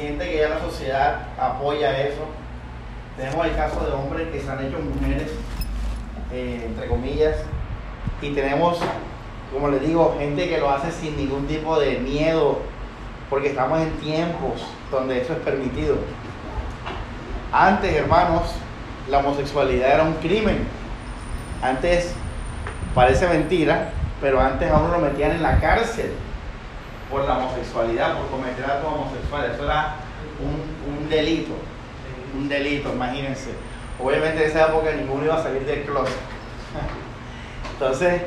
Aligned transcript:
siente 0.00 0.30
que 0.30 0.38
ya 0.38 0.48
la 0.48 0.60
sociedad 0.60 1.18
apoya 1.38 2.00
eso. 2.00 2.22
Tenemos 3.16 3.46
el 3.46 3.54
caso 3.54 3.84
de 3.84 3.92
hombres 3.92 4.28
que 4.28 4.40
se 4.40 4.50
han 4.50 4.64
hecho 4.64 4.78
mujeres, 4.78 5.30
eh, 6.32 6.64
entre 6.66 6.88
comillas, 6.88 7.36
y 8.22 8.30
tenemos, 8.30 8.78
como 9.52 9.68
les 9.68 9.82
digo, 9.82 10.16
gente 10.18 10.48
que 10.48 10.58
lo 10.58 10.70
hace 10.70 10.90
sin 10.90 11.16
ningún 11.16 11.46
tipo 11.46 11.78
de 11.78 11.98
miedo, 11.98 12.60
porque 13.28 13.48
estamos 13.48 13.80
en 13.80 13.90
tiempos 13.98 14.64
donde 14.90 15.20
eso 15.20 15.34
es 15.34 15.38
permitido. 15.40 15.96
Antes, 17.52 17.94
hermanos, 17.94 18.42
la 19.08 19.18
homosexualidad 19.18 19.94
era 19.94 20.02
un 20.04 20.14
crimen. 20.14 20.66
Antes, 21.62 22.14
parece 22.94 23.26
mentira, 23.26 23.92
pero 24.20 24.40
antes 24.40 24.70
a 24.70 24.78
uno 24.78 24.92
lo 24.92 24.98
metían 24.98 25.32
en 25.32 25.42
la 25.42 25.60
cárcel 25.60 26.12
por 27.10 27.24
la 27.24 27.38
homosexualidad, 27.38 28.16
por 28.16 28.28
cometer 28.30 28.64
actos 28.64 28.92
homosexuales. 28.92 29.54
Eso 29.54 29.64
era 29.64 29.96
un, 30.40 31.08
delito, 31.08 31.52
un 32.36 32.48
delito, 32.48 32.92
imagínense. 32.92 33.50
Obviamente 34.02 34.44
en 34.44 34.50
esa 34.50 34.68
época 34.68 34.92
ninguno 34.92 35.24
iba 35.24 35.36
a 35.36 35.42
salir 35.42 35.64
del 35.64 35.82
closet. 35.82 36.14
Entonces, 37.72 38.22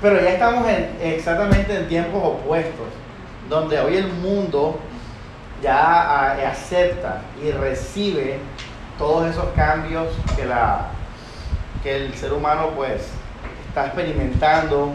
pero 0.00 0.20
ya 0.20 0.30
estamos 0.30 0.68
en, 0.68 0.96
exactamente 1.00 1.76
en 1.76 1.88
tiempos 1.88 2.22
opuestos, 2.24 2.88
donde 3.48 3.78
hoy 3.78 3.96
el 3.96 4.08
mundo 4.08 4.78
ya 5.62 6.32
acepta 6.50 7.20
y 7.42 7.52
recibe 7.52 8.38
todos 8.98 9.30
esos 9.30 9.46
cambios 9.54 10.08
que, 10.36 10.44
la, 10.44 10.88
que 11.82 11.96
el 11.96 12.14
ser 12.14 12.32
humano 12.32 12.70
pues 12.74 13.08
está 13.68 13.86
experimentando 13.86 14.92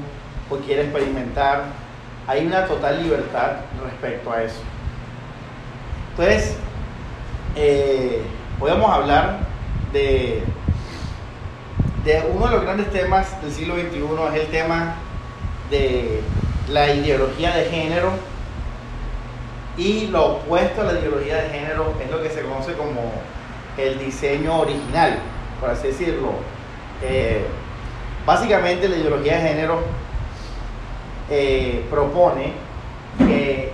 o 0.49 0.55
quiere 0.57 0.83
experimentar. 0.83 1.63
Hay 2.27 2.45
una 2.45 2.65
total 2.65 3.01
libertad 3.01 3.51
respecto 3.83 4.31
a 4.31 4.43
eso. 4.43 4.59
Entonces, 6.11 6.57
eh, 7.55 8.21
a 8.61 8.95
hablar 8.95 9.39
de, 9.93 10.43
de 12.03 12.23
uno 12.33 12.47
de 12.47 12.51
los 12.51 12.61
grandes 12.63 12.91
temas 12.91 13.41
del 13.41 13.51
siglo 13.51 13.75
XXI, 13.75 14.35
es 14.35 14.41
el 14.41 14.47
tema 14.47 14.95
de 15.69 16.21
la 16.69 16.93
ideología 16.93 17.55
de 17.55 17.65
género 17.65 18.11
y 19.77 20.07
lo 20.07 20.37
opuesto 20.37 20.81
a 20.81 20.85
la 20.85 20.99
ideología 20.99 21.43
de 21.43 21.49
género 21.49 21.93
es 22.03 22.09
lo 22.09 22.21
que 22.21 22.29
se 22.29 22.41
conoce 22.41 22.73
como 22.73 23.11
el 23.77 23.99
diseño 23.99 24.59
original, 24.59 25.19
por 25.61 25.69
así 25.69 25.87
decirlo. 25.87 26.31
Eh, 27.03 27.45
básicamente 28.25 28.89
la 28.89 28.97
ideología 28.97 29.37
de 29.37 29.49
género 29.49 29.81
eh, 31.29 31.85
propone 31.89 32.53
que 33.17 33.71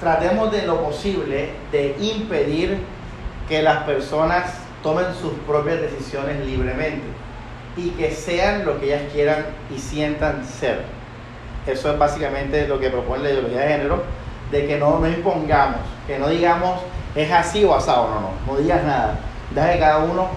tratemos 0.00 0.50
de 0.52 0.66
lo 0.66 0.82
posible 0.82 1.50
de 1.70 1.96
impedir 2.00 2.78
que 3.48 3.62
las 3.62 3.84
personas 3.84 4.54
tomen 4.82 5.06
sus 5.20 5.32
propias 5.46 5.80
decisiones 5.80 6.44
libremente 6.44 7.04
y 7.76 7.90
que 7.90 8.10
sean 8.10 8.64
lo 8.64 8.78
que 8.78 8.86
ellas 8.86 9.12
quieran 9.12 9.46
y 9.74 9.78
sientan 9.78 10.44
ser. 10.44 10.84
Eso 11.66 11.92
es 11.92 11.98
básicamente 11.98 12.66
lo 12.66 12.80
que 12.80 12.90
propone 12.90 13.22
la 13.22 13.30
ideología 13.30 13.60
de 13.60 13.68
género, 13.68 14.02
de 14.50 14.66
que 14.66 14.78
no, 14.78 14.98
no 14.98 15.08
impongamos, 15.08 15.80
que 16.06 16.18
no 16.18 16.28
digamos 16.28 16.80
es 17.14 17.30
así 17.30 17.64
o 17.64 17.74
asado, 17.74 18.08
no, 18.08 18.20
no, 18.20 18.30
no 18.46 18.58
digas 18.58 18.82
nada, 18.84 19.18
deja 19.54 19.72
que 19.72 19.78
cada 19.78 19.98
uno 19.98 20.28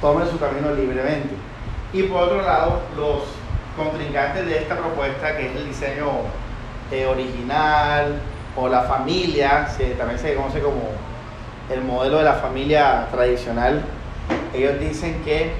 tome 0.00 0.26
su 0.26 0.38
camino 0.38 0.72
libremente. 0.74 1.30
Y 1.92 2.02
por 2.04 2.24
otro 2.24 2.42
lado, 2.42 2.80
los 2.96 3.22
contrincantes 3.78 4.44
de 4.44 4.58
esta 4.58 4.76
propuesta, 4.76 5.36
que 5.36 5.46
es 5.46 5.56
el 5.56 5.68
diseño 5.68 6.08
eh, 6.90 7.06
original 7.06 8.20
o 8.56 8.68
la 8.68 8.82
familia, 8.82 9.68
también 9.96 10.18
se 10.18 10.34
conoce 10.34 10.60
como 10.60 10.82
el 11.70 11.80
modelo 11.82 12.18
de 12.18 12.24
la 12.24 12.34
familia 12.34 13.06
tradicional, 13.10 13.82
ellos 14.52 14.78
dicen 14.80 15.22
que 15.24 15.52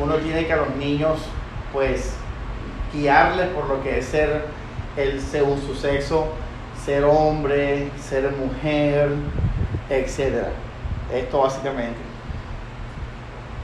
uno 0.00 0.16
tiene 0.16 0.46
que 0.46 0.52
a 0.52 0.56
los 0.56 0.74
niños, 0.76 1.20
pues, 1.72 2.14
guiarles 2.92 3.48
por 3.48 3.68
lo 3.68 3.82
que 3.82 3.98
es 3.98 4.06
ser 4.06 4.44
el 4.96 5.20
según 5.20 5.60
su 5.60 5.74
sexo, 5.74 6.28
ser 6.84 7.04
hombre, 7.04 7.90
ser 7.98 8.30
mujer, 8.32 9.10
etc. 9.88 10.46
Esto 11.12 11.42
básicamente. 11.42 12.11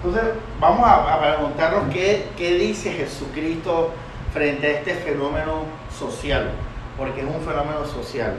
Entonces, 0.02 0.34
vamos 0.60 0.88
a, 0.88 1.18
preguntarnos 1.18 1.92
qué, 1.92 2.28
qué 2.36 2.54
dice 2.54 2.92
Jesucristo 2.92 3.90
frente 4.32 4.66
a 4.66 4.70
este 4.78 4.94
fenómeno 4.94 5.64
social, 5.96 6.50
porque 6.96 7.20
es 7.20 7.26
un 7.26 7.40
fenómeno 7.40 7.84
social, 7.84 8.34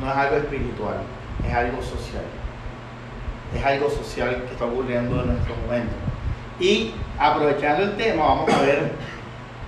no 0.00 0.10
es 0.10 0.16
algo 0.16 0.36
espiritual, 0.36 0.96
es 1.46 1.54
algo 1.54 1.80
social. 1.82 2.24
Es 3.54 3.64
algo 3.64 3.88
social 3.88 4.42
que 4.44 4.52
está 4.52 4.64
ocurriendo 4.64 5.20
en 5.22 5.28
nuestro 5.28 5.54
momento. 5.64 5.94
Y 6.58 6.92
aprovechando 7.16 7.84
el 7.84 7.96
tema, 7.96 8.24
vamos 8.24 8.52
a 8.52 8.62
ver 8.62 8.92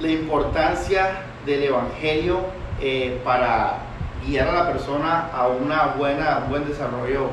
la 0.00 0.08
importancia 0.08 1.22
del 1.44 1.62
Evangelio 1.62 2.40
eh, 2.80 3.20
para 3.24 3.78
guiar 4.26 4.48
a 4.48 4.52
la 4.52 4.72
persona 4.72 5.30
a 5.32 5.46
una 5.46 5.94
buena, 5.96 6.38
un 6.44 6.50
buen 6.50 6.66
desarrollo 6.66 7.30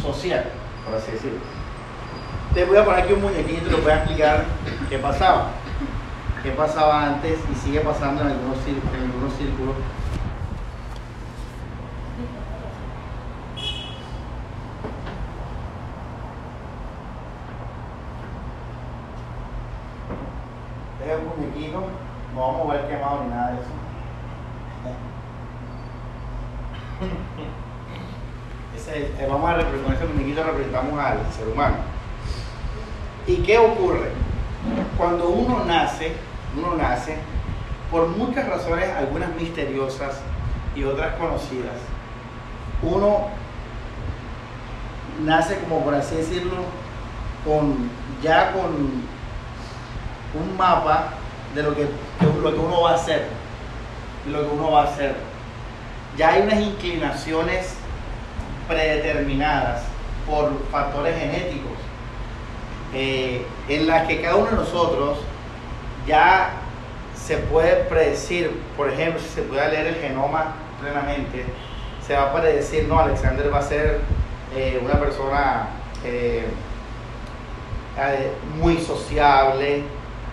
social, 0.00 0.44
por 0.84 0.96
así 0.96 1.12
decirlo. 1.12 1.61
Les 2.54 2.68
voy 2.68 2.76
a 2.76 2.84
poner 2.84 3.02
aquí 3.02 3.14
un 3.14 3.22
muñequito 3.22 3.66
y 3.66 3.70
les 3.70 3.82
voy 3.82 3.90
a 3.90 3.96
explicar 3.96 4.44
qué 4.90 4.98
pasaba. 4.98 5.52
Qué 6.42 6.50
pasaba 6.50 7.06
antes 7.06 7.38
y 7.50 7.54
sigue 7.54 7.80
pasando 7.80 8.20
en 8.20 8.28
algunos, 8.28 8.58
círculos. 8.58 9.74
Este 21.00 21.10
es 21.10 21.18
un 21.18 21.40
muñequito, 21.40 21.84
no 22.34 22.40
vamos 22.40 22.60
a 22.60 22.64
mover 22.64 22.86
quemado 22.86 23.24
ni 23.24 23.30
nada 23.30 23.52
de 23.52 23.60
eso. 23.60 23.70
Eh, 28.94 29.26
vamos 29.26 29.48
a 29.48 29.54
con 29.54 29.92
este 29.92 30.04
muñequito 30.04 30.42
representamos 30.42 30.98
al 30.98 31.18
ser 31.32 31.48
humano. 31.48 31.76
¿Y 33.26 33.36
qué 33.36 33.58
ocurre? 33.58 34.10
Cuando 34.96 35.28
uno 35.28 35.64
nace, 35.64 36.12
uno 36.56 36.76
nace 36.76 37.16
por 37.90 38.08
muchas 38.08 38.48
razones, 38.48 38.88
algunas 38.96 39.34
misteriosas 39.34 40.20
y 40.74 40.84
otras 40.84 41.14
conocidas. 41.16 41.76
Uno 42.82 43.28
nace 45.24 45.58
como 45.58 45.84
por 45.84 45.94
así 45.94 46.16
decirlo, 46.16 46.64
con 47.44 47.90
ya 48.22 48.52
con 48.52 48.70
un 50.34 50.56
mapa 50.56 51.10
de 51.54 51.62
lo 51.62 51.74
que, 51.74 51.86
lo 52.42 52.52
que 52.52 52.58
uno 52.58 52.82
va 52.82 52.92
a 52.92 52.94
hacer, 52.94 53.26
de 54.24 54.30
lo 54.30 54.48
que 54.48 54.54
uno 54.54 54.70
va 54.70 54.82
a 54.82 54.84
hacer. 54.84 55.14
Ya 56.16 56.30
hay 56.30 56.42
unas 56.42 56.60
inclinaciones 56.60 57.74
predeterminadas 58.68 59.82
por 60.26 60.52
factores 60.70 61.18
genéticos, 61.18 61.71
eh, 62.94 63.44
en 63.68 63.86
las 63.86 64.06
que 64.06 64.20
cada 64.20 64.36
uno 64.36 64.50
de 64.50 64.56
nosotros 64.56 65.18
ya 66.06 66.50
se 67.14 67.38
puede 67.38 67.84
predecir, 67.84 68.50
por 68.76 68.90
ejemplo, 68.90 69.20
si 69.20 69.28
se 69.28 69.42
puede 69.42 69.70
leer 69.70 69.86
el 69.86 69.94
genoma 69.96 70.54
plenamente, 70.80 71.46
se 72.06 72.14
va 72.14 72.24
a 72.24 72.32
predecir, 72.32 72.86
no, 72.88 72.98
Alexander 72.98 73.52
va 73.52 73.60
a 73.60 73.62
ser 73.62 74.00
eh, 74.54 74.80
una 74.84 74.94
persona 75.00 75.68
eh, 76.04 76.46
muy 78.60 78.78
sociable, 78.78 79.84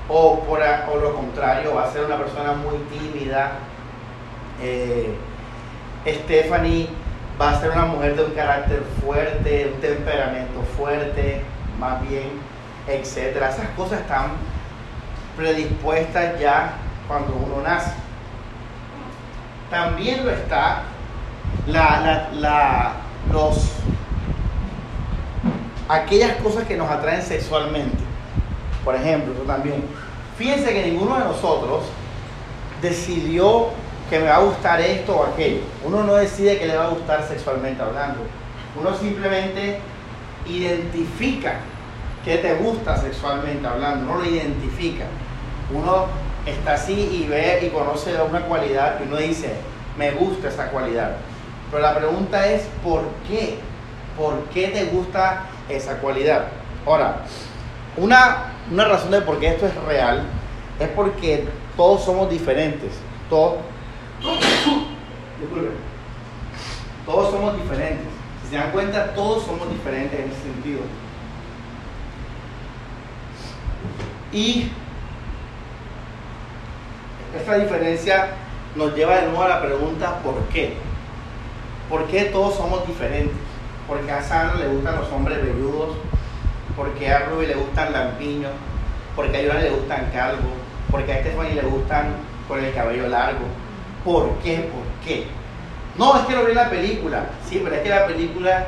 o 0.09 0.39
por 0.39 0.59
o 0.59 0.97
lo 0.97 1.13
contrario, 1.13 1.75
va 1.75 1.85
a 1.85 1.91
ser 1.91 2.03
una 2.05 2.17
persona 2.17 2.53
muy 2.53 2.77
tímida. 2.89 3.51
Stephanie 6.05 6.89
va 7.39 7.51
a 7.51 7.61
ser 7.61 7.69
una 7.71 7.85
mujer 7.85 8.15
de 8.15 8.25
un 8.25 8.31
carácter 8.31 8.83
fuerte, 9.01 9.71
un 9.73 9.79
temperamento 9.79 10.61
fuerte, 10.75 11.41
más 11.79 12.01
bien, 12.09 12.48
etcétera. 12.89 13.49
Esas 13.49 13.69
cosas 13.69 14.01
están 14.01 14.31
predispuestas 15.37 16.39
ya 16.39 16.73
cuando 17.07 17.33
uno 17.33 17.61
nace. 17.61 17.91
También 19.69 20.25
lo 20.25 20.31
está 20.31 20.83
la, 21.67 22.95
los, 23.31 23.71
aquellas 25.87 26.35
cosas 26.37 26.65
que 26.65 26.75
nos 26.75 26.89
atraen 26.89 27.21
sexualmente. 27.21 27.97
Por 28.83 28.95
ejemplo, 28.95 29.33
yo 29.33 29.41
también. 29.41 29.83
Fíjense 30.37 30.73
que 30.73 30.85
ninguno 30.85 31.17
de 31.17 31.25
nosotros 31.25 31.83
decidió 32.81 33.67
que 34.09 34.19
me 34.19 34.27
va 34.27 34.37
a 34.37 34.39
gustar 34.39 34.81
esto 34.81 35.15
o 35.17 35.25
aquello. 35.25 35.61
Uno 35.85 36.03
no 36.03 36.15
decide 36.15 36.57
que 36.57 36.65
le 36.65 36.75
va 36.75 36.85
a 36.85 36.89
gustar 36.89 37.23
sexualmente 37.27 37.81
hablando. 37.81 38.21
Uno 38.79 38.95
simplemente 38.95 39.79
identifica 40.47 41.59
qué 42.23 42.37
te 42.37 42.55
gusta 42.55 42.97
sexualmente 42.97 43.67
hablando. 43.67 44.11
Uno 44.11 44.23
lo 44.23 44.29
identifica. 44.29 45.05
Uno 45.73 46.07
está 46.45 46.73
así 46.73 46.93
y 46.93 47.27
ve 47.27 47.65
y 47.65 47.69
conoce 47.69 48.15
una 48.21 48.41
cualidad 48.41 48.99
y 48.99 49.07
uno 49.07 49.17
dice, 49.17 49.53
me 49.97 50.11
gusta 50.11 50.49
esa 50.49 50.69
cualidad. 50.69 51.15
Pero 51.69 51.83
la 51.83 51.95
pregunta 51.95 52.47
es, 52.47 52.63
¿por 52.83 53.03
qué? 53.27 53.59
¿Por 54.17 54.43
qué 54.45 54.69
te 54.69 54.85
gusta 54.85 55.43
esa 55.69 55.99
cualidad? 55.99 56.47
Ahora, 56.85 57.23
una, 57.97 58.53
una 58.71 58.85
razón 58.85 59.11
de 59.11 59.21
por 59.21 59.39
qué 59.39 59.49
esto 59.49 59.67
es 59.67 59.75
real 59.85 60.23
es 60.79 60.89
porque 60.89 61.47
todos 61.77 62.03
somos 62.03 62.29
diferentes. 62.29 62.93
Todos, 63.29 63.57
todos 67.05 67.31
somos 67.31 67.55
diferentes. 67.57 68.07
Si 68.43 68.49
se 68.49 68.55
dan 68.55 68.71
cuenta, 68.71 69.13
todos 69.13 69.43
somos 69.43 69.69
diferentes 69.69 70.19
en 70.19 70.31
ese 70.31 70.41
sentido. 70.41 70.79
Y 74.31 74.69
esta 77.35 77.57
diferencia 77.57 78.27
nos 78.75 78.95
lleva 78.95 79.15
de 79.15 79.27
nuevo 79.27 79.43
a 79.43 79.49
la 79.49 79.61
pregunta 79.61 80.19
¿por 80.23 80.35
qué? 80.49 80.73
¿Por 81.89 82.05
qué 82.05 82.25
todos 82.25 82.55
somos 82.55 82.85
diferentes? 82.85 83.35
Porque 83.87 84.11
a 84.11 84.21
Sandra 84.21 84.59
le 84.59 84.67
gustan 84.67 84.97
los 84.97 85.11
hombres 85.11 85.43
velludos, 85.43 85.95
porque 86.77 87.11
a 87.11 87.25
Ruby 87.25 87.47
le 87.47 87.55
gustan 87.55 87.91
lampiños, 87.91 88.51
porque 89.15 89.37
a 89.37 89.41
Yolanda 89.41 89.63
le 89.63 89.71
gustan 89.71 90.11
calvos, 90.13 90.53
porque 90.91 91.13
a 91.13 91.21
Stephanie 91.21 91.55
le 91.55 91.63
gustan 91.63 92.13
con 92.47 92.63
el 92.63 92.71
cabello 92.73 93.07
largo. 93.09 93.45
¿Por 94.05 94.29
qué? 94.43 94.57
¿Por 94.57 95.07
qué? 95.07 95.25
No, 95.97 96.15
es 96.17 96.25
que 96.25 96.35
lo 96.35 96.45
vi 96.45 96.51
en 96.51 96.57
la 96.57 96.69
película. 96.69 97.25
Sí, 97.47 97.59
pero 97.63 97.75
es 97.75 97.81
que 97.81 97.89
la 97.89 98.05
película 98.05 98.67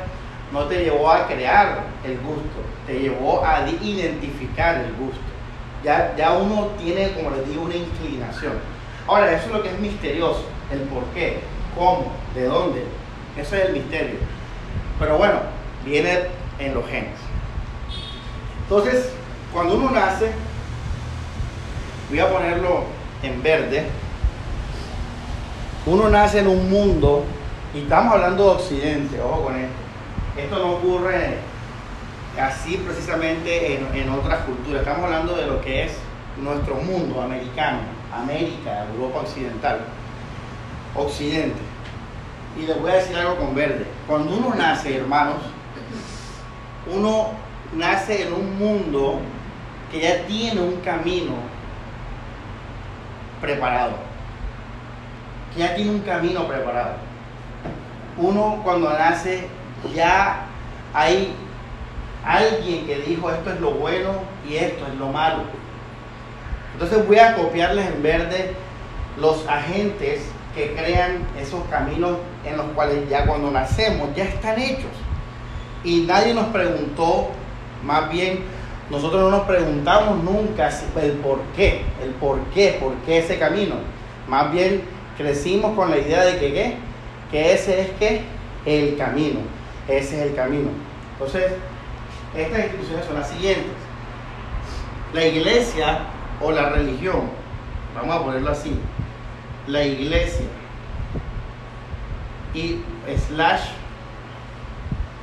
no 0.52 0.64
te 0.64 0.84
llevó 0.84 1.10
a 1.10 1.28
crear 1.28 1.84
el 2.04 2.18
gusto, 2.18 2.60
te 2.86 2.98
llevó 2.98 3.44
a 3.44 3.64
identificar 3.68 4.76
el 4.76 4.92
gusto. 4.94 5.31
Ya, 5.84 6.14
ya 6.16 6.32
uno 6.34 6.68
tiene, 6.78 7.12
como 7.12 7.30
les 7.30 7.48
digo, 7.48 7.62
una 7.62 7.74
inclinación. 7.74 8.52
Ahora, 9.06 9.32
eso 9.32 9.46
es 9.46 9.52
lo 9.52 9.62
que 9.62 9.70
es 9.70 9.80
misterioso, 9.80 10.44
el 10.70 10.80
por 10.82 11.04
qué, 11.14 11.40
cómo, 11.76 12.12
de 12.34 12.44
dónde. 12.44 12.84
Eso 13.36 13.56
es 13.56 13.66
el 13.66 13.72
misterio. 13.72 14.18
Pero 14.98 15.18
bueno, 15.18 15.40
viene 15.84 16.26
en 16.58 16.74
los 16.74 16.86
genes. 16.86 17.18
Entonces, 18.62 19.10
cuando 19.52 19.74
uno 19.74 19.90
nace, 19.90 20.30
voy 22.08 22.20
a 22.20 22.30
ponerlo 22.30 22.84
en 23.22 23.42
verde, 23.42 23.86
uno 25.84 26.08
nace 26.08 26.38
en 26.38 26.46
un 26.46 26.70
mundo, 26.70 27.24
y 27.74 27.80
estamos 27.80 28.14
hablando 28.14 28.44
de 28.44 28.50
Occidente, 28.50 29.20
ojo 29.20 29.44
con 29.44 29.56
esto, 29.56 29.72
esto 30.36 30.58
no 30.58 30.72
ocurre 30.74 31.38
así 32.40 32.76
precisamente 32.78 33.74
en, 33.74 33.94
en 33.94 34.08
otras 34.10 34.44
culturas, 34.44 34.82
estamos 34.82 35.04
hablando 35.04 35.36
de 35.36 35.46
lo 35.46 35.60
que 35.60 35.84
es 35.84 35.92
nuestro 36.40 36.76
mundo 36.76 37.20
americano, 37.20 37.80
América, 38.12 38.86
Europa 38.94 39.20
Occidental, 39.20 39.80
Occidente. 40.94 41.60
Y 42.58 42.66
les 42.66 42.80
voy 42.80 42.90
a 42.90 42.94
decir 42.94 43.16
algo 43.16 43.36
con 43.36 43.54
verde. 43.54 43.86
Cuando 44.06 44.36
uno 44.36 44.54
nace, 44.54 44.96
hermanos, 44.96 45.36
uno 46.92 47.30
nace 47.74 48.26
en 48.26 48.32
un 48.32 48.58
mundo 48.58 49.20
que 49.90 50.00
ya 50.00 50.26
tiene 50.26 50.60
un 50.60 50.76
camino 50.80 51.34
preparado. 53.40 53.92
Que 55.54 55.60
ya 55.60 55.74
tiene 55.74 55.90
un 55.90 56.00
camino 56.00 56.46
preparado. 56.46 56.96
Uno 58.16 58.60
cuando 58.62 58.90
nace 58.90 59.46
ya 59.94 60.46
hay 60.92 61.34
alguien 62.24 62.86
que 62.86 63.00
dijo 63.00 63.30
esto 63.30 63.50
es 63.50 63.60
lo 63.60 63.72
bueno 63.72 64.10
y 64.48 64.56
esto 64.56 64.86
es 64.86 64.94
lo 64.98 65.08
malo. 65.08 65.44
Entonces 66.74 67.06
voy 67.06 67.18
a 67.18 67.34
copiarles 67.34 67.86
en 67.86 68.02
verde 68.02 68.52
los 69.18 69.46
agentes 69.46 70.22
que 70.54 70.74
crean 70.74 71.26
esos 71.38 71.64
caminos 71.70 72.18
en 72.44 72.56
los 72.56 72.66
cuales 72.68 73.08
ya 73.08 73.26
cuando 73.26 73.50
nacemos 73.50 74.14
ya 74.14 74.24
están 74.24 74.58
hechos. 74.58 74.90
Y 75.84 76.02
nadie 76.02 76.34
nos 76.34 76.46
preguntó, 76.46 77.28
más 77.84 78.10
bien 78.10 78.40
nosotros 78.90 79.22
no 79.22 79.30
nos 79.30 79.46
preguntamos 79.46 80.22
nunca 80.22 80.70
el 81.00 81.12
por 81.12 81.40
qué, 81.56 81.82
el 82.02 82.10
por 82.10 82.38
qué, 82.54 82.78
por 82.80 82.94
qué 83.06 83.18
ese 83.18 83.38
camino. 83.38 83.76
Más 84.28 84.52
bien 84.52 84.82
crecimos 85.16 85.74
con 85.74 85.90
la 85.90 85.98
idea 85.98 86.24
de 86.24 86.38
que 86.38 86.52
¿qué? 86.52 86.74
que 87.30 87.54
ese 87.54 87.80
es 87.80 88.20
el 88.66 88.96
camino, 88.96 89.40
ese 89.88 90.20
es 90.20 90.28
el 90.28 90.34
camino. 90.34 90.68
Entonces, 91.14 91.52
estas 92.36 92.64
instituciones 92.64 93.06
son 93.06 93.16
las 93.16 93.28
siguientes. 93.28 93.72
La 95.12 95.24
iglesia 95.24 95.98
o 96.40 96.50
la 96.50 96.70
religión, 96.70 97.30
vamos 97.94 98.16
a 98.16 98.22
ponerlo 98.22 98.50
así, 98.50 98.74
la 99.66 99.84
iglesia 99.84 100.46
y 102.54 102.80
slash 103.28 103.62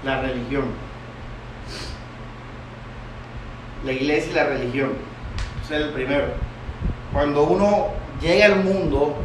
la 0.03 0.21
religión. 0.21 0.65
La 3.85 3.91
iglesia 3.91 4.31
y 4.31 4.35
la 4.35 4.43
religión. 4.45 4.91
Es 5.63 5.71
el 5.71 5.89
primero. 5.89 6.27
Cuando 7.13 7.43
uno 7.43 7.87
llega 8.21 8.45
al 8.45 8.63
mundo, 8.63 9.15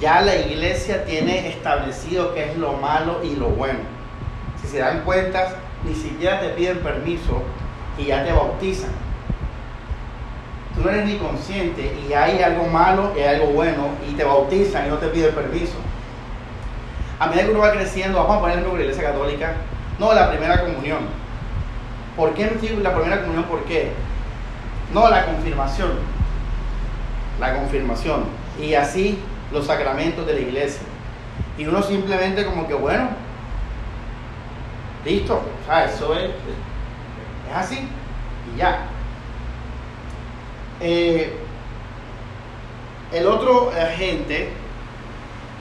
ya 0.00 0.20
la 0.20 0.36
iglesia 0.36 1.04
tiene 1.04 1.48
establecido 1.48 2.34
qué 2.34 2.50
es 2.50 2.58
lo 2.58 2.74
malo 2.74 3.22
y 3.22 3.36
lo 3.36 3.48
bueno. 3.48 3.78
Si 4.60 4.68
se 4.68 4.78
dan 4.78 5.02
cuenta, 5.04 5.56
ni 5.86 5.94
siquiera 5.94 6.40
te 6.40 6.50
piden 6.50 6.78
permiso 6.78 7.42
y 7.98 8.06
ya 8.06 8.24
te 8.24 8.32
bautizan 8.32 9.06
tú 10.76 10.82
no 10.82 10.90
eres 10.90 11.06
ni 11.06 11.16
consciente 11.16 11.96
y 12.06 12.12
hay 12.12 12.42
algo 12.42 12.66
malo 12.66 13.12
y 13.16 13.20
hay 13.20 13.36
algo 13.36 13.52
bueno 13.52 13.88
y 14.08 14.14
te 14.14 14.24
bautizan 14.24 14.86
y 14.86 14.90
no 14.90 14.96
te 14.98 15.08
piden 15.08 15.34
permiso. 15.34 15.74
A 17.18 17.26
medida 17.28 17.44
que 17.44 17.50
uno 17.50 17.60
va 17.60 17.72
creciendo, 17.72 18.18
vamos 18.18 18.36
a 18.36 18.40
poner 18.40 18.58
en 18.58 18.64
la 18.64 18.80
iglesia 18.80 19.04
católica, 19.04 19.54
no, 19.98 20.12
la 20.12 20.28
primera 20.28 20.60
comunión. 20.60 20.98
¿Por 22.14 22.34
qué 22.34 22.44
la 22.82 22.94
primera 22.94 23.22
comunión? 23.22 23.44
¿Por 23.44 23.64
qué? 23.64 23.92
No, 24.92 25.08
la 25.08 25.24
confirmación. 25.24 25.92
La 27.40 27.56
confirmación. 27.56 28.24
Y 28.60 28.74
así 28.74 29.18
los 29.52 29.66
sacramentos 29.66 30.26
de 30.26 30.34
la 30.34 30.40
iglesia. 30.40 30.82
Y 31.56 31.66
uno 31.66 31.82
simplemente 31.82 32.44
como 32.44 32.68
que, 32.68 32.74
bueno, 32.74 33.08
listo, 35.06 35.34
o 35.34 35.66
sea, 35.66 35.84
eso 35.84 36.14
es, 36.14 36.30
es 37.48 37.54
así 37.54 37.88
y 38.54 38.58
ya. 38.58 38.88
Eh, 40.80 41.32
el 43.12 43.26
otro 43.26 43.70
agente 43.70 44.50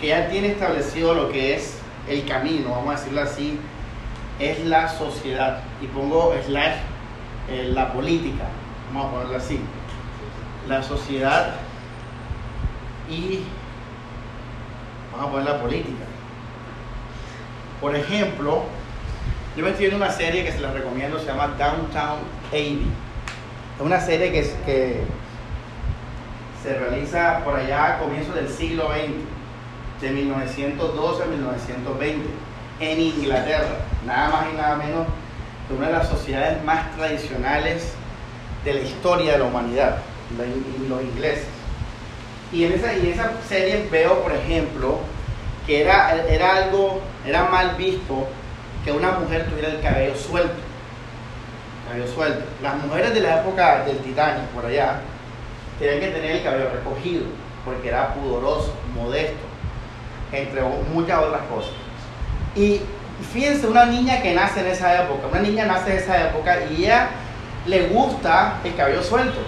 que 0.02 0.08
ya 0.08 0.28
tiene 0.30 0.48
establecido 0.50 1.14
lo 1.14 1.30
que 1.30 1.56
es 1.56 1.80
el 2.10 2.26
camino, 2.26 2.72
vamos 2.72 2.96
a 2.96 2.98
decirlo 2.98 3.22
así, 3.22 3.60
es 4.40 4.66
la 4.66 4.90
sociedad. 4.90 5.62
Y 5.82 5.88
pongo 5.88 6.34
slash 6.46 6.78
eh, 7.50 7.70
la 7.74 7.94
política, 7.94 8.46
vamos 8.92 9.08
a 9.08 9.12
ponerlo 9.12 9.38
así. 9.38 9.60
La 10.68 10.82
sociedad 10.82 11.56
y 13.10 13.42
vamos 15.12 15.28
a 15.28 15.32
poner 15.32 15.46
la 15.46 15.62
política. 15.62 16.06
Por 17.80 17.96
ejemplo, 17.96 18.64
yo 19.56 19.64
me 19.64 19.70
estoy 19.70 19.88
viendo 19.88 20.04
una 20.04 20.14
serie 20.14 20.44
que 20.44 20.52
se 20.52 20.60
la 20.60 20.72
recomiendo, 20.72 21.18
se 21.20 21.28
llama 21.28 21.56
Downtown 21.58 22.20
Abbey 22.50 22.86
es 23.76 23.82
una 23.82 24.00
serie 24.00 24.32
que, 24.32 24.42
que 24.66 25.02
se 26.64 26.80
realiza 26.80 27.42
por 27.44 27.56
allá 27.58 27.96
a 27.96 28.00
comienzos 28.00 28.34
del 28.36 28.50
siglo 28.50 28.90
XX, 28.90 30.02
de 30.02 30.12
1912 30.12 31.24
a 31.24 31.26
1920, 31.26 32.30
en 32.80 33.00
Inglaterra, 33.00 33.78
nada 34.06 34.30
más 34.30 34.46
y 34.54 34.58
nada 34.58 34.76
menos 34.76 35.08
que 35.68 35.74
una 35.74 35.88
de 35.88 35.94
las 35.94 36.08
sociedades 36.08 36.64
más 36.64 36.96
tradicionales 36.96 37.94
de 38.64 38.74
la 38.74 38.80
historia 38.82 39.34
de 39.34 39.40
la 39.40 39.46
humanidad, 39.46 39.98
los 40.88 41.02
ingleses. 41.02 41.48
Y 42.52 42.64
en 42.64 42.74
esa, 42.74 42.94
y 42.94 43.10
esa 43.10 43.32
serie 43.48 43.88
veo, 43.92 44.22
por 44.22 44.34
ejemplo, 44.34 45.00
que 45.66 45.82
era, 45.82 46.24
era 46.28 46.56
algo, 46.56 47.02
era 47.26 47.46
mal 47.46 47.76
visto 47.76 48.28
que 48.86 48.92
una 48.92 49.12
mujer 49.14 49.48
tuviera 49.50 49.70
el 49.70 49.82
cabello 49.82 50.16
suelto 50.16 50.56
cabello 51.86 52.08
suelto. 52.08 52.44
Las 52.62 52.76
mujeres 52.78 53.14
de 53.14 53.22
la 53.22 53.42
época 53.42 53.84
del 53.86 53.98
Titanic, 54.00 54.46
por 54.50 54.66
allá, 54.66 55.02
tenían 55.80 56.00
que 56.00 56.08
tener 56.08 56.32
el 56.38 56.44
cabello 56.44 56.70
recogido, 56.72 57.26
porque 57.64 57.90
era 57.90 58.14
pudoroso, 58.14 58.74
modesto, 58.94 59.46
entre 60.32 60.62
muchas 60.94 61.20
otras 61.20 61.42
cosas. 61.44 61.74
Y 62.56 62.82
fíjense, 63.34 63.68
una 63.68 63.86
niña 63.86 64.22
que 64.22 64.34
nace 64.34 64.62
en 64.62 64.68
esa 64.68 65.04
época, 65.04 65.28
una 65.28 65.42
niña 65.42 65.66
nace 65.66 65.92
en 65.92 65.98
esa 65.98 66.30
época 66.30 66.58
y 66.72 66.86
ella 66.86 67.10
le 67.66 67.88
gusta 67.88 68.56
el 68.64 68.76
cabello 68.76 69.04
suelto. 69.04 69.40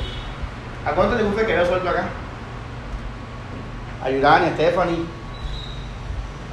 ¿A 0.85 0.91
cuánto 0.91 1.15
le 1.15 1.23
gusta 1.23 1.41
el 1.41 1.47
cabello 1.47 1.67
suelto 1.67 1.89
acá? 1.89 2.05
A 4.03 4.49
Stephanie. 4.53 5.05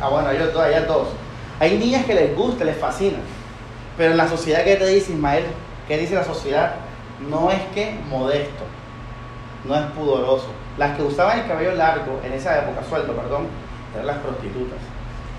Ah, 0.01 0.09
bueno, 0.09 0.31
ellos 0.31 0.53
dos, 0.53 0.63
a 0.63 0.81
dos. 0.81 1.09
Hay 1.65 1.79
niñas 1.79 2.05
que 2.05 2.15
les 2.15 2.37
gusta, 2.37 2.65
les 2.65 2.77
fascina. 2.77 3.19
Pero 3.97 4.11
en 4.11 4.17
la 4.17 4.29
sociedad 4.29 4.65
que 4.65 4.77
te 4.77 4.87
dice 4.87 5.13
Ismael, 5.13 5.45
¿Qué 5.87 5.99
dice 5.99 6.15
la 6.15 6.25
sociedad? 6.25 6.77
No 7.29 7.51
es 7.51 7.61
que 7.75 7.99
modesto, 8.09 8.65
no 9.65 9.75
es 9.75 9.83
pudoroso. 9.93 10.49
Las 10.79 10.97
que 10.97 11.03
usaban 11.03 11.41
el 11.41 11.47
cabello 11.47 11.75
largo 11.75 12.21
en 12.25 12.33
esa 12.33 12.59
época, 12.59 12.83
suelto, 12.89 13.13
perdón, 13.13 13.49
eran 13.93 14.07
las 14.07 14.17
prostitutas, 14.19 14.79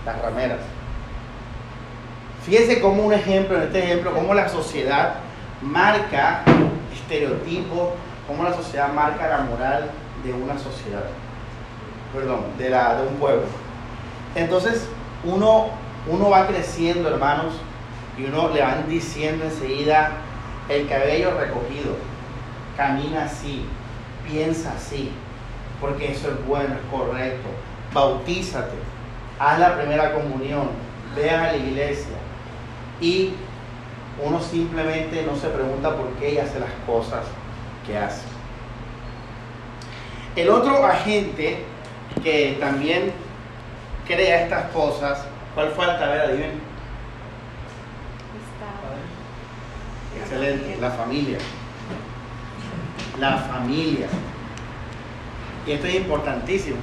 las 0.05 0.21
rameras. 0.21 0.59
Fíjense 2.43 2.79
como 2.79 3.03
un 3.03 3.13
ejemplo, 3.13 3.57
en 3.57 3.63
este 3.63 3.79
ejemplo, 3.79 4.13
cómo 4.13 4.35
la 4.35 4.47
sociedad 4.47 5.15
marca 5.61 6.43
estereotipos, 6.93 7.89
cómo 8.27 8.43
la 8.43 8.53
sociedad 8.53 8.93
marca 8.93 9.27
la 9.27 9.39
moral 9.39 9.89
de 10.23 10.31
una 10.31 10.59
sociedad, 10.59 11.05
perdón, 12.13 12.41
de, 12.59 12.69
la, 12.69 13.01
de 13.01 13.07
un 13.07 13.15
pueblo. 13.15 13.45
Entonces, 14.35 14.87
uno, 15.23 15.69
uno 16.07 16.29
va 16.29 16.47
creciendo, 16.47 17.09
hermanos, 17.09 17.53
y 18.17 18.25
uno 18.25 18.49
le 18.49 18.61
van 18.61 18.87
diciendo 18.87 19.45
enseguida 19.45 20.11
el 20.69 20.87
cabello 20.87 21.37
recogido, 21.39 21.95
camina 22.77 23.25
así, 23.25 23.65
piensa 24.27 24.73
así, 24.73 25.11
porque 25.81 26.11
eso 26.11 26.29
es 26.29 26.45
bueno, 26.45 26.75
es 26.75 26.91
correcto. 26.91 27.47
Bautízate, 27.93 28.75
haz 29.39 29.59
la 29.59 29.77
primera 29.77 30.13
comunión, 30.13 30.69
ve 31.15 31.29
a 31.29 31.51
la 31.51 31.57
iglesia. 31.57 32.15
Y 33.01 33.33
uno 34.23 34.39
simplemente 34.39 35.23
no 35.23 35.35
se 35.35 35.47
pregunta 35.49 35.95
por 35.95 36.07
qué 36.13 36.33
y 36.33 36.37
hace 36.37 36.59
las 36.59 36.71
cosas 36.85 37.25
que 37.85 37.97
hace. 37.97 38.23
El 40.35 40.49
otro 40.49 40.85
agente 40.85 41.63
que 42.23 42.57
también 42.59 43.11
crea 44.07 44.43
estas 44.43 44.71
cosas, 44.71 45.25
¿cuál 45.55 45.71
fue 45.71 45.85
el 45.85 45.97
ver, 45.97 46.21
adivinen? 46.21 46.75
Excelente, 50.21 50.77
la 50.79 50.91
familia. 50.91 51.37
La 53.19 53.37
familia. 53.37 54.07
Y 55.65 55.71
esto 55.71 55.87
es 55.87 55.95
importantísimo. 55.95 56.77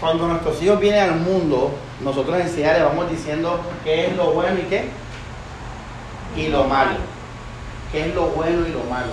Cuando 0.00 0.28
nuestros 0.28 0.62
hijos 0.62 0.78
vienen 0.78 1.00
al 1.00 1.16
mundo, 1.16 1.74
nosotros 2.02 2.38
enseguida 2.38 2.74
les 2.74 2.84
vamos 2.84 3.10
diciendo 3.10 3.60
qué 3.84 4.08
es 4.08 4.16
lo 4.16 4.32
bueno 4.32 4.58
y 4.58 4.64
qué. 4.64 4.90
Y 6.36 6.48
lo 6.48 6.64
malo. 6.64 6.96
¿Qué 7.90 8.08
es 8.08 8.14
lo 8.14 8.26
bueno 8.26 8.66
y 8.66 8.72
lo 8.72 8.84
malo? 8.84 9.12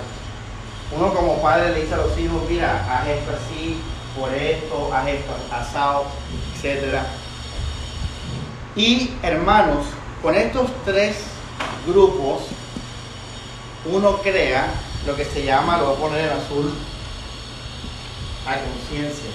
Uno 0.91 1.13
como 1.13 1.41
padre 1.41 1.73
le 1.73 1.81
dice 1.81 1.93
a 1.93 1.97
los 1.97 2.17
hijos, 2.19 2.43
mira, 2.50 2.85
haz 2.89 3.07
esto 3.07 3.31
así, 3.31 3.79
por 4.19 4.33
esto, 4.33 4.93
haz 4.93 5.07
esto 5.07 5.33
asado, 5.51 6.05
etc. 6.62 6.97
Y 8.75 9.12
hermanos, 9.22 9.86
con 10.22 10.34
estos 10.36 10.70
tres 10.84 11.18
grupos, 11.86 12.44
uno 13.86 14.18
crea 14.18 14.68
lo 15.06 15.15
que 15.15 15.25
se 15.25 15.44
llama, 15.44 15.77
lo 15.77 15.88
voy 15.88 15.96
a 15.96 16.00
poner 16.00 16.25
en 16.25 16.38
azul, 16.38 16.74
a 18.48 18.56
conciencia. 18.56 19.30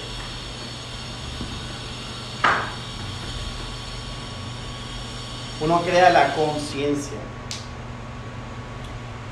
Uno 5.60 5.82
crea 5.82 6.10
la 6.10 6.34
conciencia. 6.34 7.18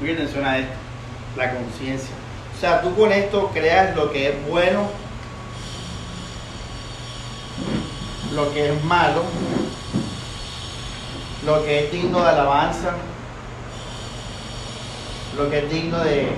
Muy 0.00 0.10
atención 0.10 0.44
a 0.44 0.58
esto, 0.58 0.74
la 1.36 1.52
conciencia. 1.52 2.14
O 2.56 2.60
sea, 2.60 2.80
tú 2.80 2.94
con 2.94 3.12
esto 3.12 3.50
creas 3.52 3.96
lo 3.96 4.12
que 4.12 4.28
es 4.28 4.48
bueno, 4.48 4.88
lo 8.34 8.52
que 8.52 8.72
es 8.72 8.84
malo, 8.84 9.24
lo 11.46 11.64
que 11.64 11.84
es 11.84 11.92
digno 11.92 12.22
de 12.22 12.28
alabanza, 12.28 12.90
lo 15.36 15.48
que 15.48 15.60
es 15.60 15.70
digno 15.70 16.00
de 16.00 16.32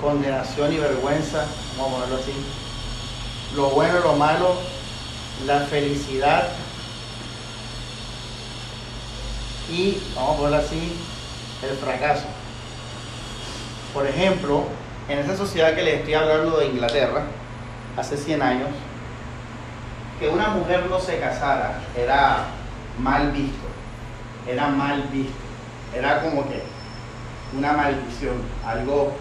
condenación 0.00 0.72
y 0.72 0.78
vergüenza, 0.78 1.44
vamos 1.76 1.92
a 1.92 2.04
ponerlo 2.04 2.16
así, 2.16 2.32
lo 3.54 3.68
bueno 3.70 3.98
y 3.98 4.02
lo 4.02 4.14
malo, 4.14 4.56
la 5.46 5.60
felicidad. 5.60 6.48
Y, 9.70 10.02
vamos 10.16 10.34
a 10.34 10.36
ponerlo 10.38 10.56
así, 10.56 10.96
el 11.62 11.76
fracaso. 11.76 12.24
Por 13.92 14.06
ejemplo, 14.06 14.64
en 15.10 15.18
esa 15.18 15.36
sociedad 15.36 15.74
que 15.74 15.82
les 15.82 15.98
estoy 16.00 16.14
hablando 16.14 16.56
de 16.56 16.66
Inglaterra, 16.66 17.22
hace 17.98 18.16
100 18.16 18.42
años, 18.42 18.68
que 20.18 20.28
una 20.28 20.48
mujer 20.48 20.86
no 20.88 20.98
se 21.00 21.18
casara 21.18 21.80
era 21.96 22.46
mal 22.98 23.30
visto, 23.30 23.63
era 24.46 24.68
mal 24.68 25.02
visto, 25.12 25.32
era 25.96 26.20
como 26.22 26.48
que 26.48 26.62
una 27.56 27.72
maldición, 27.72 28.42
algo, 28.66 29.12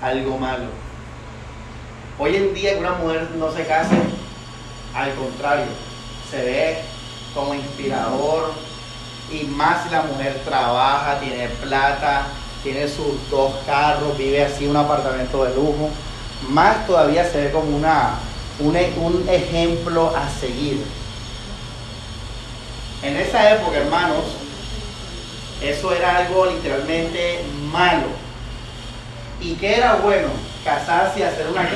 algo 0.00 0.38
malo. 0.38 0.66
Hoy 2.18 2.36
en 2.36 2.54
día 2.54 2.74
que 2.74 2.80
una 2.80 2.92
mujer 2.92 3.28
no 3.36 3.52
se 3.52 3.66
case, 3.66 3.96
al 4.94 5.14
contrario, 5.14 5.66
se 6.30 6.42
ve 6.42 6.78
como 7.34 7.54
inspirador 7.54 8.52
y 9.30 9.44
más 9.44 9.84
si 9.84 9.90
la 9.90 10.02
mujer 10.02 10.40
trabaja, 10.44 11.18
tiene 11.20 11.48
plata, 11.48 12.22
tiene 12.62 12.88
sus 12.88 13.28
dos 13.30 13.52
carros, 13.66 14.16
vive 14.16 14.44
así 14.44 14.66
un 14.66 14.76
apartamento 14.76 15.44
de 15.44 15.54
lujo, 15.54 15.90
más 16.48 16.86
todavía 16.86 17.24
se 17.24 17.42
ve 17.42 17.50
como 17.50 17.76
una, 17.76 18.14
un, 18.60 18.76
un 18.76 19.28
ejemplo 19.28 20.14
a 20.16 20.28
seguir. 20.30 20.84
En 23.02 23.16
esa 23.16 23.54
época, 23.54 23.76
hermanos, 23.76 24.24
eso 25.62 25.92
era 25.92 26.18
algo 26.18 26.46
literalmente 26.46 27.40
malo. 27.72 28.08
¿Y 29.40 29.54
qué 29.54 29.76
era 29.76 29.96
bueno? 29.96 30.28
Casarse 30.64 31.20
y 31.20 31.22
hacer 31.22 31.46
una? 31.48 31.68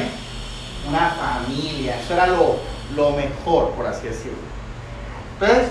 Una 0.89 1.11
familia. 1.11 2.01
Eso 2.01 2.15
era 2.15 2.27
lo, 2.27 2.57
lo 2.95 3.11
mejor, 3.13 3.71
por 3.71 3.87
así 3.87 4.09
decirlo. 4.09 4.39
Entonces, 5.35 5.69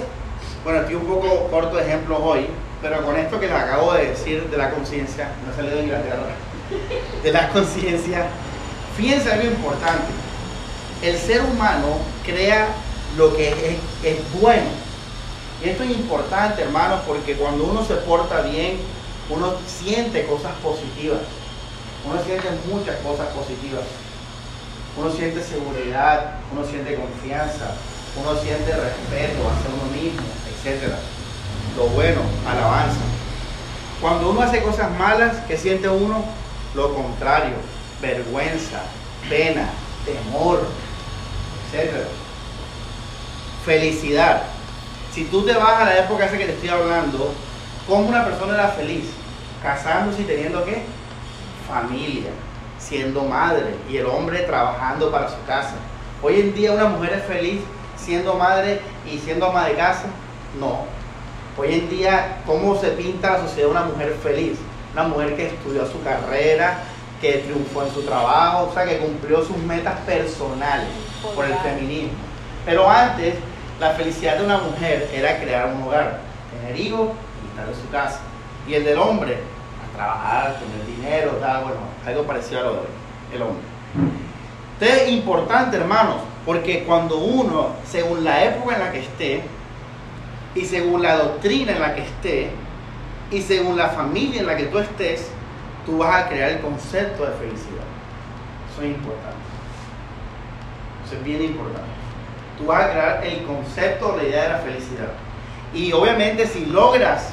bueno, 0.64 0.80
estoy 0.82 0.96
un 0.96 1.06
poco 1.06 1.48
corto 1.50 1.78
de 1.78 1.84
ejemplos 1.84 2.20
hoy, 2.22 2.48
pero 2.82 3.04
con 3.06 3.16
esto 3.16 3.40
que 3.40 3.48
les 3.48 3.56
acabo 3.56 3.94
de 3.94 4.10
decir 4.10 4.44
de 4.50 4.58
la 4.58 4.72
conciencia, 4.72 5.32
no 5.46 5.56
salido 5.56 5.78
de 5.78 5.84
Inglaterra, 5.84 6.36
de 7.24 7.32
la 7.32 7.50
conciencia, 7.50 8.28
fíjense 8.98 9.32
algo 9.32 9.48
importante. 9.48 10.12
El 11.02 11.18
ser 11.18 11.42
humano 11.42 11.98
crea 12.26 12.68
lo 13.18 13.36
que 13.36 13.50
es, 13.50 13.78
es 14.04 14.42
bueno 14.42 14.79
y 15.64 15.70
esto 15.70 15.84
es 15.84 15.92
importante, 15.92 16.62
hermanos, 16.62 17.02
porque 17.06 17.36
cuando 17.36 17.66
uno 17.66 17.84
se 17.84 17.96
porta 17.96 18.42
bien, 18.42 18.78
uno 19.30 19.54
siente 19.68 20.26
cosas 20.26 20.54
positivas. 20.64 21.20
Uno 22.06 22.24
siente 22.24 22.48
muchas 22.72 22.96
cosas 22.98 23.28
positivas. 23.28 23.84
Uno 24.98 25.12
siente 25.12 25.44
seguridad, 25.44 26.36
uno 26.52 26.66
siente 26.66 26.96
confianza, 26.96 27.76
uno 28.16 28.40
siente 28.42 28.72
respeto 28.72 29.50
hacia 29.50 29.70
uno 29.70 29.92
mismo, 29.94 30.22
etc. 30.48 30.94
Lo 31.78 31.88
bueno, 31.88 32.22
alabanza. 32.50 33.02
Cuando 34.02 34.30
uno 34.30 34.42
hace 34.42 34.64
cosas 34.64 34.90
malas, 34.98 35.38
¿qué 35.48 35.58
siente 35.58 35.90
uno? 35.90 36.24
Lo 36.74 36.96
contrario, 36.96 37.56
vergüenza, 38.02 38.82
pena, 39.30 39.70
temor, 40.06 40.66
etc. 41.72 42.06
Felicidad. 43.66 44.44
Si 45.20 45.26
tú 45.26 45.44
te 45.44 45.52
vas 45.52 45.82
a 45.82 45.84
la 45.84 46.00
época 46.00 46.28
esa 46.28 46.38
que 46.38 46.46
te 46.46 46.54
estoy 46.54 46.70
hablando, 46.70 47.34
¿cómo 47.86 48.08
una 48.08 48.24
persona 48.24 48.54
era 48.54 48.70
feliz? 48.70 49.04
Casándose 49.62 50.22
y 50.22 50.24
teniendo 50.24 50.64
qué? 50.64 50.84
Familia, 51.68 52.30
siendo 52.78 53.24
madre 53.24 53.76
y 53.90 53.98
el 53.98 54.06
hombre 54.06 54.44
trabajando 54.44 55.12
para 55.12 55.28
su 55.28 55.36
casa. 55.46 55.74
Hoy 56.24 56.40
en 56.40 56.56
día 56.56 56.72
una 56.72 56.86
mujer 56.86 57.16
es 57.16 57.24
feliz 57.26 57.60
siendo 57.98 58.36
madre 58.36 58.80
y 59.06 59.18
siendo 59.20 59.48
ama 59.48 59.68
de 59.68 59.74
casa. 59.74 60.06
No. 60.58 60.86
Hoy 61.58 61.74
en 61.74 61.90
día, 61.90 62.38
¿cómo 62.46 62.80
se 62.80 62.88
pinta 62.92 63.32
la 63.32 63.40
sociedad 63.40 63.68
de 63.68 63.72
una 63.72 63.84
mujer 63.84 64.18
feliz? 64.24 64.58
Una 64.94 65.04
mujer 65.04 65.36
que 65.36 65.48
estudió 65.48 65.86
su 65.86 66.02
carrera, 66.02 66.78
que 67.20 67.40
triunfó 67.40 67.84
en 67.84 67.94
su 67.94 68.04
trabajo, 68.04 68.70
o 68.72 68.74
sea, 68.74 68.86
que 68.86 69.00
cumplió 69.00 69.44
sus 69.44 69.58
metas 69.58 70.00
personales 70.06 70.88
por 71.36 71.44
el 71.44 71.56
feminismo. 71.56 72.14
Pero 72.66 72.90
antes 72.90 73.36
la 73.80 73.92
felicidad 73.92 74.38
de 74.38 74.46
una 74.46 74.58
mujer 74.58 75.10
era 75.14 75.40
crear 75.40 75.74
un 75.74 75.84
hogar, 75.84 76.20
tener 76.52 76.80
hijos 76.80 77.10
y 77.44 77.50
estar 77.50 77.68
en 77.68 77.76
su 77.76 77.90
casa. 77.90 78.20
Y 78.68 78.74
el 78.74 78.84
del 78.84 79.00
hombre, 79.00 79.38
a 79.82 79.96
trabajar, 79.96 80.58
tener 80.60 80.98
dinero, 80.98 81.32
tal, 81.40 81.64
bueno, 81.64 81.80
algo 82.06 82.24
parecido 82.24 82.60
a 82.60 82.64
lo 82.64 82.72
del 83.32 83.42
hombre. 83.42 83.64
Entonces 84.74 85.08
es 85.08 85.12
importante, 85.12 85.78
hermanos, 85.78 86.18
porque 86.46 86.84
cuando 86.84 87.18
uno, 87.18 87.70
según 87.86 88.24
la 88.24 88.44
época 88.44 88.76
en 88.76 88.82
la 88.82 88.92
que 88.92 89.00
esté, 89.00 89.44
y 90.56 90.66
según 90.66 91.02
la 91.02 91.16
doctrina 91.16 91.74
en 91.74 91.82
la 91.82 91.96
que 91.96 92.02
esté, 92.02 92.52
y 93.32 93.42
según 93.42 93.78
la 93.78 93.90
familia 93.90 94.42
en 94.42 94.48
la 94.48 94.58
que 94.58 94.66
tú 94.66 94.80
estés, 94.80 95.30
tú 95.86 96.00
vas 96.00 96.24
a 96.24 96.28
crear 96.28 96.50
el 96.52 96.60
concepto 96.60 97.26
de 97.26 97.32
felicidad. 97.34 97.86
Eso 98.72 98.82
es 98.82 98.88
importante. 98.90 99.38
Eso 101.06 101.16
es 101.16 101.24
bien 101.24 101.44
importante 101.44 101.89
tú 102.60 102.66
vas 102.66 102.84
a 102.84 102.92
crear 102.92 103.26
el 103.26 103.44
concepto, 103.44 104.16
la 104.18 104.24
idea 104.24 104.44
de 104.44 104.50
la 104.50 104.58
felicidad. 104.60 105.08
Y 105.74 105.92
obviamente 105.94 106.46
si 106.46 106.66
logras 106.66 107.30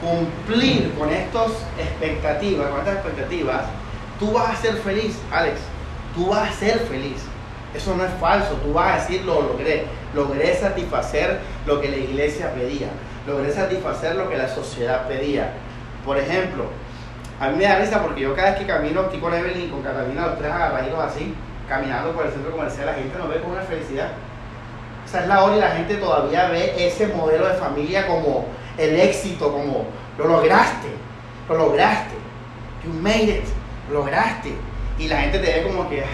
cumplir 0.00 0.94
con 0.96 1.10
estas 1.10 1.50
expectativas, 1.78 2.68
con 2.68 2.78
estas 2.78 2.94
expectativas, 2.94 3.62
tú 4.18 4.32
vas 4.32 4.50
a 4.50 4.56
ser 4.56 4.74
feliz, 4.76 5.18
Alex. 5.32 5.58
Tú 6.14 6.28
vas 6.28 6.50
a 6.50 6.52
ser 6.52 6.78
feliz. 6.80 7.22
Eso 7.74 7.94
no 7.94 8.04
es 8.04 8.12
falso, 8.20 8.54
tú 8.64 8.72
vas 8.72 8.92
a 8.92 9.00
decir 9.00 9.24
lo 9.24 9.42
logré. 9.42 9.84
Logré 10.14 10.54
satisfacer 10.56 11.40
lo 11.66 11.80
que 11.80 11.90
la 11.90 11.96
iglesia 11.96 12.52
pedía. 12.54 12.88
Logré 13.26 13.52
satisfacer 13.52 14.16
lo 14.16 14.28
que 14.30 14.38
la 14.38 14.48
sociedad 14.48 15.06
pedía. 15.06 15.52
Por 16.04 16.16
ejemplo, 16.16 16.64
a 17.40 17.50
mí 17.50 17.56
me 17.56 17.64
da 17.64 17.78
risa 17.78 18.02
porque 18.02 18.22
yo 18.22 18.34
cada 18.34 18.50
vez 18.50 18.60
que 18.60 18.66
camino, 18.66 19.02
estoy 19.02 19.20
con 19.20 19.34
Evelyn, 19.34 19.70
con 19.70 19.82
Catalina, 19.82 20.26
los 20.26 20.38
tres 20.38 20.50
agarraditos 20.50 20.98
así, 20.98 21.34
caminando 21.68 22.12
por 22.12 22.26
el 22.26 22.32
centro 22.32 22.52
comercial, 22.52 22.86
la 22.86 22.94
gente 22.94 23.18
nos 23.18 23.28
ve 23.28 23.40
con 23.40 23.52
una 23.52 23.62
felicidad. 23.62 24.08
Esa 25.08 25.22
es 25.22 25.28
la 25.28 25.42
hora 25.42 25.56
y 25.56 25.60
la 25.60 25.70
gente 25.70 25.94
todavía 25.94 26.50
ve 26.50 26.74
ese 26.76 27.06
modelo 27.06 27.48
de 27.48 27.54
familia 27.54 28.06
como 28.06 28.44
el 28.76 29.00
éxito, 29.00 29.50
como 29.50 29.86
lo 30.18 30.28
lograste, 30.28 30.88
lo 31.48 31.56
lograste, 31.56 32.14
you 32.84 32.92
made 32.92 33.22
it, 33.22 33.44
lo 33.88 34.00
lograste. 34.00 34.52
Y 34.98 35.08
la 35.08 35.22
gente 35.22 35.38
te 35.38 35.46
ve 35.46 35.62
como 35.62 35.88
que, 35.88 36.04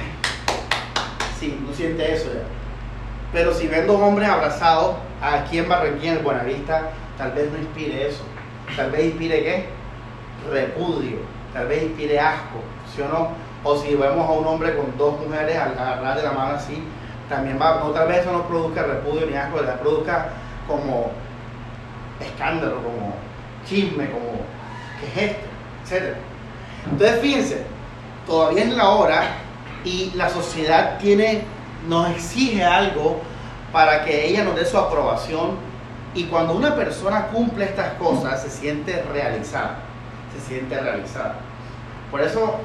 sí, 1.41 1.61
no 1.67 1.75
siente 1.75 2.15
eso 2.15 2.27
ya. 2.33 2.43
Pero 3.33 3.53
si 3.53 3.67
ven 3.67 3.89
dos 3.89 4.01
hombres 4.01 4.29
abrazados 4.29 4.95
aquí 5.21 5.59
en 5.59 5.69
Barranquilla, 5.69 6.13
en 6.13 6.23
Buenavista, 6.23 6.91
tal 7.19 7.33
vez 7.33 7.51
no 7.51 7.59
inspire 7.59 8.11
eso. 8.11 8.23
Tal 8.77 8.93
vez 8.93 9.07
inspire 9.07 9.43
qué? 9.43 9.65
Repudio. 10.53 11.17
Tal 11.53 11.67
vez 11.67 11.83
inspire 11.83 12.21
asco, 12.21 12.61
¿sí 12.95 13.03
o 13.03 13.09
no? 13.09 13.31
O 13.65 13.77
si 13.77 13.97
vemos 13.97 14.29
a 14.29 14.33
un 14.33 14.47
hombre 14.47 14.77
con 14.77 14.97
dos 14.97 15.19
mujeres 15.19 15.57
agarrar 15.57 16.17
de 16.17 16.23
la 16.23 16.31
mano 16.31 16.55
así, 16.55 16.81
también 17.35 17.59
va, 17.61 17.81
tal 17.93 18.09
vez 18.09 18.19
eso 18.19 18.33
no 18.33 18.47
produzca 18.47 18.83
repudio 18.83 19.27
ni 19.27 19.35
asco, 19.35 19.61
tal 19.61 19.79
produzca 19.81 20.29
como 20.67 21.11
escándalo, 22.21 22.77
como 22.77 23.15
chisme, 23.67 24.11
como 24.11 24.41
¿qué 25.01 25.07
es 25.07 25.31
esto? 25.31 25.47
Etcétera. 25.83 26.17
Entonces 26.91 27.21
fíjense, 27.21 27.63
todavía 28.27 28.65
es 28.65 28.71
la 28.71 28.89
hora 28.91 29.23
y 29.85 30.13
la 30.15 30.29
sociedad 30.29 30.99
tiene, 30.99 31.43
nos 31.89 32.11
exige 32.11 32.65
algo 32.65 33.21
para 33.73 34.05
que 34.05 34.27
ella 34.29 34.45
nos 34.45 34.55
dé 34.55 34.65
su 34.65 34.79
aprobación 34.79 35.57
y 36.15 36.25
cuando 36.25 36.55
una 36.55 36.77
persona 36.77 37.27
cumple 37.27 37.65
estas 37.65 37.95
cosas 37.95 38.43
se 38.43 38.51
siente 38.51 39.03
realizada, 39.13 39.79
se 40.33 40.47
siente 40.47 40.79
realizada. 40.79 41.37
Por 42.11 42.21
eso 42.21 42.61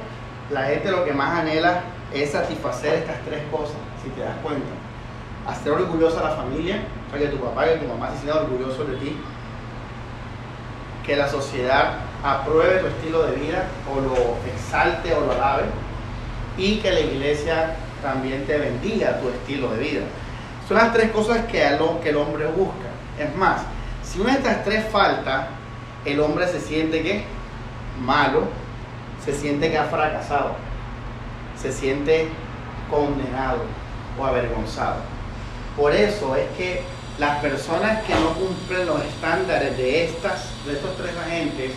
la 0.50 0.64
gente 0.64 0.90
lo 0.90 1.04
que 1.04 1.12
más 1.12 1.40
anhela 1.40 1.82
es 2.14 2.30
satisfacer 2.30 2.94
estas 2.94 3.16
tres 3.24 3.42
cosas, 3.50 3.76
si 4.02 4.10
te 4.10 4.20
das 4.20 4.36
cuenta. 4.42 4.68
Hacer 5.46 5.72
orgullosa 5.72 6.20
a 6.20 6.30
la 6.30 6.36
familia, 6.36 6.82
para 7.10 7.22
que 7.22 7.28
tu 7.28 7.38
papá 7.38 7.66
y 7.66 7.78
tu 7.78 7.86
mamá 7.86 8.10
se 8.10 8.22
sientan 8.22 8.44
orgullosos 8.44 8.88
de 8.88 8.96
ti. 8.96 9.16
Que 11.04 11.16
la 11.16 11.28
sociedad 11.28 11.94
apruebe 12.22 12.80
tu 12.80 12.86
estilo 12.86 13.22
de 13.24 13.36
vida 13.36 13.66
o 13.90 14.00
lo 14.00 14.36
exalte 14.52 15.14
o 15.14 15.20
lo 15.20 15.32
alabe. 15.32 15.64
Y 16.56 16.78
que 16.78 16.90
la 16.90 17.00
iglesia 17.00 17.76
también 18.02 18.46
te 18.46 18.58
bendiga 18.58 19.20
tu 19.20 19.28
estilo 19.28 19.70
de 19.70 19.78
vida. 19.78 20.02
Son 20.68 20.76
las 20.76 20.92
tres 20.92 21.10
cosas 21.10 21.46
que, 21.46 21.66
el 21.66 22.16
hombre 22.16 22.46
busca. 22.46 22.88
Es 23.18 23.34
más, 23.36 23.62
si 24.02 24.20
una 24.20 24.32
de 24.32 24.38
estas 24.38 24.64
tres 24.64 24.84
falta, 24.90 25.48
el 26.04 26.20
hombre 26.20 26.46
se 26.46 26.60
siente 26.60 27.02
que 27.02 27.24
malo, 28.00 28.44
se 29.24 29.34
siente 29.34 29.70
que 29.70 29.78
ha 29.78 29.84
fracasado, 29.84 30.52
se 31.60 31.72
siente 31.72 32.28
condenado 32.90 33.58
o 34.18 34.24
avergonzado. 34.24 34.96
Por 35.76 35.94
eso 35.94 36.36
es 36.36 36.48
que 36.56 36.82
las 37.18 37.38
personas 37.40 38.02
que 38.04 38.14
no 38.14 38.32
cumplen 38.34 38.86
los 38.86 39.04
estándares 39.04 39.76
de, 39.76 40.04
estas, 40.04 40.46
de 40.66 40.72
estos 40.72 40.96
tres 40.96 41.12
agentes, 41.16 41.72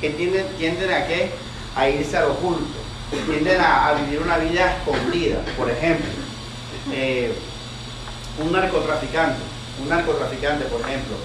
que 0.00 0.10
tienden, 0.10 0.46
tienden 0.58 0.92
a, 0.92 1.06
qué? 1.06 1.30
a 1.76 1.88
irse 1.88 2.16
al 2.16 2.30
oculto, 2.30 2.78
tienden 3.26 3.60
a, 3.60 3.92
vivir 3.92 4.20
una 4.20 4.38
vida 4.38 4.76
escondida. 4.76 5.38
Por 5.56 5.70
ejemplo, 5.70 6.08
eh, 6.92 7.32
un 8.42 8.52
narcotraficante, 8.52 9.40
un 9.82 9.88
narcotraficante, 9.88 10.64
por 10.64 10.80
ejemplo, 10.80 11.16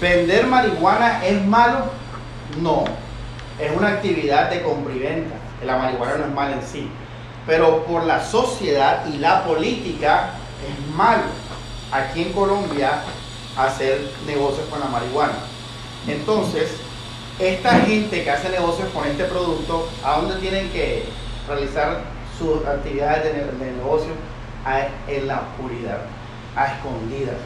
¿vender 0.00 0.46
marihuana 0.46 1.24
es 1.24 1.44
malo? 1.44 1.90
No, 2.60 2.84
es 3.60 3.76
una 3.76 3.88
actividad 3.88 4.50
de 4.50 4.62
compra 4.62 4.94
y 4.94 4.98
venta. 5.00 5.34
La 5.64 5.76
marihuana 5.76 6.16
no 6.18 6.24
es 6.26 6.32
mala 6.32 6.52
en 6.54 6.62
sí. 6.62 6.88
Pero 7.46 7.84
por 7.84 8.04
la 8.04 8.24
sociedad 8.24 9.06
y 9.06 9.18
la 9.18 9.44
política 9.44 10.30
es 10.66 10.94
malo 10.94 11.24
aquí 11.92 12.22
en 12.22 12.32
Colombia 12.32 13.02
hacer 13.56 14.10
negocios 14.26 14.66
con 14.68 14.80
la 14.80 14.86
marihuana. 14.86 15.34
Entonces, 16.06 16.70
esta 17.38 17.80
gente 17.80 18.24
que 18.24 18.30
hace 18.30 18.48
negocios 18.48 18.88
con 18.92 19.06
este 19.06 19.24
producto, 19.24 19.88
¿a 20.04 20.16
dónde 20.16 20.36
tienen 20.36 20.70
que 20.70 21.04
realizar 21.46 22.00
sus 22.38 22.66
actividades 22.66 23.24
de, 23.24 23.66
negocio? 23.72 24.12
en 25.06 25.28
la 25.28 25.42
oscuridad, 25.42 26.00
a 26.56 26.66
escondidas. 26.66 27.36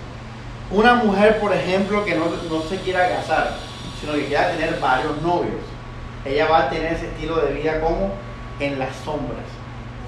Una 0.70 0.94
mujer, 0.94 1.38
por 1.38 1.52
ejemplo, 1.52 2.02
que 2.02 2.14
no, 2.14 2.24
no 2.48 2.62
se 2.62 2.78
quiera 2.78 3.10
casar, 3.10 3.58
sino 4.00 4.14
que 4.14 4.24
quiera 4.24 4.52
tener 4.52 4.80
varios 4.80 5.20
novios 5.20 5.60
ella 6.24 6.46
va 6.48 6.58
a 6.64 6.70
tener 6.70 6.92
ese 6.92 7.06
estilo 7.06 7.36
de 7.36 7.54
vida 7.54 7.80
como 7.80 8.12
en 8.58 8.78
las 8.78 8.94
sombras. 9.04 9.46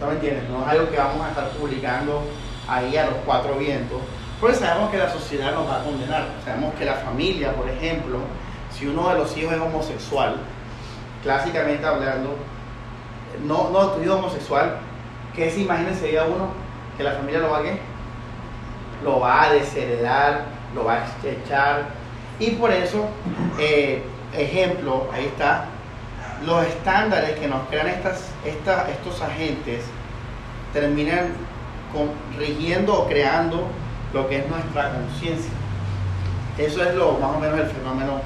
¿Tú 0.03 0.09
me 0.09 0.15
entiendes? 0.15 0.51
No 0.51 0.63
es 0.63 0.69
algo 0.69 0.91
que 0.91 0.97
vamos 0.97 1.25
a 1.25 1.29
estar 1.29 1.49
publicando 1.51 2.25
ahí 2.67 2.97
a 2.97 3.07
los 3.07 3.15
cuatro 3.25 3.55
vientos, 3.55 4.01
porque 4.41 4.57
sabemos 4.57 4.91
que 4.91 4.99
la 4.99 5.09
sociedad 5.09 5.55
nos 5.55 5.69
va 5.69 5.81
a 5.81 5.85
condenar. 5.85 6.27
Sabemos 6.45 6.75
que 6.75 6.85
la 6.85 6.95
familia, 6.95 7.53
por 7.53 7.71
ejemplo, 7.71 8.19
si 8.77 8.89
uno 8.89 9.11
de 9.11 9.15
los 9.15 9.37
hijos 9.37 9.53
es 9.53 9.61
homosexual, 9.61 10.39
clásicamente 11.23 11.87
hablando, 11.87 12.35
no, 13.47 13.71
no 13.71 13.91
tu 13.91 14.03
hijo 14.03 14.17
homosexual, 14.17 14.79
¿qué 15.37 15.49
se 15.53 15.61
imagínense 15.61 16.09
día 16.09 16.25
uno? 16.25 16.49
Que 16.97 17.05
la 17.05 17.13
familia 17.13 17.39
lo 17.39 17.51
va 17.51 17.59
a? 17.59 17.63
Lo 19.05 19.21
va 19.21 19.45
a 19.45 19.53
desheredar, 19.53 20.47
lo 20.75 20.85
va 20.85 20.95
a 20.95 21.05
estrechar. 21.05 21.85
Y 22.41 22.51
por 22.53 22.73
eso, 22.73 23.07
eh, 23.57 24.03
ejemplo, 24.37 25.09
ahí 25.15 25.27
está, 25.27 25.67
los 26.45 26.67
estándares 26.67 27.39
que 27.39 27.47
nos 27.47 27.69
crean 27.69 27.87
estas, 27.87 28.31
estos 28.45 29.23
agentes 29.23 29.85
terminan 30.73 31.33
rigiendo 32.39 33.03
o 33.03 33.09
creando 33.09 33.67
lo 34.13 34.29
que 34.29 34.39
es 34.39 34.49
nuestra 34.49 34.93
conciencia. 34.93 35.53
Eso 36.59 36.83
es 36.83 36.95
lo 36.95 37.13
más 37.13 37.37
o 37.37 37.41
menos 37.41 37.61
el 37.61 37.67
fenómeno 37.67 38.21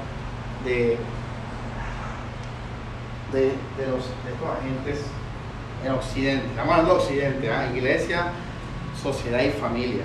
de, 0.65 0.97
de, 3.31 3.51
los, 3.87 4.03
estos 4.03 4.49
agentes 4.59 5.05
en 5.85 5.91
Occidente. 5.91 6.47
Estamos 6.47 6.71
hablando 6.71 6.93
de 6.95 6.99
Occidente, 6.99 7.51
¿ah? 7.51 7.69
iglesia, 7.73 8.27
sociedad 9.01 9.41
y 9.41 9.51
familia. 9.51 10.03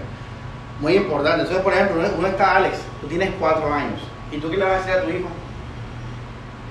Muy 0.81 0.95
importante. 0.95 1.43
Entonces, 1.43 1.63
por 1.63 1.73
ejemplo, 1.73 2.03
uno 2.19 2.29
está 2.29 2.57
Alex, 2.57 2.79
tú 3.01 3.07
tienes 3.09 3.31
cuatro 3.39 3.73
años. 3.73 4.01
¿Y 4.31 4.39
tú 4.39 4.51
qué 4.51 4.57
le 4.57 4.65
vas 4.65 4.75
a 4.75 4.79
decir 4.79 4.93
a 4.93 5.03
tu 5.03 5.11
hijo? 5.11 5.29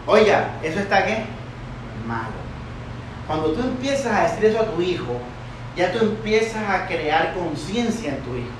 Oiga, 0.07 0.57
¿eso 0.63 0.79
está 0.79 1.05
qué? 1.05 1.25
Malo. 2.07 2.41
Cuando 3.27 3.51
tú 3.51 3.61
empiezas 3.61 4.11
a 4.11 4.23
decir 4.23 4.45
eso 4.45 4.59
a 4.59 4.65
tu 4.65 4.81
hijo, 4.81 5.17
ya 5.75 5.91
tú 5.91 5.99
empiezas 5.99 6.67
a 6.69 6.87
crear 6.87 7.33
conciencia 7.33 8.15
en 8.15 8.21
tu 8.21 8.35
hijo. 8.35 8.51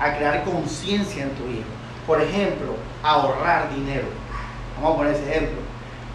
A 0.00 0.16
crear 0.16 0.44
conciencia 0.44 1.24
en 1.24 1.30
tu 1.30 1.44
hijo. 1.44 1.68
Por 2.06 2.20
ejemplo, 2.20 2.74
ahorrar 3.02 3.72
dinero. 3.74 4.06
Vamos 4.76 4.94
a 4.94 4.96
poner 4.96 5.14
ese 5.14 5.30
ejemplo. 5.30 5.58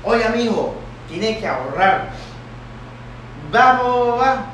Oye, 0.04 0.24
amigo, 0.24 0.76
tienes 1.08 1.38
que 1.38 1.48
ahorrar. 1.48 2.10
Vamos, 3.52 4.20
va, 4.20 4.46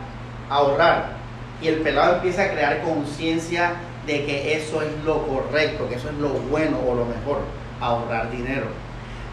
a 0.50 0.56
ahorrar. 0.56 1.18
Y 1.62 1.68
el 1.68 1.82
pelado 1.82 2.16
empieza 2.16 2.44
a 2.44 2.52
crear 2.52 2.82
conciencia 2.82 3.74
de 4.06 4.26
que 4.26 4.56
eso 4.56 4.82
es 4.82 4.92
lo 5.04 5.28
correcto, 5.28 5.90
que 5.90 5.96
eso 5.96 6.10
es 6.10 6.16
lo 6.16 6.30
bueno 6.30 6.78
o 6.88 6.96
lo 6.96 7.06
mejor, 7.06 7.42
ahorrar 7.82 8.32
dinero. 8.32 8.68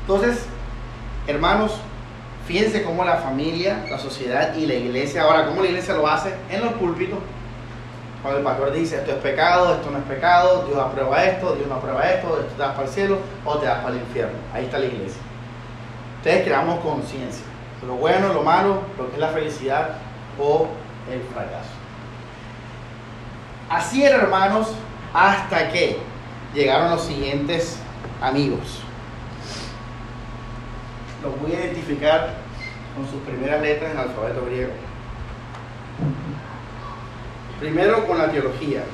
Entonces, 0.01 0.47
hermanos, 1.27 1.81
fíjense 2.47 2.83
cómo 2.83 3.05
la 3.05 3.17
familia, 3.17 3.85
la 3.91 3.99
sociedad 3.99 4.55
y 4.55 4.67
la 4.67 4.75
iglesia, 4.75 5.23
ahora, 5.23 5.47
cómo 5.47 5.63
la 5.63 5.69
iglesia 5.69 5.95
lo 5.95 6.07
hace 6.07 6.35
en 6.51 6.65
los 6.65 6.75
púlpitos. 6.75 7.19
Cuando 8.23 8.39
el 8.39 8.45
pastor 8.45 8.73
dice 8.73 8.97
esto 8.97 9.13
es 9.13 9.19
pecado, 9.19 9.75
esto 9.75 9.91
no 9.91 9.99
es 9.99 10.05
pecado, 10.05 10.65
Dios 10.67 10.79
aprueba 10.79 11.25
esto, 11.25 11.55
Dios 11.57 11.69
no 11.69 11.75
aprueba 11.75 12.03
esto, 12.09 12.39
esto 12.41 12.55
te 12.55 12.63
das 12.63 12.73
para 12.73 12.89
el 12.89 12.95
cielo 12.95 13.19
o 13.45 13.59
te 13.59 13.67
das 13.67 13.81
para 13.81 13.95
el 13.95 14.01
infierno. 14.01 14.39
Ahí 14.55 14.65
está 14.65 14.79
la 14.79 14.87
iglesia. 14.87 15.21
Entonces 16.19 16.45
creamos 16.45 16.81
conciencia. 16.81 17.45
Lo 17.87 17.97
bueno, 17.97 18.33
lo 18.33 18.43
malo, 18.43 18.81
lo 18.97 19.09
que 19.09 19.15
es 19.15 19.21
la 19.21 19.29
felicidad 19.29 19.91
o 20.41 20.69
el 21.13 21.21
fracaso. 21.35 21.69
Así 23.69 24.03
era, 24.05 24.17
hermanos, 24.17 24.73
hasta 25.13 25.71
que 25.71 25.99
llegaron 26.55 26.91
los 26.91 27.05
siguientes 27.05 27.79
amigos 28.23 28.84
los 31.25 31.41
voy 31.41 31.53
a 31.53 31.65
identificar 31.65 32.35
con 32.95 33.09
sus 33.11 33.21
primeras 33.23 33.63
letras 33.63 33.93
en 33.93 33.99
el 33.99 34.09
alfabeto 34.09 34.45
griego. 34.45 34.73
Primero 37.59 38.07
con 38.07 38.19
la 38.19 38.31
teología. 38.31 38.85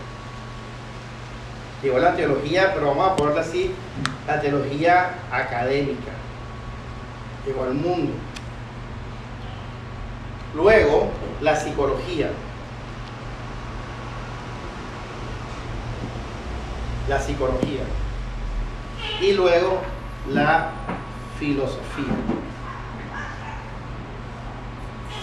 Llegó 1.82 1.98
la 1.98 2.14
teología, 2.14 2.72
pero 2.74 2.88
vamos 2.88 3.10
a 3.10 3.16
ponerla 3.16 3.40
así, 3.40 3.72
la 4.26 4.40
teología 4.40 5.14
académica. 5.32 6.12
Llegó 7.46 7.64
al 7.64 7.74
mundo. 7.74 8.12
Luego, 10.54 11.08
la 11.40 11.56
psicología. 11.56 12.30
La 17.08 17.18
psicología. 17.18 17.82
Y 19.20 19.32
luego, 19.32 19.80
la 20.28 20.70
filosofía. 21.40 22.14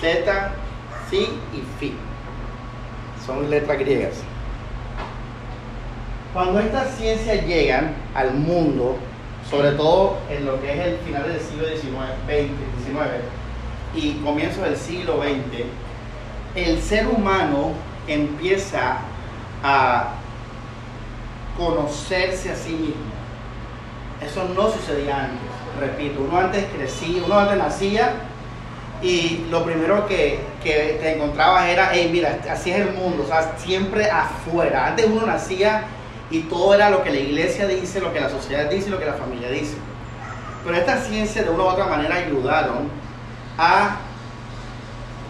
Z, 0.02 0.52
Si 1.10 1.18
y 1.18 1.64
Fi. 1.80 1.94
Son 3.26 3.50
letras 3.50 3.80
griegas. 3.80 4.16
Cuando 6.34 6.60
estas 6.60 6.96
ciencias 6.96 7.46
llegan 7.46 7.94
al 8.14 8.34
mundo, 8.34 8.98
sobre 9.50 9.72
todo 9.72 10.18
en 10.30 10.46
lo 10.46 10.60
que 10.62 10.74
es 10.74 10.88
el 10.88 10.98
final 10.98 11.24
del 11.24 11.40
siglo 11.40 11.68
XIX, 11.68 12.28
20, 12.28 12.54
19 12.78 13.20
y 13.96 14.14
comienzo 14.16 14.62
del 14.62 14.76
siglo 14.76 15.22
XX, 15.22 15.66
el 16.56 16.82
ser 16.82 17.08
humano 17.08 17.72
empieza 18.08 18.98
a 19.64 20.14
conocerse 21.58 22.52
a 22.52 22.56
sí 22.56 22.72
mismo. 22.72 23.18
Eso 24.22 24.48
no 24.54 24.70
sucedía 24.72 25.26
antes. 25.26 25.57
Repito, 25.80 26.22
uno 26.22 26.40
antes 26.40 26.66
crecía, 26.76 27.24
uno 27.24 27.40
antes 27.40 27.58
nacía 27.58 28.14
y 29.02 29.46
lo 29.52 29.64
primero 29.64 30.08
que, 30.08 30.40
que 30.64 30.98
te 31.00 31.14
encontrabas 31.14 31.68
era, 31.70 31.92
hey, 31.94 32.10
mira, 32.12 32.40
así 32.50 32.72
es 32.72 32.80
el 32.80 32.94
mundo, 32.94 33.24
o 33.24 33.28
sea, 33.28 33.56
siempre 33.58 34.10
afuera. 34.10 34.88
Antes 34.88 35.06
uno 35.06 35.26
nacía 35.26 35.84
y 36.32 36.42
todo 36.42 36.74
era 36.74 36.90
lo 36.90 37.04
que 37.04 37.12
la 37.12 37.18
iglesia 37.18 37.68
dice, 37.68 38.02
lo 38.02 38.12
que 38.12 38.20
la 38.20 38.30
sociedad 38.30 38.70
dice 38.70 38.88
y 38.88 38.92
lo 38.92 39.00
que 39.00 39.06
la 39.06 39.14
familia 39.14 39.50
dice. 39.50 39.76
Pero 40.66 40.78
estas 40.78 41.08
ciencias 41.08 41.46
de 41.46 41.52
una 41.52 41.64
u 41.64 41.68
otra 41.68 41.86
manera 41.86 42.16
ayudaron 42.16 42.90
a 43.58 43.98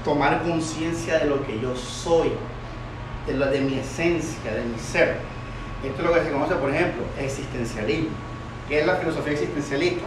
tomar 0.04 0.42
conciencia 0.44 1.20
de 1.20 1.26
lo 1.26 1.46
que 1.46 1.60
yo 1.60 1.76
soy, 1.76 2.32
de, 3.28 3.34
lo, 3.34 3.48
de 3.48 3.60
mi 3.60 3.78
esencia, 3.80 4.54
de 4.54 4.64
mi 4.64 4.80
ser. 4.80 5.18
Esto 5.84 6.02
es 6.02 6.08
lo 6.08 6.14
que 6.14 6.24
se 6.24 6.32
conoce, 6.32 6.56
por 6.56 6.74
ejemplo, 6.74 7.04
existencialismo, 7.20 8.16
que 8.68 8.80
es 8.80 8.88
la 8.88 8.96
filosofía 8.96 9.34
existencialista, 9.34 10.06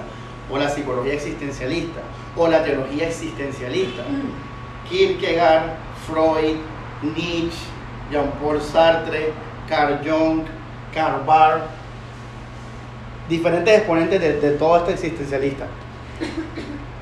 o 0.51 0.59
la 0.59 0.69
psicología 0.69 1.15
existencialista, 1.15 2.01
o 2.37 2.49
la 2.49 2.63
teología 2.63 3.09
existencialista. 3.09 4.03
Kierkegaard, 4.89 5.71
Freud, 6.07 6.57
Nietzsche, 7.03 7.67
Jean-Paul 8.11 8.61
Sartre, 8.61 9.33
Carl 9.69 10.01
Jung, 10.05 10.45
Karl 10.93 11.25
Barth, 11.25 11.63
diferentes 13.29 13.79
exponentes 13.79 14.21
de, 14.21 14.51
todo 14.53 14.79
este 14.79 14.93
existencialista. 14.93 15.67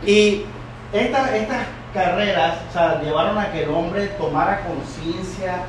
Y 0.06 0.44
estas, 0.92 1.32
estas 1.32 1.66
carreras 1.92 2.58
llevaron 3.02 3.38
a 3.38 3.50
que 3.50 3.64
el 3.64 3.70
hombre 3.70 4.06
tomara 4.18 4.62
conciencia 4.64 5.64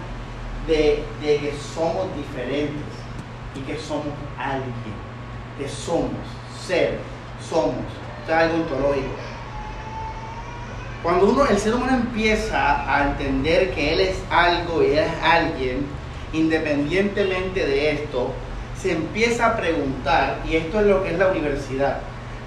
de, 0.68 1.04
de, 1.22 1.38
que 1.38 1.54
somos 1.74 2.08
diferentes 2.16 2.84
y 3.56 3.62
que 3.62 3.78
somos 3.80 4.14
alguien, 4.38 4.96
que 5.58 5.68
somos 5.68 6.12
ser, 6.68 7.00
somos. 7.50 7.76
Esto 8.22 8.32
es 8.32 8.38
algo 8.38 8.56
ontológico. 8.56 9.08
Cuando 11.02 11.30
uno, 11.30 11.46
el 11.46 11.58
ser 11.58 11.76
humano 11.76 11.94
empieza 11.94 12.94
a 12.94 13.10
entender 13.10 13.72
que 13.74 13.94
él 13.94 14.02
es 14.02 14.18
algo 14.30 14.84
y 14.84 14.92
es 14.92 15.08
alguien, 15.24 15.86
independientemente 16.34 17.66
de 17.66 17.92
esto, 17.92 18.34
se 18.82 18.92
empieza 18.92 19.48
a 19.48 19.58
preguntar, 19.58 20.40
y 20.46 20.58
esto 20.58 20.80
es 20.82 20.88
lo 20.88 21.04
que 21.04 21.12
es 21.12 21.18
la 21.18 21.28
universidad. 21.28 22.00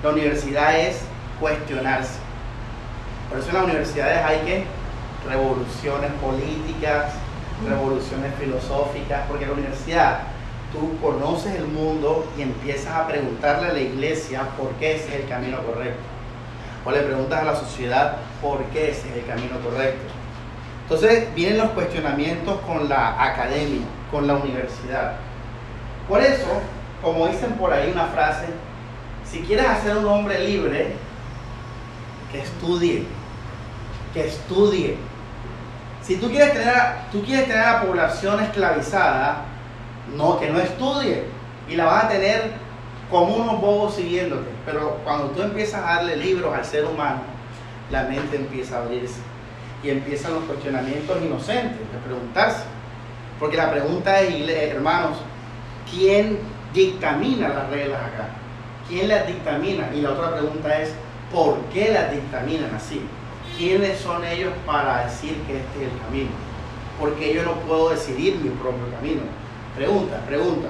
La 0.02 0.10
universidad 0.10 0.78
es 0.78 1.00
cuestionarse. 1.40 2.18
Por 3.28 3.38
eso 3.38 3.48
en 3.48 3.54
las 3.54 3.64
universidades 3.64 4.24
hay 4.24 4.38
que 4.40 4.64
revoluciones 5.28 6.10
políticas, 6.20 7.12
revoluciones 7.66 8.34
filosóficas, 8.38 9.22
porque 9.28 9.46
la 9.46 9.52
universidad 9.52 10.20
tú 10.72 10.98
conoces 11.00 11.54
el 11.54 11.66
mundo 11.66 12.26
y 12.36 12.42
empiezas 12.42 12.94
a 12.94 13.06
preguntarle 13.06 13.68
a 13.68 13.72
la 13.72 13.80
iglesia 13.80 14.48
por 14.58 14.70
qué 14.72 14.96
ese 14.96 15.08
es 15.08 15.22
el 15.22 15.28
camino 15.28 15.58
correcto. 15.62 16.02
O 16.84 16.90
le 16.90 17.00
preguntas 17.00 17.40
a 17.40 17.44
la 17.44 17.56
sociedad 17.56 18.16
por 18.40 18.64
qué 18.66 18.90
ese 18.90 19.08
es 19.10 19.16
el 19.16 19.26
camino 19.26 19.60
correcto. 19.60 20.12
Entonces 20.82 21.32
vienen 21.34 21.58
los 21.58 21.70
cuestionamientos 21.70 22.60
con 22.62 22.88
la 22.88 23.22
academia, 23.22 23.86
con 24.10 24.26
la 24.26 24.34
universidad. 24.34 25.14
Por 26.08 26.20
eso, 26.20 26.48
como 27.00 27.28
dicen 27.28 27.52
por 27.52 27.72
ahí 27.72 27.90
una 27.92 28.06
frase, 28.06 28.46
si 29.24 29.40
quieres 29.40 29.66
hacer 29.66 29.96
un 29.96 30.06
hombre 30.06 30.38
libre, 30.40 30.94
que 32.32 32.40
estudie, 32.40 33.04
que 34.12 34.26
estudie. 34.26 34.96
Si 36.02 36.16
tú 36.16 36.28
quieres 36.30 36.52
tener, 36.54 36.74
tú 37.12 37.22
quieres 37.22 37.46
tener 37.46 37.62
a 37.62 37.72
la 37.74 37.82
población 37.82 38.42
esclavizada, 38.42 39.44
no, 40.16 40.38
que 40.38 40.50
no 40.50 40.58
estudie. 40.60 41.24
Y 41.68 41.76
la 41.76 41.84
vas 41.84 42.04
a 42.04 42.08
tener 42.08 42.52
como 43.10 43.36
unos 43.36 43.60
bobos 43.60 43.94
siguiéndote. 43.94 44.48
Pero 44.66 44.98
cuando 45.04 45.28
tú 45.28 45.42
empiezas 45.42 45.82
a 45.84 45.94
darle 45.96 46.16
libros 46.16 46.54
al 46.54 46.64
ser 46.64 46.84
humano, 46.84 47.20
la 47.90 48.04
mente 48.04 48.36
empieza 48.36 48.78
a 48.78 48.82
abrirse. 48.82 49.20
Y 49.82 49.90
empiezan 49.90 50.34
los 50.34 50.44
cuestionamientos 50.44 51.20
inocentes, 51.22 51.78
de 51.78 51.98
preguntarse. 52.04 52.64
Porque 53.38 53.56
la 53.56 53.70
pregunta 53.70 54.20
es, 54.20 54.48
hermanos, 54.48 55.18
¿quién 55.90 56.38
dictamina 56.72 57.48
las 57.48 57.70
reglas 57.70 58.00
acá? 58.00 58.28
¿Quién 58.88 59.08
las 59.08 59.26
dictamina? 59.26 59.90
Y 59.94 60.00
la 60.00 60.10
otra 60.10 60.32
pregunta 60.32 60.80
es, 60.80 60.94
¿por 61.32 61.58
qué 61.72 61.92
las 61.92 62.12
dictaminan 62.12 62.74
así? 62.74 63.02
¿quiénes 63.56 63.98
son 63.98 64.24
ellos 64.24 64.52
para 64.66 65.04
decir 65.04 65.36
que 65.46 65.58
este 65.58 65.84
es 65.84 65.92
el 65.92 65.98
camino? 66.00 66.30
Porque 66.98 67.34
yo 67.34 67.42
no 67.44 67.54
puedo 67.60 67.90
decidir 67.90 68.36
mi 68.36 68.50
propio 68.50 68.90
camino. 68.96 69.22
Pregunta, 69.76 70.18
pregunta. 70.26 70.68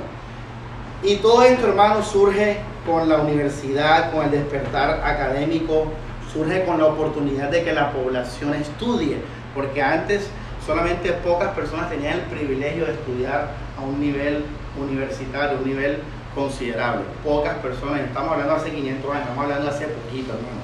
Y 1.03 1.17
todo 1.17 1.43
esto, 1.43 1.67
hermano, 1.69 2.03
surge 2.03 2.59
con 2.87 3.09
la 3.09 3.19
universidad, 3.19 4.13
con 4.13 4.25
el 4.25 4.31
despertar 4.31 5.01
académico, 5.05 5.87
surge 6.33 6.65
con 6.65 6.79
la 6.79 6.87
oportunidad 6.87 7.51
de 7.51 7.65
que 7.65 7.73
la 7.73 7.91
población 7.93 8.55
estudie, 8.55 9.19
porque 9.55 9.83
antes 9.83 10.29
solamente 10.65 11.13
pocas 11.13 11.51
personas 11.51 11.91
tenían 11.91 12.15
el 12.15 12.21
privilegio 12.23 12.87
de 12.87 12.93
estudiar 12.93 13.51
a 13.77 13.83
un 13.83 14.01
nivel 14.01 14.45
universitario, 14.81 15.59
un 15.59 15.65
nivel 15.65 15.99
considerable. 16.35 17.03
Pocas 17.25 17.57
personas, 17.57 18.01
estamos 18.01 18.33
hablando 18.33 18.55
hace 18.55 18.71
500 18.71 19.11
años, 19.11 19.23
estamos 19.23 19.45
hablando 19.45 19.69
hace 19.71 19.87
poquito, 19.89 20.33
hermano. 20.33 20.63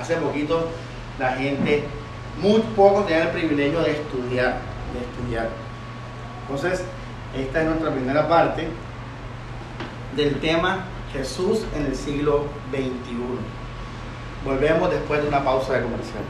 Hace 0.00 0.16
poquito 0.16 0.68
la 1.18 1.32
gente, 1.32 1.84
muy 2.42 2.60
pocos 2.74 3.06
tenían 3.06 3.28
el 3.28 3.32
privilegio 3.32 3.80
de 3.80 3.92
estudiar, 3.92 4.56
de 4.92 5.00
estudiar. 5.00 5.48
Entonces, 6.42 6.84
esta 7.36 7.60
es 7.60 7.66
nuestra 7.66 7.90
primera 7.90 8.28
parte 8.28 8.68
del 10.16 10.40
tema 10.40 10.84
Jesús 11.12 11.60
en 11.74 11.86
el 11.86 11.94
siglo 11.94 12.46
XXI. 12.70 12.86
Volvemos 14.44 14.90
después 14.90 15.22
de 15.22 15.28
una 15.28 15.44
pausa 15.44 15.74
de 15.74 15.82
comercial. 15.82 16.22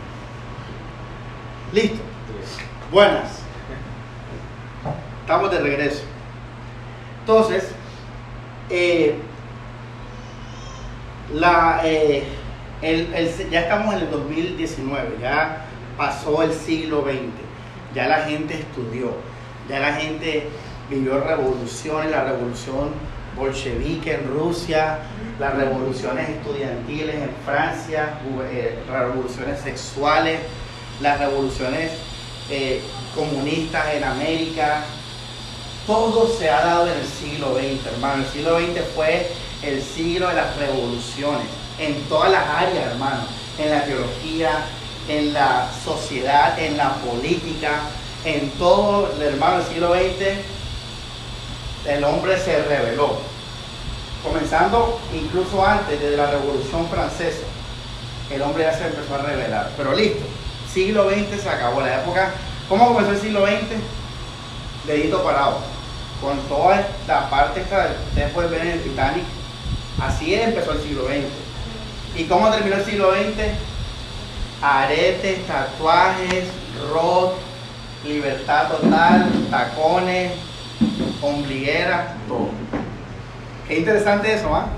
Listo. 1.73 1.99
Buenas. 2.91 3.41
Estamos 5.21 5.51
de 5.51 5.61
regreso. 5.61 6.03
Entonces, 7.21 7.73
eh, 8.71 9.17
la, 11.35 11.81
eh, 11.85 12.25
ya 13.51 13.61
estamos 13.61 13.95
en 13.95 14.03
el 14.03 14.11
2019, 14.11 15.19
ya 15.21 15.67
pasó 15.97 16.43
el 16.43 16.53
siglo 16.53 17.03
XX, 17.03 17.33
ya 17.95 18.07
la 18.07 18.19
gente 18.19 18.55
estudió, 18.55 19.17
ya 19.69 19.81
la 19.81 19.95
gente 19.95 20.49
vivió 20.89 21.21
revoluciones, 21.21 22.11
la 22.11 22.25
revolución 22.25 22.91
bolchevique 23.37 24.15
en 24.15 24.29
Rusia, 24.29 24.99
las 25.39 25.55
revoluciones 25.55 26.29
estudiantiles 26.31 27.15
en 27.15 27.31
Francia, 27.45 28.19
eh, 28.51 28.79
revoluciones 28.91 29.61
sexuales, 29.61 30.41
las 31.01 31.19
revoluciones 31.19 31.93
eh, 32.51 32.81
comunistas 33.15 33.95
en 33.95 34.05
América. 34.05 34.85
Todo 35.87 36.29
se 36.29 36.49
ha 36.51 36.65
dado 36.65 36.87
en 36.87 36.99
el 36.99 37.07
siglo 37.07 37.55
XX, 37.55 37.95
hermano. 37.95 38.23
El 38.23 38.29
siglo 38.31 38.59
XX 38.59 38.81
fue 38.95 39.31
el 39.63 39.83
siglo 39.83 40.29
de 40.29 40.35
las 40.35 40.57
revoluciones 40.57 41.47
en 41.79 42.01
todas 42.09 42.33
las 42.33 42.49
áreas, 42.49 42.93
hermano, 42.93 43.25
en 43.59 43.71
la 43.71 43.85
teología, 43.85 44.65
en 45.09 45.33
la 45.33 45.71
sociedad, 45.85 46.59
en 46.59 46.77
la 46.77 46.95
política, 46.95 47.83
en 48.25 48.51
todo, 48.53 49.13
hermano, 49.21 49.59
el 49.59 49.65
siglo 49.67 49.95
XX, 49.95 50.39
el 51.89 52.05
hombre 52.05 52.39
se 52.39 52.63
rebeló. 52.63 53.19
Comenzando 54.23 55.01
incluso 55.15 55.65
antes 55.65 56.01
de 56.01 56.17
la 56.17 56.31
Revolución 56.31 56.89
Francesa, 56.89 57.45
el 58.31 58.43
hombre 58.43 58.65
ya 58.65 58.73
se 58.73 58.87
empezó 58.87 59.15
a 59.15 59.19
rebelar. 59.19 59.71
Pero 59.77 59.95
listo, 59.95 60.25
siglo 60.73 61.09
XX 61.11 61.43
se 61.43 61.49
acabó 61.49 61.81
la 61.81 62.03
época. 62.03 62.33
¿Cómo 62.69 62.89
comenzó 62.89 63.13
el 63.13 63.21
siglo 63.21 63.47
XX? 63.47 63.79
Dedito 64.87 65.23
parado. 65.23 65.59
Con 66.21 66.39
toda 66.49 66.81
esta 66.81 67.31
parte 67.31 67.61
esta, 67.61 67.95
ustedes 68.09 68.33
pueden 68.33 68.51
ver 68.51 68.61
en 68.63 68.73
el 68.73 68.83
Titanic, 68.83 69.25
así 70.01 70.35
empezó 70.35 70.73
el 70.73 70.81
siglo 70.81 71.05
XX 71.05 71.47
¿Y 72.17 72.25
cómo 72.25 72.51
terminó 72.51 72.77
el 72.77 72.85
siglo 72.85 73.13
XX? 73.13 73.53
Aretes, 74.63 75.47
tatuajes, 75.47 76.45
rock, 76.91 77.35
libertad 78.05 78.69
total, 78.69 79.31
tacones, 79.51 80.33
ombligueras, 81.21 82.15
todo. 82.29 82.51
Qué 83.69 83.79
interesante 83.79 84.33
eso, 84.33 84.55
¿ah? 84.55 84.69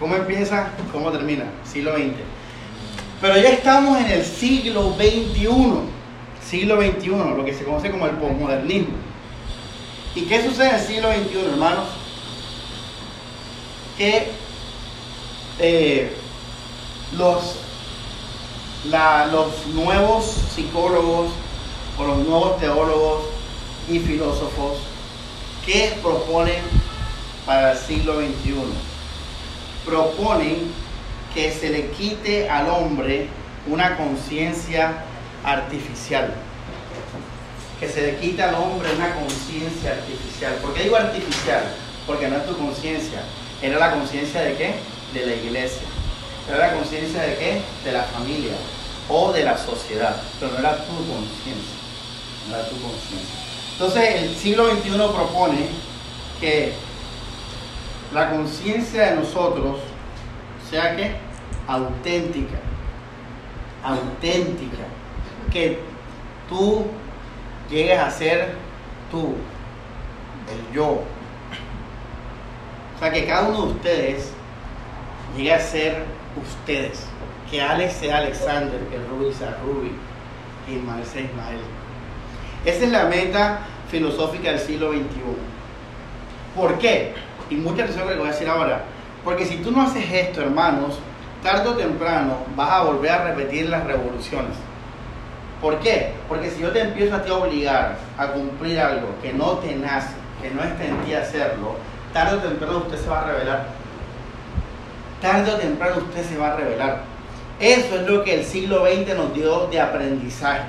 ¿Cómo 0.00 0.16
empieza? 0.16 0.68
¿Cómo 0.92 1.10
termina? 1.12 1.44
Siglo 1.64 1.94
XX. 1.94 2.14
Pero 3.20 3.36
ya 3.36 3.50
estamos 3.50 3.98
en 3.98 4.06
el 4.06 4.24
siglo 4.24 4.94
XXI. 4.94 5.48
Siglo 6.44 6.76
XXI, 6.80 7.08
lo 7.08 7.44
que 7.44 7.54
se 7.54 7.64
conoce 7.64 7.90
como 7.90 8.06
el 8.06 8.16
posmodernismo. 8.16 8.94
¿Y 10.14 10.22
qué 10.22 10.42
sucede 10.42 10.70
en 10.70 10.74
el 10.74 10.80
siglo 10.80 11.12
XXI, 11.12 11.38
hermanos? 11.52 11.88
Que 13.96 14.28
eh, 15.60 16.16
los, 17.16 17.56
los 18.84 19.66
nuevos 19.74 20.24
psicólogos 20.54 21.30
o 21.98 22.04
los 22.04 22.18
nuevos 22.18 22.58
teólogos 22.58 23.24
y 23.88 24.00
filósofos 24.00 24.78
que 25.64 25.96
proponen 26.02 26.62
para 27.46 27.72
el 27.72 27.78
siglo 27.78 28.20
XXI. 28.20 28.54
Proponen 29.84 30.72
que 31.34 31.52
se 31.52 31.70
le 31.70 31.90
quite 31.90 32.48
al 32.48 32.68
hombre 32.68 33.28
una 33.66 33.96
conciencia 33.96 35.04
artificial. 35.42 36.34
Que 37.80 37.88
se 37.88 38.02
le 38.02 38.16
quite 38.18 38.42
al 38.42 38.54
hombre 38.54 38.88
una 38.94 39.14
conciencia 39.14 39.92
artificial. 39.92 40.54
¿Por 40.62 40.74
qué 40.74 40.84
digo 40.84 40.96
artificial? 40.96 41.62
Porque 42.06 42.28
no 42.28 42.36
es 42.36 42.46
tu 42.46 42.56
conciencia. 42.56 43.22
Era 43.62 43.78
la 43.78 43.92
conciencia 43.92 44.42
de 44.42 44.54
qué? 44.56 44.74
De 45.12 45.26
la 45.26 45.34
iglesia. 45.34 45.88
Era 46.48 46.68
la 46.68 46.74
conciencia 46.74 47.22
de 47.22 47.36
qué? 47.36 47.62
De 47.84 47.92
la 47.92 48.02
familia 48.04 48.52
o 49.08 49.32
de 49.32 49.44
la 49.44 49.56
sociedad. 49.58 50.22
Pero 50.38 50.52
no 50.52 50.58
era 50.58 50.76
tu 50.84 50.92
conciencia. 50.92 51.76
No 52.48 52.56
era 52.56 52.68
tu 52.68 52.80
conciencia. 52.80 53.43
Entonces 53.74 54.22
el 54.22 54.34
siglo 54.36 54.70
XXI 54.70 54.90
propone 54.90 55.68
que 56.40 56.72
la 58.12 58.30
conciencia 58.30 59.10
de 59.10 59.16
nosotros 59.16 59.80
sea 60.70 60.94
que 60.94 61.16
auténtica, 61.66 62.58
auténtica, 63.82 64.84
que 65.52 65.80
tú 66.48 66.86
llegues 67.68 67.98
a 67.98 68.10
ser 68.10 68.54
tú, 69.10 69.34
el 70.52 70.74
yo. 70.74 71.02
O 72.94 72.98
sea, 73.00 73.10
que 73.10 73.26
cada 73.26 73.48
uno 73.48 73.66
de 73.66 73.72
ustedes 73.72 74.32
llegue 75.36 75.52
a 75.52 75.60
ser 75.60 76.04
ustedes. 76.40 77.06
Que 77.50 77.60
Alex 77.60 77.94
sea 77.94 78.18
Alexander, 78.18 78.80
que 78.88 78.98
Ruby 78.98 79.32
sea 79.32 79.58
Ruby, 79.64 79.92
que 80.64 80.74
Ismael 80.74 81.04
sea 81.04 81.22
Ismael. 81.22 81.60
Esa 82.64 82.84
es 82.84 82.90
la 82.90 83.04
meta 83.04 83.60
filosófica 83.90 84.50
del 84.50 84.58
siglo 84.58 84.92
XXI. 84.92 85.02
¿Por 86.56 86.78
qué? 86.78 87.14
Y 87.50 87.56
mucha 87.56 87.82
atención 87.82 88.06
que 88.06 88.14
le 88.14 88.20
voy 88.20 88.28
a 88.28 88.32
decir 88.32 88.48
ahora. 88.48 88.84
Porque 89.22 89.44
si 89.44 89.56
tú 89.56 89.70
no 89.70 89.82
haces 89.82 90.04
esto, 90.10 90.40
hermanos, 90.40 90.98
tarde 91.42 91.68
o 91.68 91.74
temprano 91.74 92.38
vas 92.56 92.70
a 92.70 92.82
volver 92.82 93.10
a 93.10 93.24
repetir 93.24 93.68
las 93.68 93.84
revoluciones. 93.84 94.56
¿Por 95.60 95.78
qué? 95.80 96.12
Porque 96.28 96.50
si 96.50 96.62
yo 96.62 96.72
te 96.72 96.80
empiezo 96.80 97.16
a 97.16 97.22
ti 97.22 97.30
obligar 97.30 97.96
a 98.18 98.28
cumplir 98.28 98.80
algo 98.80 99.08
que 99.22 99.32
no 99.32 99.52
te 99.58 99.74
nace, 99.74 100.14
que 100.42 100.50
no 100.50 100.62
está 100.62 100.84
en 100.84 100.96
ti 101.04 101.14
hacerlo, 101.14 101.76
tarde 102.12 102.36
o 102.36 102.40
temprano 102.40 102.78
usted 102.78 102.98
se 102.98 103.08
va 103.08 103.22
a 103.22 103.26
revelar. 103.26 103.66
Tarde 105.20 105.52
o 105.52 105.56
temprano 105.56 105.96
usted 105.98 106.24
se 106.24 106.36
va 106.36 106.52
a 106.52 106.56
revelar. 106.56 107.02
Eso 107.60 107.96
es 107.96 108.06
lo 108.06 108.24
que 108.24 108.34
el 108.40 108.44
siglo 108.44 108.84
XX 108.84 109.16
nos 109.16 109.34
dio 109.34 109.66
de 109.68 109.80
aprendizaje. 109.80 110.64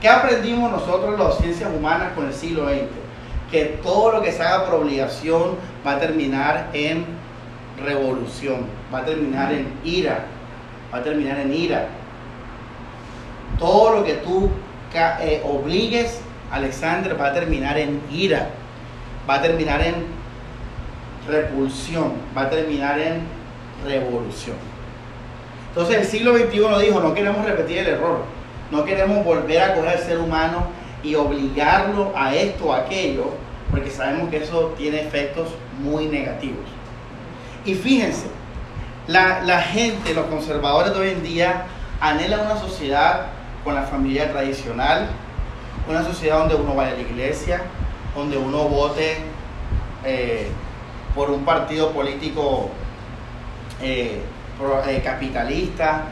¿Qué 0.00 0.08
aprendimos 0.08 0.70
nosotros 0.72 1.18
las 1.18 1.36
ciencias 1.38 1.70
humanas 1.76 2.12
con 2.14 2.26
el 2.26 2.32
siglo 2.32 2.66
XX? 2.68 2.88
Que 3.50 3.64
todo 3.82 4.12
lo 4.12 4.22
que 4.22 4.32
se 4.32 4.42
haga 4.42 4.64
por 4.64 4.80
obligación 4.80 5.56
va 5.86 5.92
a 5.92 5.98
terminar 5.98 6.70
en 6.72 7.04
revolución, 7.84 8.66
va 8.92 9.00
a 9.00 9.04
terminar 9.04 9.52
en 9.52 9.68
ira, 9.84 10.24
va 10.92 10.98
a 10.98 11.02
terminar 11.02 11.38
en 11.40 11.52
ira. 11.52 11.88
Todo 13.58 13.96
lo 13.96 14.04
que 14.04 14.14
tú 14.14 14.48
eh, 14.94 15.42
obligues, 15.44 16.22
Alexander, 16.50 17.20
va 17.20 17.28
a 17.28 17.34
terminar 17.34 17.76
en 17.76 18.00
ira, 18.10 18.48
va 19.28 19.34
a 19.34 19.42
terminar 19.42 19.82
en 19.82 20.06
repulsión, 21.28 22.14
va 22.34 22.42
a 22.42 22.50
terminar 22.50 22.98
en 22.98 23.20
revolución. 23.84 24.56
Entonces 25.68 25.96
el 25.98 26.06
siglo 26.06 26.36
XXI 26.38 26.86
dijo, 26.86 27.00
no 27.00 27.12
queremos 27.12 27.44
repetir 27.44 27.78
el 27.78 27.88
error, 27.88 28.39
no 28.70 28.84
queremos 28.84 29.24
volver 29.24 29.62
a 29.62 29.74
coger 29.74 29.90
al 29.90 29.98
ser 29.98 30.18
humano 30.18 30.66
y 31.02 31.14
obligarlo 31.14 32.12
a 32.14 32.34
esto 32.34 32.66
o 32.66 32.72
aquello, 32.72 33.30
porque 33.70 33.90
sabemos 33.90 34.30
que 34.30 34.38
eso 34.38 34.74
tiene 34.76 35.00
efectos 35.00 35.48
muy 35.82 36.06
negativos. 36.06 36.66
Y 37.64 37.74
fíjense, 37.74 38.26
la, 39.06 39.60
gente, 39.60 40.14
los 40.14 40.26
conservadores 40.26 40.92
de 40.94 41.00
hoy 41.00 41.08
en 41.10 41.22
día, 41.22 41.64
anhelan 42.00 42.40
una 42.40 42.56
sociedad 42.56 43.26
con 43.64 43.74
la 43.74 43.82
familia 43.82 44.30
tradicional, 44.30 45.08
una 45.88 46.04
sociedad 46.04 46.38
donde 46.38 46.54
uno 46.54 46.74
vaya 46.74 46.92
a 46.92 46.94
la 46.94 47.00
iglesia, 47.00 47.62
donde 48.14 48.38
uno 48.38 48.64
vote 48.64 49.18
eh, 50.04 50.48
por 51.14 51.30
un 51.30 51.44
partido 51.44 51.90
político 51.90 52.70
eh, 53.82 54.20
eh, 54.88 55.00
capitalista, 55.02 56.04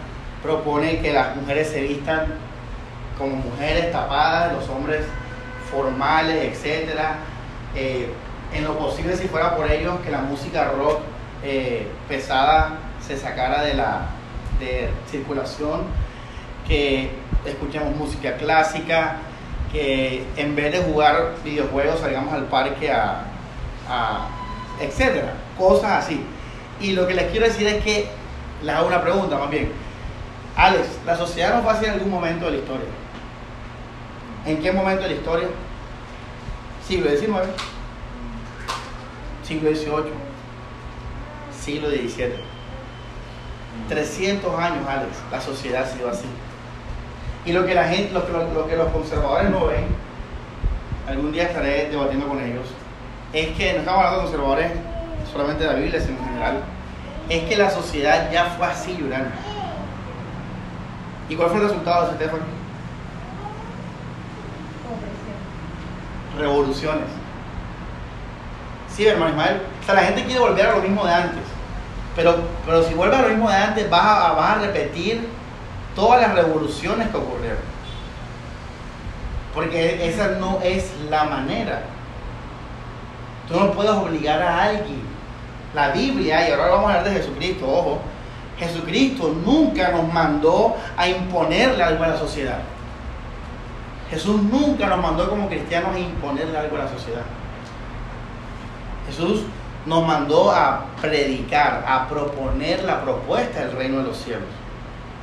propone 0.42 1.00
que 1.00 1.12
las 1.12 1.36
mujeres 1.36 1.68
se 1.68 1.82
vistan 1.82 2.47
como 3.18 3.36
mujeres 3.36 3.90
tapadas, 3.92 4.52
los 4.52 4.68
hombres 4.68 5.04
formales, 5.70 6.64
etc. 6.64 6.98
en 7.74 8.64
lo 8.64 8.78
posible, 8.78 9.16
si 9.16 9.28
fuera 9.28 9.56
por 9.56 9.70
ellos, 9.70 10.00
que 10.04 10.10
la 10.10 10.20
música 10.20 10.70
rock 10.70 11.00
eh, 11.42 11.86
pesada 12.08 12.78
se 13.06 13.16
sacara 13.16 13.62
de 13.62 13.74
la 13.74 14.06
de 14.58 14.88
circulación, 15.10 15.82
que 16.66 17.10
escuchemos 17.44 17.94
música 17.96 18.36
clásica, 18.36 19.16
que 19.72 20.24
en 20.36 20.56
vez 20.56 20.72
de 20.72 20.78
jugar 20.80 21.34
videojuegos 21.44 22.00
salgamos 22.00 22.32
al 22.34 22.44
parque 22.44 22.90
a, 22.90 23.22
a 23.88 24.28
etcétera, 24.80 25.34
cosas 25.56 26.04
así. 26.04 26.24
Y 26.80 26.92
lo 26.92 27.06
que 27.06 27.14
les 27.14 27.30
quiero 27.30 27.46
decir 27.46 27.66
es 27.66 27.82
que 27.84 28.08
les 28.62 28.74
hago 28.74 28.88
una 28.88 29.02
pregunta 29.02 29.38
más 29.38 29.50
bien. 29.50 29.70
Alex, 30.56 30.86
¿la 31.06 31.16
sociedad 31.16 31.54
nos 31.54 31.66
va 31.66 31.78
a 31.78 31.84
en 31.84 31.90
algún 31.92 32.10
momento 32.10 32.46
de 32.46 32.52
la 32.52 32.56
historia? 32.58 32.86
¿En 34.48 34.62
qué 34.62 34.72
momento 34.72 35.02
de 35.02 35.10
la 35.10 35.14
historia? 35.14 35.48
Siglo 36.86 37.10
XIX, 37.10 37.50
siglo 39.46 39.70
XVIII, 39.70 40.12
siglo 41.52 41.90
XVII. 41.90 42.32
300 43.90 44.58
años, 44.58 44.88
Alex, 44.88 45.18
la 45.30 45.42
sociedad 45.42 45.82
ha 45.82 45.86
sido 45.86 46.08
así. 46.08 46.24
Y 47.44 47.52
lo 47.52 47.66
que 47.66 47.74
la 47.74 47.88
gente, 47.88 48.14
lo 48.14 48.66
que, 48.66 48.74
los 48.74 48.88
conservadores 48.88 49.50
no 49.50 49.66
ven, 49.66 49.84
algún 51.06 51.30
día 51.30 51.42
estaré 51.42 51.90
debatiendo 51.90 52.26
con 52.26 52.40
ellos, 52.42 52.68
es 53.34 53.48
que 53.48 53.74
no 53.74 53.80
estamos 53.80 54.02
hablando 54.02 54.16
de 54.16 54.22
conservadores 54.22 54.72
solamente 55.30 55.64
de 55.64 55.72
la 55.74 55.78
Biblia, 55.78 56.00
sino 56.00 56.16
en 56.20 56.24
general, 56.24 56.60
es 57.28 57.44
que 57.44 57.54
la 57.54 57.68
sociedad 57.70 58.32
ya 58.32 58.46
fue 58.56 58.66
así, 58.66 58.96
Yurán. 58.96 59.30
¿Y 61.28 61.36
cuál 61.36 61.50
fue 61.50 61.58
el 61.58 61.64
resultado 61.64 62.06
de 62.06 62.14
ese 62.14 62.24
tema? 62.24 62.38
Revoluciones. 66.38 67.08
Sí, 68.94 69.06
hermano 69.06 69.30
Ismael. 69.30 69.60
O 69.80 69.84
sea, 69.84 69.94
la 69.94 70.02
gente 70.02 70.24
quiere 70.24 70.40
volver 70.40 70.66
a 70.66 70.76
lo 70.76 70.82
mismo 70.82 71.04
de 71.04 71.12
antes. 71.12 71.42
Pero, 72.16 72.36
pero 72.64 72.82
si 72.82 72.94
vuelves 72.94 73.18
a 73.18 73.22
lo 73.22 73.28
mismo 73.28 73.48
de 73.48 73.56
antes, 73.56 73.90
vas 73.90 74.02
a, 74.02 74.32
vas 74.32 74.56
a 74.56 74.60
repetir 74.60 75.28
todas 75.94 76.20
las 76.20 76.34
revoluciones 76.34 77.08
que 77.08 77.16
ocurrieron. 77.16 77.58
Porque 79.54 80.08
esa 80.08 80.28
no 80.40 80.60
es 80.62 80.92
la 81.10 81.24
manera. 81.24 81.82
Tú 83.48 83.58
no 83.58 83.72
puedes 83.72 83.92
obligar 83.92 84.42
a 84.42 84.64
alguien. 84.64 85.02
La 85.74 85.90
Biblia, 85.90 86.48
y 86.48 86.52
ahora 86.52 86.68
vamos 86.68 86.90
a 86.90 86.98
hablar 86.98 87.12
de 87.12 87.20
Jesucristo, 87.20 87.68
ojo, 87.68 87.98
Jesucristo 88.58 89.34
nunca 89.44 89.90
nos 89.90 90.12
mandó 90.12 90.76
a 90.96 91.08
imponerle 91.08 91.82
algo 91.82 92.04
a 92.04 92.08
la 92.08 92.16
sociedad. 92.16 92.58
Jesús 94.10 94.42
nunca 94.42 94.86
nos 94.86 95.02
mandó 95.02 95.28
como 95.28 95.48
cristianos 95.48 95.94
a 95.94 95.98
imponerle 95.98 96.56
algo 96.56 96.76
a 96.76 96.84
la 96.84 96.88
sociedad. 96.88 97.22
Jesús 99.06 99.42
nos 99.86 100.06
mandó 100.06 100.50
a 100.50 100.86
predicar, 101.00 101.84
a 101.86 102.08
proponer 102.08 102.84
la 102.84 103.02
propuesta 103.02 103.60
del 103.60 103.72
reino 103.72 103.98
de 103.98 104.04
los 104.04 104.16
cielos, 104.16 104.48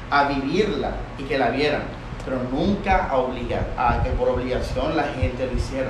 a 0.10 0.26
vivirla 0.26 0.92
y 1.18 1.24
que 1.24 1.38
la 1.38 1.50
vieran, 1.50 1.84
pero 2.24 2.38
nunca 2.52 3.08
a 3.10 3.18
obligar, 3.18 3.68
a 3.78 4.02
que 4.04 4.10
por 4.12 4.30
obligación 4.30 4.96
la 4.96 5.04
gente 5.04 5.46
lo 5.46 5.54
hiciera. 5.54 5.90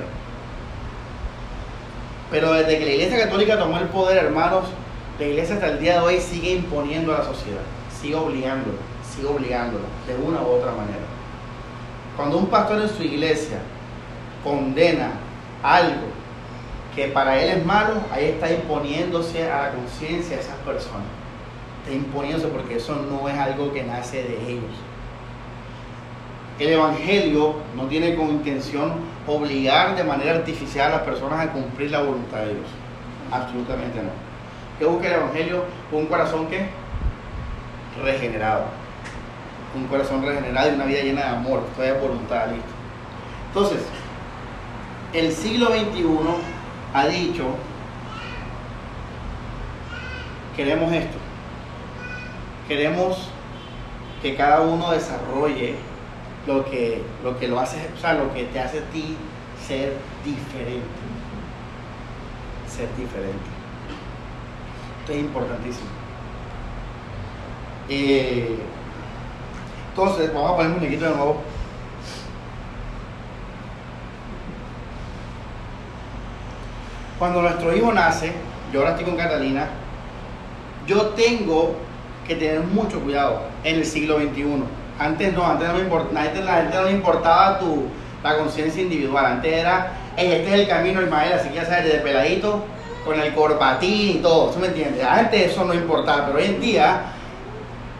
Pero 2.30 2.52
desde 2.52 2.78
que 2.78 2.84
la 2.84 2.92
Iglesia 2.92 3.24
Católica 3.24 3.58
tomó 3.58 3.78
el 3.78 3.86
poder, 3.86 4.18
hermanos, 4.18 4.64
la 5.18 5.24
Iglesia 5.24 5.54
hasta 5.54 5.68
el 5.68 5.78
día 5.78 5.94
de 5.94 6.00
hoy 6.00 6.20
sigue 6.20 6.52
imponiendo 6.52 7.14
a 7.14 7.18
la 7.18 7.24
sociedad, 7.24 7.62
sigue 7.98 8.16
obligándolo, 8.16 8.78
sigue 9.08 9.28
obligándolo, 9.28 9.84
de 10.06 10.16
una 10.16 10.42
u 10.42 10.56
otra 10.56 10.72
manera. 10.72 11.05
Cuando 12.16 12.38
un 12.38 12.46
pastor 12.46 12.80
en 12.80 12.88
su 12.88 13.02
iglesia 13.02 13.58
condena 14.42 15.10
algo 15.62 16.06
que 16.94 17.08
para 17.08 17.38
él 17.40 17.58
es 17.58 17.66
malo, 17.66 17.94
ahí 18.10 18.24
está 18.24 18.50
imponiéndose 18.50 19.50
a 19.50 19.64
la 19.64 19.70
conciencia 19.72 20.36
de 20.36 20.42
esas 20.42 20.56
personas. 20.58 21.06
Está 21.84 21.94
imponiéndose 21.94 22.48
porque 22.48 22.76
eso 22.76 22.96
no 22.96 23.28
es 23.28 23.38
algo 23.38 23.72
que 23.72 23.84
nace 23.84 24.22
de 24.22 24.50
ellos. 24.50 24.72
El 26.58 26.70
Evangelio 26.70 27.56
no 27.76 27.84
tiene 27.84 28.14
como 28.14 28.30
intención 28.30 28.94
obligar 29.26 29.94
de 29.94 30.04
manera 30.04 30.36
artificial 30.36 30.90
a 30.90 30.96
las 30.96 31.02
personas 31.02 31.40
a 31.40 31.52
cumplir 31.52 31.90
la 31.90 32.00
voluntad 32.00 32.38
de 32.38 32.54
Dios. 32.54 32.66
Absolutamente 33.30 33.98
no. 33.98 34.08
¿Qué 34.78 34.86
busca 34.86 35.08
el 35.08 35.14
Evangelio? 35.14 35.64
Un 35.92 36.06
corazón 36.06 36.46
que 36.46 36.66
regenerado. 38.02 38.85
Un 39.74 39.86
corazón 39.88 40.24
regenerado 40.24 40.70
y 40.70 40.74
una 40.74 40.84
vida 40.84 41.02
llena 41.02 41.22
de 41.22 41.28
amor. 41.28 41.64
Esto 41.70 41.82
es 41.82 42.00
voluntad, 42.00 42.48
listo. 42.48 42.68
Entonces, 43.48 43.80
el 45.12 45.32
siglo 45.32 45.68
XXI 45.68 46.06
ha 46.94 47.06
dicho, 47.06 47.44
queremos 50.54 50.92
esto. 50.92 51.16
Queremos 52.68 53.28
que 54.22 54.34
cada 54.34 54.62
uno 54.62 54.90
desarrolle 54.90 55.76
lo 56.46 56.64
que, 56.64 57.02
lo 57.22 57.38
que 57.38 57.48
lo 57.48 57.60
hace, 57.60 57.88
o 57.96 58.00
sea, 58.00 58.14
lo 58.14 58.32
que 58.32 58.44
te 58.44 58.60
hace 58.60 58.78
a 58.78 58.82
ti 58.90 59.16
ser 59.66 59.94
diferente. 60.24 60.86
Ser 62.68 62.88
diferente. 62.96 63.56
Esto 65.00 65.12
es 65.12 65.18
importantísimo. 65.18 65.88
Eh, 67.88 68.58
entonces, 69.96 70.30
vamos 70.34 70.50
a 70.50 70.56
poner 70.56 70.72
un 70.72 70.78
muñequito 70.78 71.06
de 71.06 71.16
nuevo. 71.16 71.36
Cuando 77.18 77.40
nuestro 77.40 77.74
hijo 77.74 77.94
nace, 77.94 78.34
yo 78.70 78.80
ahora 78.80 78.90
estoy 78.90 79.06
con 79.06 79.16
Catalina, 79.16 79.68
yo 80.86 81.00
tengo 81.16 81.76
que 82.28 82.34
tener 82.34 82.60
mucho 82.60 83.00
cuidado 83.00 83.40
en 83.64 83.76
el 83.76 83.86
siglo 83.86 84.18
XXI. 84.18 84.64
Antes 84.98 85.32
no, 85.32 85.46
antes 85.46 85.66
no 85.66 85.74
me 85.74 85.80
importaba, 85.80 86.24
la 86.26 86.56
gente 86.56 86.76
no 86.76 86.90
importaba 86.90 87.58
tu, 87.58 87.84
la 88.22 88.36
conciencia 88.36 88.82
individual. 88.82 89.24
Antes 89.24 89.50
era, 89.50 89.92
este 90.18 90.46
es 90.46 90.60
el 90.60 90.68
camino, 90.68 91.00
Ismael, 91.00 91.32
así 91.32 91.48
que 91.48 91.54
ya 91.54 91.64
sabes, 91.64 91.84
desde 91.84 92.00
peladito, 92.00 92.62
con 93.02 93.18
el 93.18 93.32
corbatín 93.34 94.18
y 94.18 94.20
todo, 94.20 94.50
¿tú 94.50 94.58
me 94.58 94.66
entiendes? 94.66 95.02
Antes 95.02 95.52
eso 95.52 95.64
no 95.64 95.72
importaba, 95.72 96.26
pero 96.26 96.38
hoy 96.38 96.44
en 96.44 96.60
día 96.60 97.00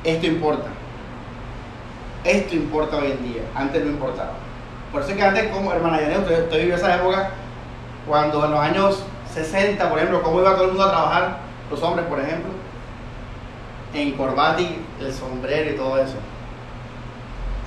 esto 0.04 0.26
importa. 0.26 0.75
Esto 2.26 2.56
importa 2.56 2.96
hoy 2.96 3.12
en 3.12 3.32
día, 3.32 3.42
antes 3.54 3.84
no 3.84 3.90
importaba. 3.90 4.32
Por 4.90 5.00
eso 5.00 5.12
es 5.12 5.16
que 5.16 5.22
antes, 5.22 5.46
como 5.48 5.72
hermana 5.72 6.00
Yaneo, 6.00 6.22
usted, 6.22 6.42
usted 6.42 6.58
vivió 6.58 6.74
esa 6.74 6.96
época 6.96 7.30
cuando 8.04 8.44
en 8.44 8.50
los 8.50 8.60
años 8.60 9.04
60, 9.32 9.88
por 9.88 9.98
ejemplo, 9.98 10.22
cómo 10.22 10.40
iba 10.40 10.54
todo 10.54 10.64
el 10.64 10.70
mundo 10.70 10.84
a 10.84 10.90
trabajar, 10.90 11.38
los 11.70 11.80
hombres, 11.84 12.04
por 12.06 12.18
ejemplo, 12.18 12.50
en 13.94 14.12
corbata 14.12 14.60
y 14.60 14.84
el 15.00 15.12
sombrero 15.12 15.70
y 15.70 15.76
todo 15.76 15.98
eso. 15.98 16.16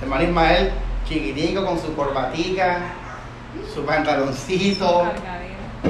Hermano 0.02 0.24
Ismael, 0.24 0.72
chiquitico 1.08 1.64
con 1.64 1.78
su 1.78 1.94
corbatica, 1.94 2.80
su 3.72 3.82
pantaloncito, 3.86 5.04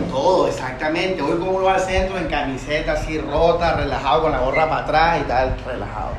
todo, 0.09 0.47
exactamente. 0.47 1.21
Hoy 1.23 1.41
como 1.41 1.53
uno 1.53 1.65
va 1.65 1.75
al 1.75 1.81
centro 1.81 2.19
en 2.19 2.29
camiseta 2.29 2.93
así 2.93 3.19
rota, 3.19 3.75
relajado, 3.75 4.23
con 4.23 4.31
la 4.31 4.39
gorra 4.39 4.69
para 4.69 4.83
atrás 4.83 5.21
y 5.23 5.25
tal, 5.25 5.57
relajado. 5.67 6.13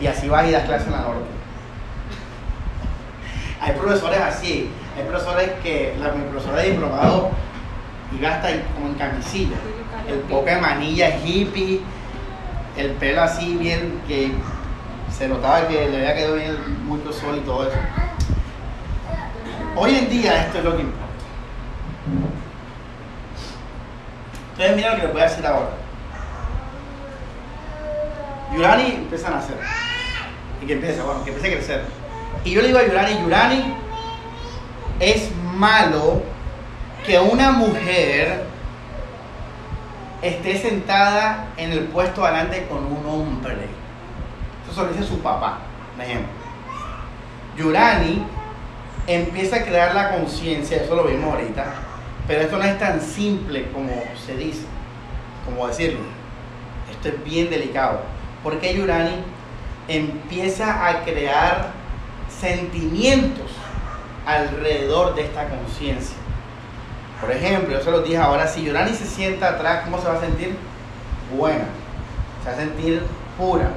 Y 0.00 0.06
así 0.06 0.28
vas 0.28 0.46
y 0.46 0.52
das 0.52 0.64
clases 0.64 0.86
en 0.86 0.92
la 0.92 1.00
norte. 1.00 1.35
Hay 3.60 3.72
profesores 3.72 4.20
así, 4.20 4.70
hay 4.96 5.04
profesores 5.04 5.50
que, 5.62 5.94
la, 5.98 6.12
mi 6.12 6.24
profesora 6.30 6.62
de 6.62 6.70
diplomado 6.70 7.30
iba 8.16 8.28
hasta 8.28 8.48
como 8.74 8.88
en 8.88 8.94
camisilla, 8.94 9.56
el 10.08 10.18
poca 10.20 10.54
de 10.54 10.60
manilla 10.60 11.16
hippie, 11.24 11.80
el 12.76 12.90
pelo 12.92 13.22
así 13.22 13.56
bien 13.56 14.00
que 14.06 14.32
se 15.10 15.28
notaba 15.28 15.66
que 15.66 15.88
le 15.88 15.96
había 15.96 16.14
quedado 16.14 16.34
bien 16.34 16.86
mucho 16.86 17.12
sol 17.12 17.38
y 17.38 17.40
todo 17.40 17.68
eso. 17.68 17.78
Hoy 19.74 19.94
en 19.94 20.10
día 20.10 20.44
esto 20.44 20.58
es 20.58 20.64
lo 20.64 20.76
que 20.76 20.82
importa. 20.82 21.06
Ustedes 24.52 24.76
miren 24.76 24.92
lo 24.92 24.96
que 24.96 25.02
les 25.02 25.12
voy 25.12 25.22
a 25.22 25.24
decir 25.24 25.46
ahora. 25.46 25.70
Yurani 28.54 28.90
empieza 28.92 29.28
a 29.28 29.30
nacer. 29.32 29.56
Y 30.62 30.66
que 30.66 30.72
empieza, 30.74 31.04
bueno, 31.04 31.24
que 31.24 31.30
empiece 31.30 31.54
a 31.54 31.58
crecer. 31.58 31.84
Y 32.44 32.50
yo 32.52 32.62
le 32.62 32.68
digo 32.68 32.78
a 32.78 32.86
Yurani, 32.86 33.20
Yurani, 33.20 33.74
es 35.00 35.30
malo 35.54 36.22
que 37.04 37.18
una 37.18 37.52
mujer 37.52 38.44
esté 40.22 40.58
sentada 40.58 41.48
en 41.56 41.72
el 41.72 41.84
puesto 41.84 42.24
adelante 42.24 42.66
con 42.68 42.84
un 42.84 43.06
hombre. 43.06 43.68
Eso 44.70 44.84
lo 44.84 44.92
dice 44.92 45.04
su 45.04 45.20
papá, 45.20 45.58
por 45.94 46.04
ejemplo. 46.04 46.28
Yurani 47.56 48.24
empieza 49.06 49.56
a 49.56 49.64
crear 49.64 49.94
la 49.94 50.10
conciencia, 50.10 50.82
eso 50.82 50.94
lo 50.94 51.04
vimos 51.04 51.32
ahorita, 51.32 51.64
pero 52.26 52.42
esto 52.42 52.58
no 52.58 52.64
es 52.64 52.78
tan 52.78 53.00
simple 53.00 53.70
como 53.70 54.02
se 54.24 54.36
dice, 54.36 54.66
como 55.44 55.66
decirlo. 55.68 56.00
Esto 56.90 57.08
es 57.08 57.24
bien 57.24 57.50
delicado. 57.50 58.00
Porque 58.42 58.74
Yurani 58.74 59.16
empieza 59.88 60.88
a 60.88 61.04
crear 61.04 61.70
sentimientos 62.40 63.50
alrededor 64.26 65.14
de 65.14 65.22
esta 65.22 65.48
conciencia. 65.48 66.16
Por 67.20 67.30
ejemplo, 67.30 67.72
yo 67.72 67.82
se 67.82 67.90
los 67.90 68.04
dije 68.04 68.18
ahora, 68.18 68.46
si 68.46 68.64
Yurani 68.64 68.92
se 68.92 69.06
sienta 69.06 69.50
atrás, 69.50 69.84
¿cómo 69.84 69.98
se 70.00 70.08
va 70.08 70.14
a 70.14 70.20
sentir? 70.20 70.56
Buena. 71.34 71.64
Se 72.42 72.50
va 72.50 72.56
a 72.56 72.60
sentir 72.60 73.02
pura. 73.38 73.70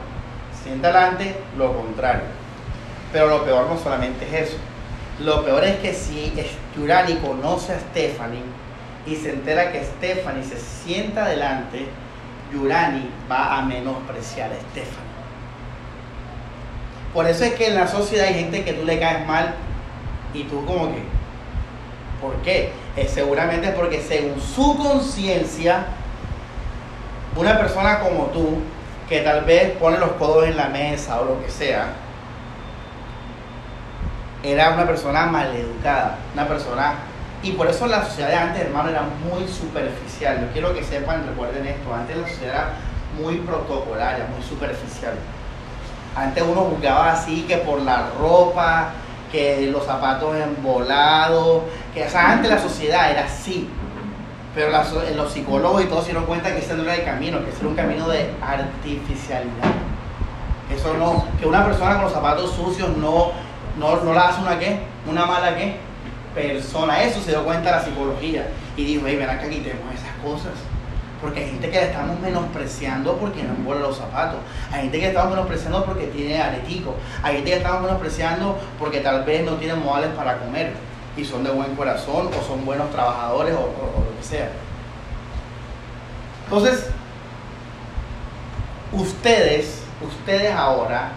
Se 0.58 0.65
sienta 0.65 0.89
adelante, 0.89 1.36
lo 1.58 1.74
contrario. 1.74 2.24
Pero 3.13 3.28
lo 3.28 3.45
peor 3.45 3.67
no 3.67 3.78
solamente 3.78 4.26
es 4.28 4.50
eso. 4.50 4.58
Lo 5.19 5.43
peor 5.43 5.63
es 5.63 5.78
que 5.80 5.93
si 5.93 6.34
Yurani 6.76 7.15
conoce 7.15 7.74
a 7.74 7.80
Stephanie 7.80 8.43
y 9.06 9.15
se 9.15 9.32
entera 9.32 9.72
que 9.72 9.84
Stephanie 9.84 10.43
se 10.43 10.58
sienta 10.58 11.26
adelante, 11.26 11.88
Yurani 12.54 13.10
va 13.30 13.58
a 13.58 13.62
menospreciar 13.62 14.52
a 14.52 14.56
Stephanie. 14.72 15.09
Por 17.13 17.26
eso 17.28 17.43
es 17.43 17.54
que 17.56 17.67
en 17.67 17.76
la 17.76 17.88
sociedad 17.88 18.28
hay 18.28 18.36
gente 18.36 18.63
que 18.63 18.74
tú 18.74 18.86
le 18.86 19.00
caes 19.00 19.26
mal 19.26 19.56
y 20.34 20.43
tú 20.43 20.63
como 20.65 20.89
que, 20.89 21.02
¿por 22.22 22.36
qué? 22.43 22.72
Eh, 22.95 23.08
seguramente 23.08 23.69
porque 23.69 24.02
según 24.02 24.39
su 24.39 24.78
conciencia, 24.78 25.86
una 27.36 27.58
persona 27.58 28.00
como 28.00 28.26
tú, 28.26 28.60
que 29.08 29.22
tal 29.22 29.43
vez 29.43 29.72
pone 29.78 29.98
los 29.98 30.12
codos 30.13 30.45
en 30.45 30.56
la 30.56 30.67
mesa 30.67 31.19
o 31.19 31.26
lo 31.26 31.43
que 31.43 31.50
sea, 31.50 31.93
era 34.43 34.72
una 34.72 34.86
persona 34.86 35.26
maleducada, 35.26 36.17
una 36.34 36.48
persona... 36.48 36.93
Y 37.41 37.54
por 37.54 37.67
eso 37.67 37.88
la 37.88 38.06
sociedad 38.06 38.30
de 38.30 38.36
antes, 38.36 38.62
hermano, 38.63 38.89
era 38.89 39.02
muy 39.02 39.48
superficial. 39.48 40.41
Yo 40.41 40.52
quiero 40.52 40.74
que 40.74 40.84
sepan, 40.84 41.26
recuerden 41.26 41.65
esto, 41.67 41.93
antes 41.93 42.17
la 42.17 42.28
sociedad 42.28 42.54
era 42.54 42.74
muy 43.17 43.38
protocolaria, 43.38 44.26
muy 44.26 44.45
superficial. 44.45 45.13
Antes 46.15 46.43
uno 46.43 46.62
juzgaba 46.62 47.12
así 47.12 47.43
que 47.43 47.58
por 47.58 47.82
la 47.82 48.10
ropa, 48.19 48.89
que 49.32 49.69
los 49.72 49.86
zapatos 49.86 50.36
embolados, 50.36 51.63
que 51.93 52.04
o 52.04 52.17
antes 52.17 52.50
la 52.50 52.60
sociedad 52.60 53.12
era 53.12 53.26
así. 53.26 53.69
Pero 54.56 54.72
la, 54.72 54.84
los 55.15 55.32
psicólogos 55.32 55.84
y 55.84 55.86
todos 55.86 56.06
se 56.06 56.12
dieron 56.12 56.26
cuenta 56.26 56.52
que 56.54 56.60
ese 56.60 56.74
no 56.74 56.84
era 56.84 56.95
el 56.95 57.06
camino, 57.06 57.43
que 57.43 57.52
ese 57.52 57.60
era 57.60 57.69
un 57.69 57.76
camino 57.76 58.08
de 58.10 58.32
artificialidad. 58.41 59.74
Eso 60.76 60.93
no, 60.95 61.26
que 61.39 61.48
una 61.48 61.65
persona 61.65 61.95
con 61.95 62.04
los 62.04 62.13
zapatos 62.13 62.52
sucios 62.52 62.95
no, 62.98 63.32
no, 63.78 64.04
no 64.04 64.13
la 64.13 64.30
hace 64.30 64.41
una 64.41 64.58
qué, 64.60 64.80
una 65.08 65.26
mala 65.26 65.56
qué, 65.56 65.78
persona. 66.34 67.04
Eso 67.04 67.21
se 67.21 67.31
dio 67.31 67.44
cuenta 67.44 67.71
la 67.71 67.83
psicología. 67.83 68.48
Y 68.75 68.86
dijo, 68.86 69.04
hey, 69.08 69.15
verá 69.15 69.40
que 69.40 69.50
quitemos 69.50 69.94
esas 69.94 70.15
cosas. 70.23 70.54
Porque 71.22 71.42
hay 71.42 71.50
gente 71.52 71.70
que 71.70 71.76
la 71.76 71.86
estamos 71.88 72.20
menospreciando 72.20 73.17
porque 73.17 73.44
no 73.44 73.54
embola 73.54 73.82
los 73.82 73.98
zapatos. 73.98 74.40
Hay 74.72 74.84
gente 74.84 75.00
que 75.00 75.04
la 75.04 75.10
estamos 75.10 75.32
menospreciando 75.32 75.86
porque 75.86 76.08
tiene 76.08 76.42
aretico. 76.42 76.96
Hay 77.22 77.36
gente 77.36 77.50
que 77.50 77.56
la 77.58 77.62
estamos 77.62 77.82
menospreciando 77.84 78.58
porque 78.80 79.00
tal 79.02 79.24
vez 79.26 79.44
no 79.44 79.54
tienen 79.54 79.84
modales 79.84 80.12
para 80.12 80.38
comer. 80.38 80.74
Y 81.17 81.26
son 81.26 81.44
de 81.44 81.52
buen 81.52 81.76
corazón 81.76 82.28
o 82.28 82.48
son 82.48 82.65
buenos 82.65 82.90
trabajadores 82.92 83.54
o 83.54 83.60
lo 83.60 84.17
que 84.17 84.24
sea. 84.24 84.50
Entonces, 86.46 86.88
ustedes, 88.94 89.84
ustedes 90.02 90.54
ahora 90.56 91.12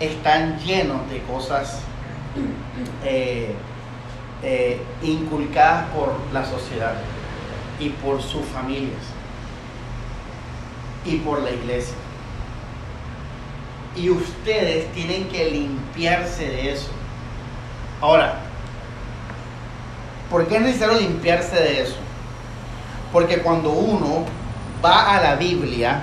están 0.00 0.58
llenos 0.58 1.08
de 1.10 1.20
cosas 1.22 1.80
eh, 3.04 3.54
eh, 4.42 4.82
inculcadas 5.02 5.84
por 5.90 6.14
la 6.32 6.44
sociedad 6.44 6.94
y 7.82 7.88
por 7.88 8.22
sus 8.22 8.44
familias 8.46 9.02
y 11.04 11.16
por 11.16 11.42
la 11.42 11.50
iglesia. 11.50 11.96
Y 13.96 14.08
ustedes 14.08 14.90
tienen 14.92 15.28
que 15.28 15.50
limpiarse 15.50 16.48
de 16.48 16.72
eso. 16.72 16.90
Ahora, 18.00 18.36
¿por 20.30 20.46
qué 20.46 20.56
es 20.56 20.62
necesario 20.62 21.00
limpiarse 21.00 21.56
de 21.56 21.82
eso? 21.82 21.96
Porque 23.12 23.38
cuando 23.42 23.70
uno 23.70 24.24
va 24.82 25.16
a 25.16 25.20
la 25.20 25.34
Biblia 25.34 26.02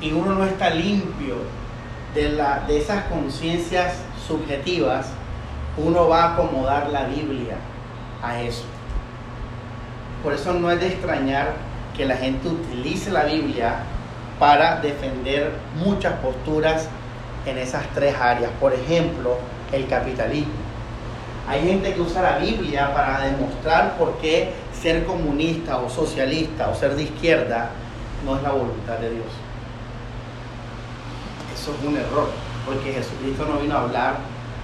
y 0.00 0.12
uno 0.12 0.34
no 0.34 0.44
está 0.44 0.70
limpio 0.70 1.36
de, 2.14 2.30
la, 2.30 2.60
de 2.66 2.78
esas 2.78 3.04
conciencias 3.04 3.94
subjetivas, 4.26 5.08
uno 5.76 6.08
va 6.08 6.24
a 6.24 6.32
acomodar 6.32 6.88
la 6.90 7.04
Biblia 7.04 7.56
a 8.22 8.40
eso. 8.40 8.64
Por 10.22 10.32
eso 10.32 10.52
no 10.52 10.70
es 10.70 10.80
de 10.80 10.88
extrañar 10.88 11.54
que 11.96 12.06
la 12.06 12.16
gente 12.16 12.48
utilice 12.48 13.10
la 13.10 13.24
Biblia 13.24 13.80
para 14.38 14.80
defender 14.80 15.52
muchas 15.84 16.14
posturas 16.14 16.88
en 17.46 17.58
esas 17.58 17.86
tres 17.94 18.14
áreas. 18.18 18.50
Por 18.60 18.72
ejemplo, 18.72 19.36
el 19.72 19.86
capitalismo. 19.88 20.52
Hay 21.48 21.62
gente 21.62 21.92
que 21.92 22.00
usa 22.00 22.22
la 22.22 22.38
Biblia 22.38 22.94
para 22.94 23.20
demostrar 23.20 23.98
por 23.98 24.18
qué 24.18 24.52
ser 24.72 25.04
comunista 25.04 25.78
o 25.78 25.90
socialista 25.90 26.68
o 26.68 26.74
ser 26.74 26.94
de 26.94 27.02
izquierda 27.02 27.70
no 28.24 28.36
es 28.36 28.42
la 28.42 28.52
voluntad 28.52 28.98
de 28.98 29.10
Dios. 29.10 29.26
Eso 31.54 31.74
es 31.78 31.86
un 31.86 31.96
error, 31.96 32.28
porque 32.64 32.92
Jesucristo 32.92 33.44
no 33.46 33.58
vino 33.58 33.76
a 33.76 33.82
hablar 33.82 34.16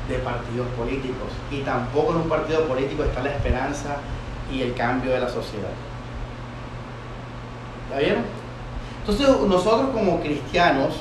de 0.09 0.19
partidos 0.19 0.69
políticos 0.69 1.29
y 1.51 1.61
tampoco 1.61 2.13
en 2.13 2.19
un 2.19 2.29
partido 2.29 2.67
político 2.67 3.05
está 3.05 3.23
la 3.23 3.31
esperanza 3.31 3.97
y 4.53 4.63
el 4.63 4.75
cambio 4.75 5.13
de 5.13 5.21
la 5.21 5.29
sociedad. 5.29 5.71
¿Ya 7.91 7.99
vieron? 7.99 8.23
Entonces 9.01 9.29
nosotros 9.49 9.91
como 9.93 10.21
cristianos, 10.21 11.01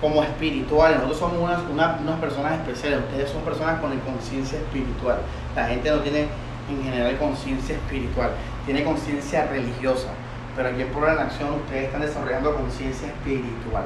como 0.00 0.22
espirituales, 0.22 0.98
nosotros 0.98 1.18
somos 1.18 1.38
unas, 1.38 2.00
unas 2.00 2.20
personas 2.20 2.52
especiales, 2.60 3.00
ustedes 3.00 3.30
son 3.30 3.42
personas 3.42 3.80
con 3.80 3.96
conciencia 4.00 4.58
espiritual. 4.58 5.18
La 5.54 5.66
gente 5.66 5.90
no 5.90 6.00
tiene 6.00 6.26
en 6.68 6.82
general 6.82 7.16
conciencia 7.18 7.76
espiritual, 7.76 8.30
tiene 8.66 8.84
conciencia 8.84 9.46
religiosa, 9.46 10.08
pero 10.54 10.68
aquí 10.68 10.82
en 10.82 10.88
Puebla 10.88 11.14
en 11.14 11.18
Acción 11.20 11.54
ustedes 11.54 11.84
están 11.84 12.02
desarrollando 12.02 12.54
conciencia 12.54 13.08
espiritual 13.08 13.84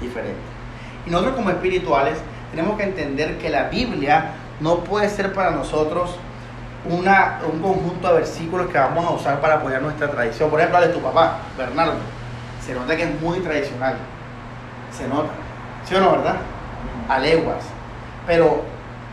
diferente. 0.00 0.40
Y 1.06 1.10
nosotros 1.10 1.34
como 1.34 1.50
espirituales 1.50 2.18
tenemos 2.50 2.76
que 2.76 2.84
entender 2.84 3.38
que 3.38 3.50
la 3.50 3.68
Biblia 3.68 4.32
no 4.60 4.78
puede 4.84 5.08
ser 5.08 5.32
para 5.32 5.50
nosotros 5.50 6.16
una, 6.84 7.40
un 7.50 7.60
conjunto 7.60 8.08
de 8.08 8.14
versículos 8.14 8.68
que 8.68 8.78
vamos 8.78 9.04
a 9.04 9.10
usar 9.10 9.40
para 9.40 9.54
apoyar 9.54 9.82
nuestra 9.82 10.10
tradición. 10.10 10.50
Por 10.50 10.60
ejemplo, 10.60 10.80
de 10.80 10.88
tu 10.88 11.00
papá, 11.00 11.38
Bernardo. 11.56 11.94
Se 12.64 12.74
nota 12.74 12.96
que 12.96 13.04
es 13.04 13.20
muy 13.20 13.40
tradicional. 13.40 13.96
Se 14.96 15.06
nota. 15.08 15.30
¿Sí 15.84 15.94
o 15.94 16.00
no, 16.00 16.12
verdad? 16.12 16.36
A 17.08 17.18
leguas. 17.18 17.64
Pero 18.26 18.62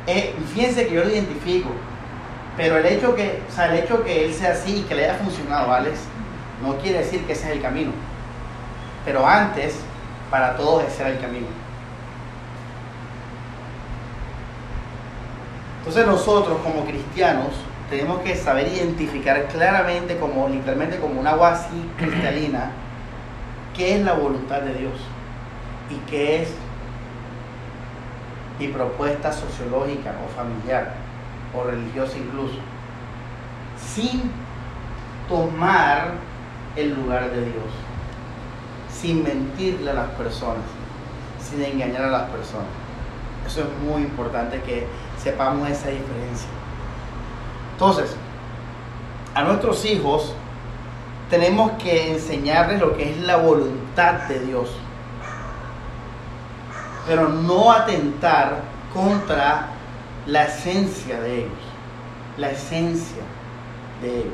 eh, 0.07 0.36
fíjense 0.53 0.88
que 0.88 0.95
yo 0.95 1.03
lo 1.03 1.09
identifico. 1.09 1.70
Pero 2.57 2.78
el 2.78 2.86
hecho 2.86 3.15
que, 3.15 3.41
o 3.47 3.51
sea, 3.51 3.72
el 3.72 3.84
hecho 3.84 4.03
que 4.03 4.26
él 4.26 4.34
sea 4.34 4.51
así 4.51 4.80
y 4.80 4.82
que 4.84 4.95
le 4.95 5.05
haya 5.05 5.20
funcionado, 5.20 5.72
Alex, 5.72 5.99
no 6.61 6.76
quiere 6.78 6.99
decir 6.99 7.26
que 7.26 7.34
ese 7.34 7.45
es 7.49 7.55
el 7.55 7.61
camino. 7.61 7.91
Pero 9.05 9.26
antes, 9.26 9.76
para 10.30 10.57
todos 10.57 10.84
ese 10.84 11.01
era 11.01 11.11
el 11.11 11.20
camino. 11.20 11.47
Entonces 15.90 16.06
nosotros 16.06 16.60
como 16.62 16.86
cristianos 16.86 17.48
tenemos 17.90 18.20
que 18.20 18.36
saber 18.36 18.68
identificar 18.68 19.48
claramente, 19.48 20.20
como 20.20 20.48
literalmente 20.48 21.00
como 21.00 21.20
una 21.20 21.32
agua 21.32 21.54
así 21.54 21.90
cristalina, 21.98 22.70
qué 23.76 23.96
es 23.96 24.06
la 24.06 24.14
voluntad 24.14 24.62
de 24.62 24.76
Dios 24.76 24.94
y 25.90 25.96
qué 26.08 26.44
es 26.44 26.50
mi 28.60 28.68
propuesta 28.68 29.34
sociológica 29.34 30.14
o 30.24 30.30
familiar 30.38 30.94
o 31.56 31.64
religiosa 31.64 32.20
incluso, 32.20 32.60
sin 33.76 34.30
tomar 35.28 36.12
el 36.76 36.94
lugar 36.94 37.32
de 37.32 37.46
Dios, 37.46 37.72
sin 38.94 39.24
mentirle 39.24 39.90
a 39.90 39.96
las 39.96 40.10
personas, 40.10 40.66
sin 41.42 41.64
engañar 41.64 42.04
a 42.04 42.12
las 42.12 42.30
personas. 42.30 42.68
Eso 43.48 43.62
es 43.62 43.68
muy 43.84 44.04
importante 44.04 44.62
que 44.62 44.86
sepamos 45.22 45.70
esa 45.70 45.89
diferencia. 45.89 46.49
Entonces, 47.74 48.15
a 49.36 49.43
nuestros 49.43 49.86
hijos 49.86 50.34
tenemos 51.30 51.72
que 51.74 52.13
enseñarles 52.13 52.80
lo 52.80 52.95
que 52.95 53.11
es 53.11 53.17
la 53.20 53.38
voluntad 53.38 54.13
de 54.28 54.39
Dios, 54.39 54.70
pero 57.07 57.30
no 57.30 57.72
atentar 57.72 58.61
contra 58.93 59.67
la 60.26 60.43
esencia 60.43 61.20
de 61.22 61.39
ellos, 61.39 61.59
la 62.38 62.51
esencia 62.51 63.24
de 64.01 64.20
ellos. 64.20 64.34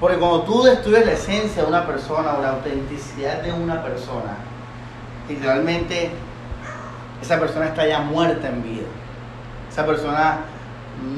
Porque 0.00 0.16
cuando 0.18 0.42
tú 0.42 0.62
destruyes 0.62 1.06
la 1.06 1.12
esencia 1.12 1.62
de 1.62 1.68
una 1.68 1.86
persona 1.86 2.34
o 2.34 2.42
la 2.42 2.50
autenticidad 2.50 3.42
de 3.42 3.52
una 3.52 3.82
persona, 3.82 4.36
literalmente 5.28 6.10
esa 7.20 7.38
persona 7.40 7.66
está 7.66 7.86
ya 7.86 8.00
muerta 8.00 8.48
en 8.48 8.62
vida 8.62 8.86
esa 9.78 9.86
persona 9.86 10.38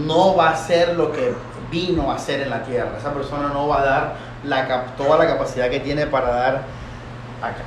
no 0.06 0.36
va 0.36 0.50
a 0.50 0.56
ser 0.56 0.94
lo 0.94 1.12
que 1.12 1.32
vino 1.70 2.12
a 2.12 2.16
hacer 2.16 2.42
en 2.42 2.50
la 2.50 2.62
tierra. 2.62 2.90
Esa 2.98 3.10
persona 3.14 3.48
no 3.48 3.68
va 3.68 3.80
a 3.80 3.84
dar 3.84 4.14
toda 4.98 5.16
la 5.16 5.26
capacidad 5.26 5.70
que 5.70 5.80
tiene 5.80 6.06
para 6.06 6.28
dar 6.28 6.54
acá, 7.40 7.62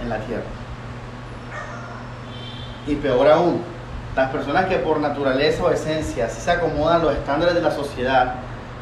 en 0.00 0.08
la 0.08 0.18
tierra. 0.20 0.44
Y 2.86 2.94
peor 2.94 3.28
aún, 3.28 3.62
las 4.16 4.30
personas 4.30 4.64
que 4.64 4.76
por 4.76 4.98
naturaleza 4.98 5.62
o 5.62 5.70
esencia 5.70 6.30
se 6.30 6.50
acomodan 6.50 7.02
los 7.02 7.12
estándares 7.12 7.54
de 7.54 7.60
la 7.60 7.70
sociedad 7.70 8.36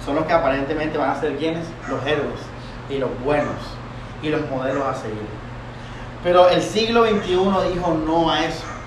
son 0.04 0.14
los 0.14 0.26
que 0.26 0.34
aparentemente 0.34 0.96
van 0.96 1.10
a 1.10 1.20
ser 1.20 1.36
quienes? 1.38 1.66
Los 1.88 2.06
héroes 2.06 2.38
y 2.88 2.98
los 2.98 3.10
buenos 3.24 3.56
y 4.22 4.28
los 4.28 4.48
modelos 4.48 4.86
a 4.86 4.94
seguir. 4.94 5.26
Pero 6.22 6.48
el 6.50 6.62
siglo 6.62 7.04
XXI 7.04 7.72
dijo 7.74 8.00
no 8.06 8.30
a 8.30 8.44
eso. 8.44 8.77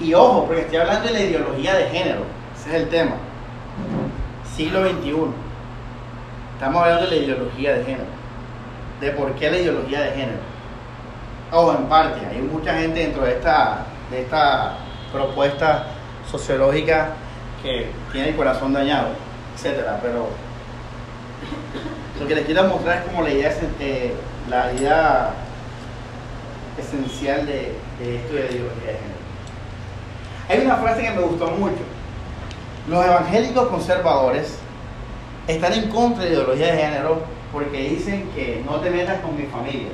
Y 0.00 0.14
ojo, 0.14 0.46
porque 0.46 0.62
estoy 0.62 0.78
hablando 0.78 1.08
de 1.08 1.12
la 1.12 1.20
ideología 1.20 1.74
de 1.74 1.84
género, 1.90 2.22
ese 2.58 2.70
es 2.70 2.82
el 2.82 2.88
tema. 2.88 3.16
Siglo 4.56 4.82
XXI. 4.88 5.14
Estamos 6.54 6.82
hablando 6.82 7.04
de 7.04 7.16
la 7.16 7.22
ideología 7.22 7.74
de 7.74 7.84
género. 7.84 8.20
De 9.00 9.10
por 9.10 9.34
qué 9.34 9.50
la 9.50 9.58
ideología 9.58 10.00
de 10.00 10.10
género. 10.12 10.38
Ojo, 11.52 11.74
en 11.74 11.84
parte, 11.84 12.24
hay 12.26 12.40
mucha 12.40 12.74
gente 12.78 13.00
dentro 13.00 13.24
de 13.24 13.32
esta, 13.32 13.86
de 14.10 14.22
esta 14.22 14.76
propuesta 15.12 15.86
sociológica 16.30 17.08
que 17.62 17.90
tiene 18.12 18.30
el 18.30 18.36
corazón 18.36 18.72
dañado, 18.72 19.08
etcétera, 19.54 19.98
pero 20.00 20.28
lo 22.18 22.26
que 22.26 22.34
les 22.34 22.46
quiero 22.46 22.64
mostrar 22.64 22.98
es 22.98 23.04
como 23.04 23.22
la 23.22 23.30
idea, 23.30 23.50
eh, 23.80 24.14
esencial 26.78 27.46
de, 27.46 27.74
de 27.98 28.16
esto 28.16 28.34
de 28.34 28.44
la 28.44 28.50
ideología 28.50 28.86
de 28.86 28.98
género. 28.98 29.19
Hay 30.50 30.58
una 30.62 30.78
frase 30.78 31.02
que 31.02 31.10
me 31.12 31.22
gustó 31.22 31.46
mucho. 31.52 31.78
Los 32.88 33.06
evangélicos 33.06 33.68
conservadores 33.68 34.58
están 35.46 35.72
en 35.74 35.88
contra 35.88 36.24
de 36.24 36.30
la 36.30 36.34
ideología 36.34 36.72
de 36.72 36.82
género 36.82 37.22
porque 37.52 37.90
dicen 37.90 38.28
que 38.34 38.60
no 38.68 38.80
te 38.80 38.90
metas 38.90 39.20
con 39.20 39.36
mi 39.36 39.44
familia. 39.44 39.90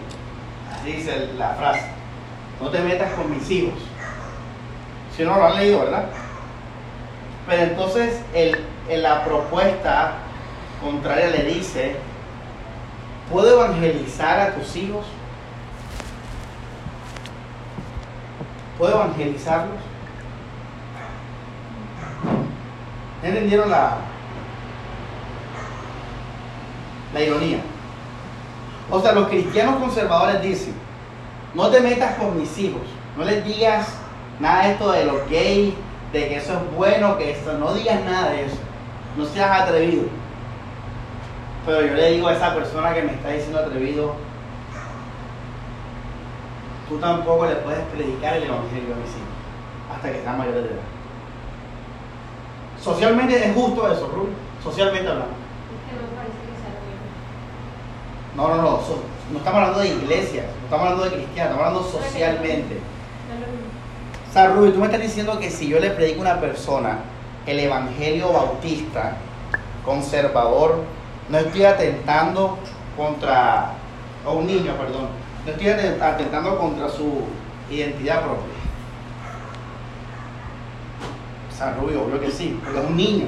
Así 0.72 0.92
dice 0.92 1.28
la 1.36 1.50
frase. 1.50 1.82
No 2.58 2.70
te 2.70 2.78
metas 2.78 3.12
con 3.12 3.30
mis 3.30 3.50
hijos. 3.50 3.74
Si 5.14 5.24
no 5.24 5.36
lo 5.36 5.46
han 5.46 5.56
leído, 5.56 5.80
¿verdad? 5.80 6.06
Pero 7.46 7.62
entonces 7.62 8.22
el, 8.32 8.58
la 8.88 9.26
propuesta 9.26 10.14
contraria 10.82 11.26
le 11.26 11.42
dice, 11.44 11.96
¿puedo 13.30 13.62
evangelizar 13.62 14.40
a 14.40 14.54
tus 14.54 14.74
hijos? 14.74 15.04
¿Puedo 18.78 18.94
evangelizarlos? 18.94 19.95
¿Entendieron 23.26 23.68
la, 23.68 23.96
la 27.12 27.20
ironía? 27.20 27.58
O 28.88 29.00
sea, 29.00 29.12
los 29.12 29.26
cristianos 29.26 29.80
conservadores 29.80 30.40
dicen, 30.42 30.74
no 31.52 31.68
te 31.68 31.80
metas 31.80 32.14
con 32.14 32.38
mis 32.38 32.56
hijos, 32.56 32.82
no 33.16 33.24
les 33.24 33.44
digas 33.44 33.88
nada 34.38 34.62
de 34.62 34.72
esto 34.72 34.92
de 34.92 35.04
los 35.06 35.28
gays, 35.28 35.74
de 36.12 36.28
que 36.28 36.36
eso 36.36 36.52
es 36.52 36.76
bueno, 36.76 37.18
que 37.18 37.32
esto, 37.32 37.58
no 37.58 37.74
digas 37.74 38.00
nada 38.04 38.30
de 38.30 38.44
eso, 38.44 38.58
no 39.16 39.24
seas 39.24 39.62
atrevido. 39.62 40.04
Pero 41.66 41.84
yo 41.84 41.94
le 41.94 42.12
digo 42.12 42.28
a 42.28 42.34
esa 42.34 42.54
persona 42.54 42.94
que 42.94 43.02
me 43.02 43.12
está 43.12 43.30
diciendo 43.30 43.58
atrevido, 43.58 44.14
tú 46.88 46.98
tampoco 46.98 47.46
le 47.46 47.56
puedes 47.56 47.84
predicar 47.86 48.36
el 48.36 48.44
evangelio 48.44 48.94
a 48.94 48.98
mis 48.98 49.10
hijos 49.10 49.92
hasta 49.92 50.12
que 50.12 50.22
sean 50.22 50.38
mayores 50.38 50.62
de 50.62 50.70
edad. 50.70 50.95
Socialmente 52.86 53.44
es 53.44 53.52
justo 53.52 53.90
eso, 53.90 54.06
Rubén. 54.14 54.32
Socialmente 54.62 55.08
hablando. 55.08 55.34
No, 58.36 58.48
no, 58.48 58.56
no. 58.56 58.62
no 59.32 59.38
estamos 59.38 59.60
hablando 59.60 59.80
de 59.80 59.88
iglesias, 59.88 60.46
no 60.60 60.64
estamos 60.66 60.86
hablando 60.86 61.04
de 61.04 61.10
cristianos, 61.16 61.52
estamos 61.52 61.66
hablando 61.66 61.90
socialmente. 61.90 62.78
O 64.28 64.32
sea, 64.32 64.46
Rubén, 64.50 64.72
tú 64.72 64.78
me 64.78 64.86
estás 64.86 65.00
diciendo 65.00 65.36
que 65.40 65.50
si 65.50 65.66
yo 65.66 65.80
le 65.80 65.90
predico 65.90 66.20
a 66.20 66.30
una 66.30 66.40
persona 66.40 66.98
el 67.44 67.58
evangelio 67.58 68.32
bautista, 68.32 69.16
conservador, 69.84 70.84
no 71.28 71.38
estoy 71.38 71.64
atentando 71.64 72.56
contra, 72.96 73.72
o 74.24 74.34
un 74.34 74.46
niño, 74.46 74.76
perdón, 74.76 75.08
no 75.44 75.50
estoy 75.50 75.70
atentando 75.70 76.56
contra 76.56 76.88
su 76.88 77.22
identidad 77.68 78.22
propia. 78.22 78.55
O 81.56 81.58
sea, 81.58 81.72
Rubio, 81.72 82.04
obvio 82.04 82.20
que 82.20 82.28
sí, 82.28 82.52
porque 82.60 82.76
es 82.76 82.84
un 82.84 83.00
niño. 83.00 83.24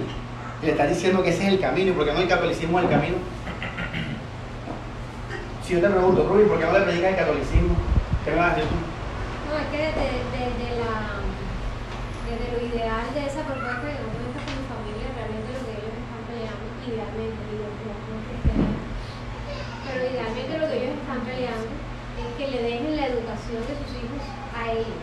Y 0.60 0.66
le 0.66 0.72
está 0.76 0.84
diciendo 0.84 1.24
que 1.24 1.32
ese 1.32 1.48
es 1.48 1.48
el 1.48 1.60
camino, 1.64 1.96
porque 1.96 2.12
no 2.12 2.20
el 2.20 2.28
catolicismo 2.28 2.76
es 2.76 2.84
el 2.84 2.90
camino. 2.92 3.16
Si 5.64 5.72
yo 5.72 5.80
te 5.80 5.88
pregunto, 5.88 6.28
Rubio, 6.28 6.44
¿por 6.44 6.60
qué 6.60 6.66
no 6.68 6.76
le 6.76 6.84
predicas 6.84 7.08
el 7.08 7.16
catolicismo? 7.24 7.72
¿Qué 8.28 8.30
me 8.32 8.36
vas 8.36 8.52
a 8.52 8.56
decir 8.60 8.68
tú? 8.68 8.76
No, 9.48 9.56
es 9.56 9.68
que 9.72 9.80
desde, 9.80 10.28
desde, 10.28 10.76
lo 12.52 12.60
ideal 12.68 13.08
de 13.16 13.22
esa 13.24 13.48
propuesta 13.48 13.96
que 13.96 14.12
cuenta 14.12 14.44
con 14.44 14.52
mi 14.60 14.64
familia, 14.76 15.08
realmente 15.08 15.48
lo 15.48 15.64
que 15.64 15.72
ellos 15.80 15.96
están 15.96 16.20
peleando, 16.28 16.68
idealmente, 16.84 17.40
digo, 17.48 17.64
no, 17.64 17.96
no 17.96 18.28
cristianos, 18.28 18.76
pero 19.88 20.04
idealmente 20.04 20.52
lo 20.52 20.68
que 20.68 20.76
ellos 20.84 21.00
están 21.00 21.24
peleando 21.24 21.64
es 21.64 22.28
que 22.36 22.44
le 22.44 22.60
dejen 22.60 22.92
la 22.92 23.08
educación 23.08 23.64
de 23.64 23.72
sus 23.72 23.92
hijos 23.96 24.20
a 24.52 24.68
ellos. 24.68 25.00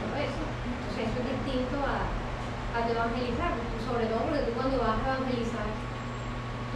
Solo 0.00 0.16
eso. 0.24 0.40
Entonces, 0.40 1.04
eso 1.04 1.20
es 1.20 1.28
distinto 1.36 1.84
a, 1.84 2.15
a 2.84 2.90
evangelizar, 2.90 3.52
sobre 3.88 4.06
todo 4.06 4.20
porque 4.28 4.44
tú 4.44 4.52
cuando 4.52 4.76
vas 4.76 5.00
a 5.00 5.16
evangelizar, 5.16 5.68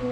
tú 0.00 0.08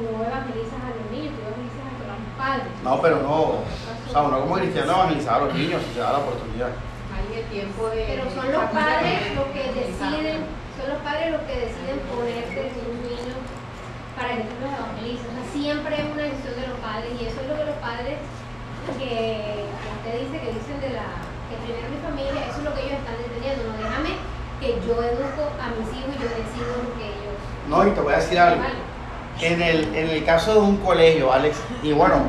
no 0.00 0.24
evangelizas 0.24 0.80
a 0.80 0.90
los 0.96 1.06
niños, 1.12 1.36
tú 1.36 1.40
evangelizas 1.44 1.84
a 1.84 2.08
los 2.08 2.20
padres. 2.38 2.72
No, 2.84 2.94
pero 3.02 3.16
no, 3.20 3.36
o 3.60 4.08
sea, 4.08 4.22
uno 4.22 4.40
como 4.40 4.54
cristiano 4.56 4.92
evangelizar 4.92 5.34
a 5.36 5.44
los 5.44 5.54
niños 5.54 5.82
si 5.84 5.94
se 5.94 6.00
da 6.00 6.12
la 6.16 6.24
oportunidad. 6.24 6.72
Hay 7.12 7.28
el 7.34 7.44
tiempo 7.50 7.88
de... 7.90 8.04
Pero 8.08 8.24
son 8.30 8.46
los 8.52 8.64
padres 8.70 9.36
los 9.36 9.48
que 9.52 9.64
deciden, 9.74 10.38
son 10.78 10.86
los 10.88 11.00
padres 11.02 11.26
los 11.32 11.42
que 11.44 11.56
deciden 11.66 11.98
ponerte 12.08 12.72
sus 12.72 12.94
niños 13.04 13.42
para 14.16 14.38
que 14.38 14.48
tú 14.48 14.54
los 14.62 14.72
evangelices. 14.72 15.26
O 15.28 15.34
sea, 15.34 15.46
siempre 15.52 15.92
es 15.98 16.06
una 16.08 16.24
decisión 16.24 16.54
de 16.56 16.66
los 16.72 16.78
padres 16.78 17.10
y 17.10 17.20
eso 17.26 17.38
es 17.42 17.46
lo 17.50 17.54
que 17.58 17.66
los 17.68 17.80
padres 17.82 18.18
que, 18.96 19.66
que 19.68 19.88
usted 19.98 20.14
dice, 20.24 20.36
que 20.40 20.50
dicen 20.56 20.78
de 20.80 20.90
la, 20.96 21.20
que 21.50 21.56
primero 21.60 21.90
mi 21.90 22.00
familia, 22.00 22.40
eso 22.48 22.62
es 22.62 22.64
lo 22.64 22.72
que 22.72 22.82
ellos 22.86 22.98
están 23.02 23.18
entendiendo. 23.18 23.60
No 23.66 23.76
déjame 23.76 24.27
que 24.60 24.80
yo 24.86 25.02
educo 25.02 25.50
a 25.60 25.70
mis 25.70 25.88
hijos 25.96 26.14
y 26.14 26.22
yo 26.22 26.28
decido 26.28 26.66
lo 26.82 26.98
que 26.98 27.06
ellos... 27.06 27.38
No, 27.68 27.86
y 27.86 27.90
te 27.90 28.00
voy 28.00 28.14
a 28.14 28.16
decir 28.16 28.38
algo. 28.38 28.62
En 29.40 29.62
el, 29.62 29.94
en 29.94 30.10
el 30.10 30.24
caso 30.24 30.54
de 30.54 30.60
un 30.60 30.76
colegio, 30.78 31.32
Alex, 31.32 31.58
y 31.82 31.92
bueno, 31.92 32.22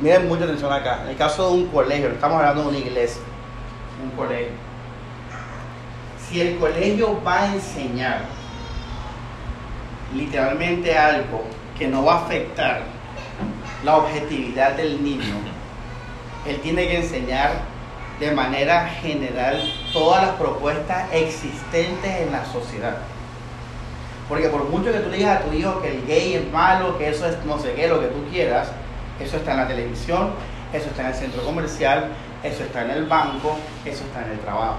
miren 0.00 0.28
mucha 0.28 0.44
atención 0.44 0.72
acá, 0.72 1.02
en 1.02 1.10
el 1.10 1.16
caso 1.16 1.48
de 1.48 1.54
un 1.54 1.66
colegio, 1.68 2.08
estamos 2.08 2.38
hablando 2.38 2.62
de 2.62 2.68
una 2.68 2.78
iglesia, 2.78 3.22
un 4.02 4.10
colegio. 4.12 4.52
Si 6.28 6.40
el 6.40 6.58
colegio 6.58 7.20
va 7.24 7.42
a 7.42 7.54
enseñar 7.54 8.22
literalmente 10.14 10.96
algo 10.96 11.42
que 11.76 11.88
no 11.88 12.04
va 12.04 12.14
a 12.14 12.24
afectar 12.26 12.82
la 13.84 13.96
objetividad 13.96 14.76
del 14.76 15.02
niño, 15.02 15.34
él 16.46 16.60
tiene 16.60 16.86
que 16.86 16.98
enseñar 16.98 17.71
de 18.20 18.30
manera 18.32 18.86
general 18.86 19.62
todas 19.92 20.22
las 20.26 20.36
propuestas 20.36 21.12
existentes 21.12 22.20
en 22.20 22.32
la 22.32 22.44
sociedad. 22.44 22.98
Porque 24.28 24.48
por 24.48 24.64
mucho 24.64 24.92
que 24.92 25.00
tú 25.00 25.10
digas 25.10 25.40
a 25.40 25.44
tu 25.44 25.52
hijo 25.52 25.80
que 25.82 25.88
el 25.88 26.06
gay 26.06 26.34
es 26.34 26.52
malo, 26.52 26.96
que 26.98 27.08
eso 27.08 27.26
es 27.26 27.36
no 27.44 27.58
sé 27.58 27.74
qué, 27.74 27.88
lo 27.88 28.00
que 28.00 28.06
tú 28.06 28.24
quieras, 28.30 28.68
eso 29.20 29.36
está 29.36 29.52
en 29.52 29.56
la 29.58 29.68
televisión, 29.68 30.30
eso 30.72 30.86
está 30.86 31.02
en 31.02 31.08
el 31.08 31.14
centro 31.14 31.42
comercial, 31.42 32.08
eso 32.42 32.62
está 32.62 32.82
en 32.82 32.90
el 32.90 33.06
banco, 33.06 33.56
eso 33.84 34.04
está 34.04 34.24
en 34.24 34.32
el 34.32 34.38
trabajo. 34.40 34.78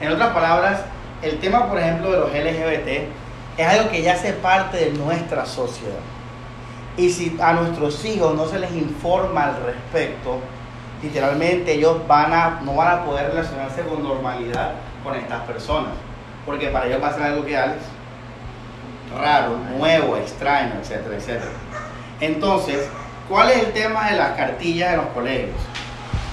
En 0.00 0.10
otras 0.10 0.30
palabras, 0.32 0.80
el 1.22 1.38
tema, 1.38 1.68
por 1.68 1.78
ejemplo, 1.78 2.10
de 2.10 2.18
los 2.18 2.30
LGBT 2.30 3.08
es 3.56 3.66
algo 3.66 3.90
que 3.90 4.02
ya 4.02 4.14
hace 4.14 4.32
parte 4.32 4.78
de 4.78 4.90
nuestra 4.92 5.46
sociedad. 5.46 6.00
Y 6.96 7.10
si 7.10 7.36
a 7.40 7.52
nuestros 7.54 8.04
hijos 8.04 8.34
no 8.34 8.46
se 8.46 8.58
les 8.58 8.72
informa 8.72 9.44
al 9.44 9.64
respecto, 9.64 10.38
literalmente 11.04 11.74
ellos 11.74 12.06
van 12.08 12.32
a, 12.32 12.60
no 12.62 12.74
van 12.74 12.98
a 12.98 13.04
poder 13.04 13.28
relacionarse 13.28 13.82
con 13.82 14.02
normalidad 14.02 14.72
con 15.02 15.14
estas 15.14 15.42
personas. 15.42 15.92
Porque 16.46 16.68
para 16.68 16.86
ellos 16.86 17.02
va 17.02 17.08
a 17.08 17.14
ser 17.14 17.22
algo 17.24 17.44
que 17.44 17.56
Alex, 17.56 17.82
raro, 19.16 19.56
nuevo, 19.76 20.16
extraño, 20.16 20.74
etcétera, 20.80 21.16
etcétera. 21.16 21.50
Entonces, 22.20 22.88
¿cuál 23.28 23.50
es 23.50 23.64
el 23.64 23.72
tema 23.72 24.10
de 24.10 24.16
las 24.16 24.30
cartillas 24.36 24.92
en 24.92 24.96
los 24.98 25.06
colegios? 25.08 25.56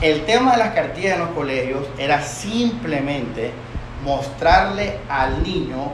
El 0.01 0.26
tema 0.26 0.53
de 0.53 0.57
las 0.57 0.74
cartillas 0.74 1.13
en 1.13 1.19
los 1.19 1.30
colegios 1.32 1.86
era 1.97 2.22
simplemente 2.22 3.51
mostrarle 4.03 4.97
al 5.09 5.43
niño 5.43 5.91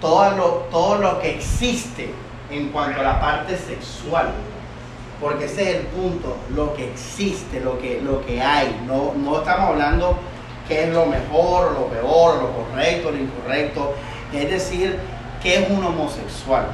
todo 0.00 0.30
lo, 0.32 0.46
todo 0.70 0.98
lo 0.98 1.20
que 1.20 1.36
existe 1.36 2.12
en 2.50 2.68
cuanto 2.68 3.00
a 3.00 3.04
la 3.04 3.20
parte 3.20 3.56
sexual. 3.56 4.32
Porque 5.20 5.46
ese 5.46 5.70
es 5.70 5.76
el 5.76 5.82
punto, 5.86 6.36
lo 6.54 6.74
que 6.74 6.90
existe, 6.90 7.60
lo 7.60 7.78
que, 7.78 8.00
lo 8.02 8.24
que 8.26 8.42
hay. 8.42 8.82
No, 8.86 9.14
no 9.14 9.38
estamos 9.38 9.70
hablando 9.70 10.18
qué 10.68 10.84
es 10.84 10.92
lo 10.92 11.06
mejor, 11.06 11.72
lo 11.72 11.86
peor, 11.86 12.42
lo 12.42 12.52
correcto, 12.52 13.10
lo 13.10 13.18
incorrecto. 13.18 13.94
Es 14.32 14.50
decir, 14.50 14.98
qué 15.42 15.62
es 15.62 15.70
un 15.70 15.84
homosexual, 15.84 16.66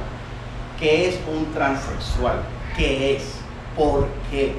qué 0.79 1.07
es 1.07 1.19
un 1.27 1.53
transexual, 1.53 2.41
qué 2.75 3.15
es, 3.15 3.35
por 3.77 4.07
qué, 4.29 4.55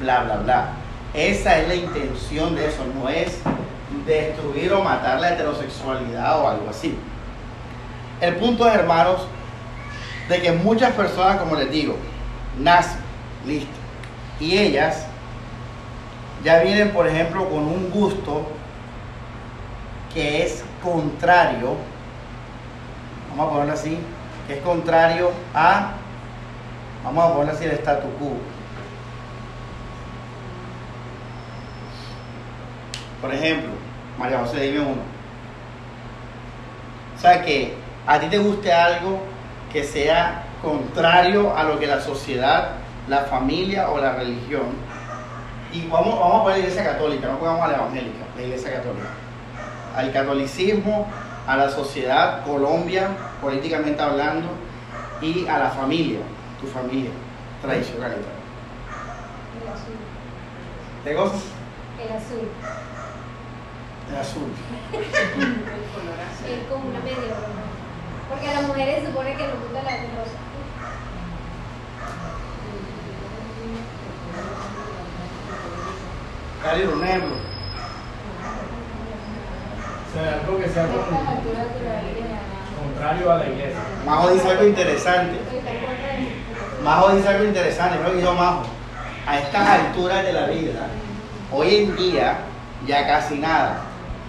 bla, 0.00 0.24
bla, 0.24 0.36
bla. 0.36 0.68
Esa 1.14 1.58
es 1.58 1.68
la 1.68 1.74
intención 1.74 2.54
de 2.54 2.66
eso, 2.66 2.84
no 2.94 3.08
es 3.08 3.40
destruir 4.06 4.72
o 4.72 4.82
matar 4.82 5.20
la 5.20 5.34
heterosexualidad 5.34 6.40
o 6.40 6.48
algo 6.48 6.70
así. 6.70 6.96
El 8.20 8.36
punto 8.36 8.66
es, 8.66 8.74
hermanos, 8.74 9.22
de 10.28 10.40
que 10.40 10.52
muchas 10.52 10.92
personas, 10.92 11.38
como 11.38 11.56
les 11.56 11.70
digo, 11.70 11.96
nacen, 12.58 12.99
listo, 13.46 13.78
y 14.38 14.56
ellas 14.56 15.06
ya 16.44 16.60
vienen, 16.60 16.90
por 16.90 17.06
ejemplo, 17.06 17.48
con 17.48 17.60
un 17.60 17.90
gusto 17.90 18.46
que 20.12 20.42
es 20.42 20.64
contrario, 20.82 21.76
vamos 23.30 23.46
a 23.46 23.50
ponerlo 23.50 23.74
así, 23.74 23.98
que 24.46 24.54
es 24.54 24.62
contrario 24.62 25.30
a, 25.54 25.92
vamos 27.04 27.24
a 27.24 27.32
ponerlo 27.32 27.52
así, 27.52 27.64
el 27.64 27.72
statu 27.72 28.08
quo. 28.18 28.32
Por 33.20 33.34
ejemplo, 33.34 33.70
María 34.18 34.38
José, 34.38 34.60
dime 34.62 34.80
uno. 34.80 35.02
O 37.16 37.20
sea, 37.20 37.42
que 37.42 37.74
a 38.06 38.18
ti 38.18 38.26
te 38.28 38.38
guste 38.38 38.72
algo 38.72 39.20
que 39.70 39.84
sea 39.84 40.44
contrario 40.62 41.54
a 41.54 41.64
lo 41.64 41.78
que 41.78 41.86
la 41.86 42.00
sociedad, 42.00 42.79
la 43.10 43.24
familia 43.24 43.90
o 43.90 43.98
la 43.98 44.12
religión. 44.12 44.68
Y 45.72 45.86
vamos, 45.88 46.18
vamos 46.18 46.40
a 46.40 46.42
poner 46.44 46.58
la 46.58 46.64
iglesia 46.64 46.84
católica, 46.92 47.26
no 47.26 47.38
pongamos 47.38 47.62
a 47.62 47.68
la 47.68 47.74
evangélica, 47.78 48.24
la 48.36 48.42
iglesia 48.42 48.72
católica. 48.72 49.08
Al 49.96 50.12
catolicismo, 50.12 51.08
a 51.46 51.56
la 51.56 51.68
sociedad, 51.68 52.44
Colombia, 52.44 53.08
políticamente 53.42 54.00
hablando, 54.00 54.48
y 55.20 55.46
a 55.48 55.58
la 55.58 55.70
familia, 55.70 56.20
tu 56.60 56.68
familia 56.68 57.10
tradicional. 57.60 58.12
El 58.12 59.68
azul. 59.68 59.96
¿Te 61.04 61.14
gozas? 61.14 61.42
El 62.00 62.16
azul. 62.16 62.48
El 64.08 64.16
azul. 64.16 64.50
Es 66.40 66.66
como 66.68 66.88
una 66.88 67.00
media. 67.00 67.34
Porque 68.28 68.48
a 68.48 68.54
las 68.54 68.62
mujeres 68.62 69.00
se 69.00 69.06
supone 69.06 69.36
que 69.36 69.46
nos 69.46 69.60
gusta 69.60 69.82
la 69.82 69.90
rosa. 69.90 70.49
Cali, 76.62 76.84
un 76.84 77.02
ejemplo. 77.04 77.30
O 80.06 80.12
sea, 80.12 80.40
algo 80.44 80.58
que 80.58 80.68
sea 80.68 80.86
con- 80.86 82.84
contrario 82.84 83.32
a 83.32 83.36
la 83.38 83.46
iglesia. 83.46 83.78
Majo 84.04 84.30
dice 84.30 84.48
algo 84.50 84.66
interesante. 84.66 85.38
Majo 86.84 87.10
dice 87.14 87.28
algo 87.28 87.44
interesante, 87.44 87.98
creo 87.98 88.12
que 88.12 88.18
dijo 88.18 88.34
Majo. 88.34 88.62
A 89.26 89.38
estas 89.38 89.68
alturas 89.68 90.24
de 90.24 90.32
la 90.32 90.46
vida, 90.46 90.86
hoy 91.52 91.76
en 91.76 91.96
día, 91.96 92.38
ya 92.86 93.06
casi 93.06 93.36
nada. 93.38 93.82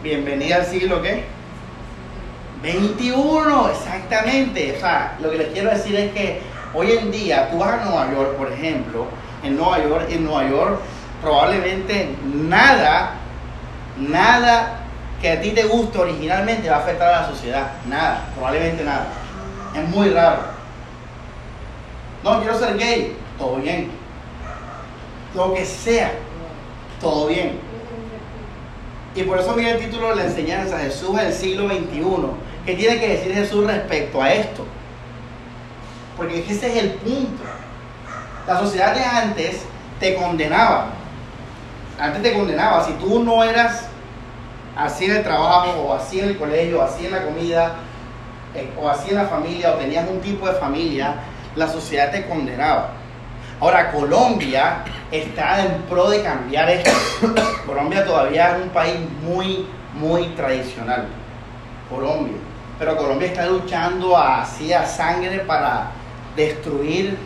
Bienvenida 0.04 0.58
al 0.58 0.66
siglo 0.66 1.02
qué? 1.02 1.24
21, 2.62 3.70
exactamente. 3.70 4.76
O 4.78 4.80
sea, 4.80 5.18
lo 5.22 5.32
que 5.32 5.38
les 5.38 5.48
quiero 5.48 5.72
decir 5.72 5.96
es 5.96 6.12
que 6.14 6.42
hoy 6.74 6.92
en 6.92 7.12
día, 7.12 7.50
tú 7.50 7.58
vas 7.58 7.74
a 7.82 7.86
Nueva 7.86 8.12
York, 8.14 8.36
por 8.38 8.52
ejemplo, 8.52 9.06
en 9.44 9.58
Nueva 9.58 9.80
York, 9.80 10.06
en 10.10 10.26
Nueva 10.26 10.48
York, 10.50 10.80
probablemente 11.22 12.15
nada, 12.24 13.13
nada 13.97 14.80
que 15.22 15.32
a 15.32 15.41
ti 15.41 15.51
te 15.51 15.63
guste 15.65 15.99
originalmente 15.99 16.69
va 16.69 16.78
a 16.78 16.80
afectar 16.80 17.13
a 17.13 17.22
la 17.22 17.28
sociedad. 17.28 17.72
Nada, 17.88 18.30
probablemente 18.34 18.84
nada. 18.84 19.07
Es 19.76 19.88
muy 19.89 20.09
raro. 20.09 20.39
No, 22.24 22.39
quiero 22.39 22.57
ser 22.57 22.78
gay. 22.78 23.15
Todo 23.38 23.57
bien. 23.57 23.91
Lo 25.36 25.53
que 25.53 25.65
sea. 25.65 26.11
Todo 26.99 27.28
bien. 27.28 27.59
Y 29.15 29.24
por 29.24 29.39
eso 29.39 29.55
mira 29.55 29.72
el 29.72 29.80
título 29.80 30.09
de 30.09 30.15
la 30.15 30.26
enseñanza, 30.26 30.80
Jesús 30.80 31.15
del 31.15 31.34
siglo 31.34 31.67
XXI. 31.67 32.01
¿Qué 32.65 32.76
tiene 32.76 32.99
que 32.99 33.09
decir 33.09 33.34
Jesús 33.34 33.65
respecto 33.65 34.22
a 34.22 34.32
esto? 34.34 34.65
Porque 36.15 36.39
ese 36.39 36.67
es 36.67 36.76
el 36.78 36.91
punto. 36.91 37.43
La 38.47 38.59
sociedad 38.59 38.95
de 38.95 39.03
antes 39.03 39.63
te 39.99 40.15
condenaba. 40.15 41.01
Antes 42.00 42.22
te 42.22 42.34
condenaba. 42.34 42.84
Si 42.86 42.94
tú 42.94 43.24
no 43.24 43.44
eras 43.44 43.86
así 44.76 45.06
en 45.06 45.18
el 45.18 45.24
trabajo, 45.24 45.82
o 45.82 45.94
así 45.94 46.20
en 46.20 46.30
el 46.30 46.38
colegio, 46.38 46.80
o 46.80 46.82
así 46.82 47.06
en 47.06 47.12
la 47.12 47.24
comida, 47.24 47.76
eh, 48.56 48.70
o 48.80 48.89
así 48.89 49.10
en 49.10 49.18
la 49.18 49.26
familia, 49.26 49.74
o 49.74 49.76
tenías 49.76 50.10
un 50.10 50.20
tipo 50.22 50.48
de 50.48 50.54
familia, 50.54 51.16
la 51.56 51.68
sociedad 51.68 52.12
te 52.12 52.26
condenaba. 52.28 52.92
Ahora, 53.60 53.92
Colombia 53.92 54.84
está 55.12 55.64
en 55.64 55.84
pro 55.84 56.10
de 56.10 56.24
cambiar 56.24 56.70
esto. 56.70 56.92
Colombia 57.66 58.04
todavía 58.06 58.58
es 58.58 58.64
un 58.64 58.70
país 58.70 58.96
muy, 59.24 59.68
muy 59.94 60.30
tradicional. 60.30 61.08
Colombia. 61.89 62.38
Pero 62.80 62.98
Colombia 62.98 63.28
está 63.28 63.46
luchando 63.46 64.18
así 64.18 64.74
a 64.74 64.86
sangre 64.86 65.39
para 65.42 65.92
destruir 66.36 67.18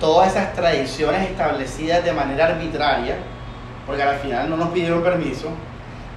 todas 0.00 0.32
esas 0.32 0.52
tradiciones 0.54 1.30
establecidas 1.30 2.04
de 2.04 2.12
manera 2.12 2.46
arbitraria, 2.46 3.18
porque 3.88 4.02
al 4.02 4.18
final 4.18 4.50
no 4.50 4.58
nos 4.58 4.68
pidieron 4.68 5.02
permiso, 5.02 5.48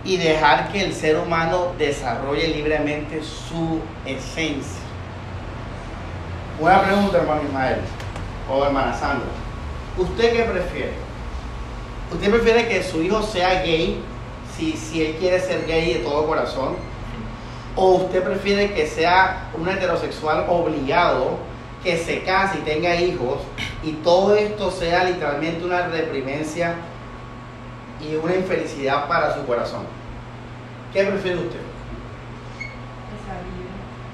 y 0.03 0.17
dejar 0.17 0.71
que 0.71 0.83
el 0.83 0.93
ser 0.93 1.17
humano 1.17 1.71
desarrolle 1.77 2.49
libremente 2.49 3.21
su 3.23 3.79
esencia. 4.05 4.81
Una 6.59 6.81
pregunta, 6.83 7.19
hermano 7.19 7.43
Ismael, 7.43 7.77
o 8.49 8.65
hermana 8.65 8.93
Sandra. 8.93 9.29
¿Usted 9.97 10.33
qué 10.33 10.43
prefiere? 10.43 10.93
¿Usted 12.11 12.29
prefiere 12.29 12.67
que 12.67 12.83
su 12.83 13.01
hijo 13.01 13.21
sea 13.23 13.63
gay 13.63 14.03
si, 14.57 14.73
si 14.73 15.05
él 15.05 15.15
quiere 15.17 15.39
ser 15.39 15.65
gay 15.65 15.93
de 15.93 15.99
todo 15.99 16.27
corazón? 16.27 16.75
¿O 17.77 17.91
usted 17.91 18.21
prefiere 18.21 18.73
que 18.73 18.85
sea 18.85 19.49
un 19.57 19.69
heterosexual 19.69 20.45
obligado, 20.49 21.37
que 21.83 21.97
se 21.97 22.23
case 22.23 22.59
y 22.59 22.61
tenga 22.63 22.95
hijos 22.95 23.39
y 23.81 23.93
todo 23.93 24.35
esto 24.35 24.71
sea 24.71 25.05
literalmente 25.05 25.63
una 25.63 25.87
reprimencia 25.87 26.75
y 28.01 28.15
una 28.15 28.35
infelicidad 28.35 29.07
para 29.07 29.33
su 29.33 29.45
corazón? 29.45 29.83
¿Qué 30.93 31.03
prefiere 31.03 31.37
usted? 31.37 31.59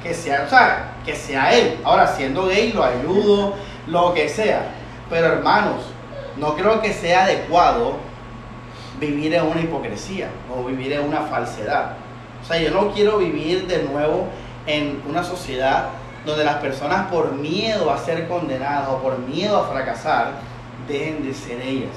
Que 0.03 0.13
sea, 0.13 0.43
o 0.45 0.49
sea, 0.49 0.93
que 1.05 1.15
sea 1.15 1.53
él. 1.53 1.79
Ahora, 1.83 2.07
siendo 2.07 2.47
gay, 2.47 2.71
lo 2.71 2.83
ayudo, 2.83 3.55
lo 3.87 4.13
que 4.13 4.29
sea. 4.29 4.71
Pero 5.09 5.27
hermanos, 5.27 5.83
no 6.37 6.55
creo 6.55 6.81
que 6.81 6.93
sea 6.93 7.23
adecuado 7.23 7.95
vivir 8.99 9.33
en 9.33 9.45
una 9.45 9.61
hipocresía 9.61 10.29
o 10.53 10.63
vivir 10.63 10.93
en 10.93 11.07
una 11.07 11.21
falsedad. 11.21 11.93
O 12.41 12.45
sea, 12.45 12.59
yo 12.59 12.71
no 12.71 12.91
quiero 12.91 13.17
vivir 13.17 13.67
de 13.67 13.83
nuevo 13.83 14.27
en 14.65 15.01
una 15.09 15.23
sociedad 15.23 15.89
donde 16.25 16.43
las 16.43 16.57
personas 16.57 17.07
por 17.07 17.31
miedo 17.33 17.91
a 17.91 17.97
ser 17.97 18.27
condenadas 18.27 18.89
o 18.89 19.01
por 19.01 19.17
miedo 19.19 19.57
a 19.57 19.67
fracasar, 19.67 20.33
dejen 20.87 21.25
de 21.25 21.33
ser 21.33 21.61
ellas. 21.61 21.95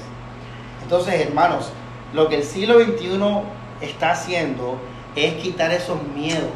Entonces, 0.81 1.27
hermanos, 1.27 1.71
lo 2.13 2.27
que 2.27 2.37
el 2.37 2.43
siglo 2.43 2.79
XXI 2.79 3.19
está 3.81 4.11
haciendo 4.11 4.77
es 5.15 5.35
quitar 5.35 5.71
esos 5.71 6.01
miedos, 6.15 6.51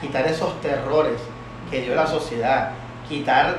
quitar 0.00 0.26
esos 0.26 0.60
terrores 0.60 1.20
que 1.70 1.82
dio 1.82 1.94
la 1.94 2.06
sociedad, 2.06 2.70
quitar 3.08 3.58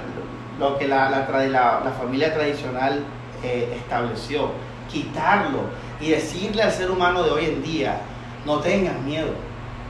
lo 0.59 0.77
que 0.77 0.87
la, 0.87 1.09
la, 1.09 1.91
familia 1.99 2.33
tradicional 2.33 3.03
eh, 3.43 3.73
estableció, 3.75 4.51
quitarlo 4.91 5.61
y 5.99 6.09
decirle 6.09 6.63
al 6.63 6.71
ser 6.71 6.89
humano 6.89 7.23
de 7.23 7.31
hoy 7.31 7.45
en 7.45 7.63
día, 7.63 7.97
no 8.45 8.59
tengas 8.59 8.99
miedo, 9.01 9.31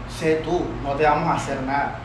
sé 0.09 0.41
tú, 0.43 0.61
no 0.83 0.93
te 0.93 1.03
vamos 1.03 1.29
a 1.29 1.35
hacer 1.35 1.61
nada, 1.63 1.99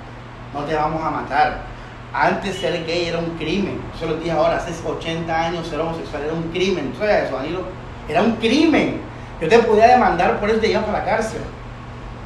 no 0.52 0.64
te 0.64 0.74
vamos 0.74 1.02
a 1.02 1.10
matar. 1.10 1.70
Antes 2.12 2.56
ser 2.56 2.84
gay 2.84 3.06
era 3.06 3.18
un 3.18 3.36
crimen, 3.38 3.80
eso 3.94 4.06
lo 4.06 4.16
dije 4.16 4.32
ahora, 4.32 4.56
hace 4.56 4.72
80 4.86 5.46
años 5.46 5.66
ser 5.66 5.80
homosexual 5.80 6.24
era 6.24 6.32
un 6.32 6.50
crimen, 6.50 6.92
¿tú 6.92 6.98
sabes 6.98 7.26
eso, 7.26 7.36
Danilo? 7.36 7.62
Era 8.08 8.22
un 8.22 8.32
crimen. 8.32 9.09
Yo 9.40 9.48
te 9.48 9.58
podía 9.60 9.88
demandar 9.88 10.38
por 10.38 10.50
eso 10.50 10.60
te 10.60 10.68
iban 10.68 10.84
para 10.84 10.98
la 10.98 11.04
cárcel. 11.04 11.40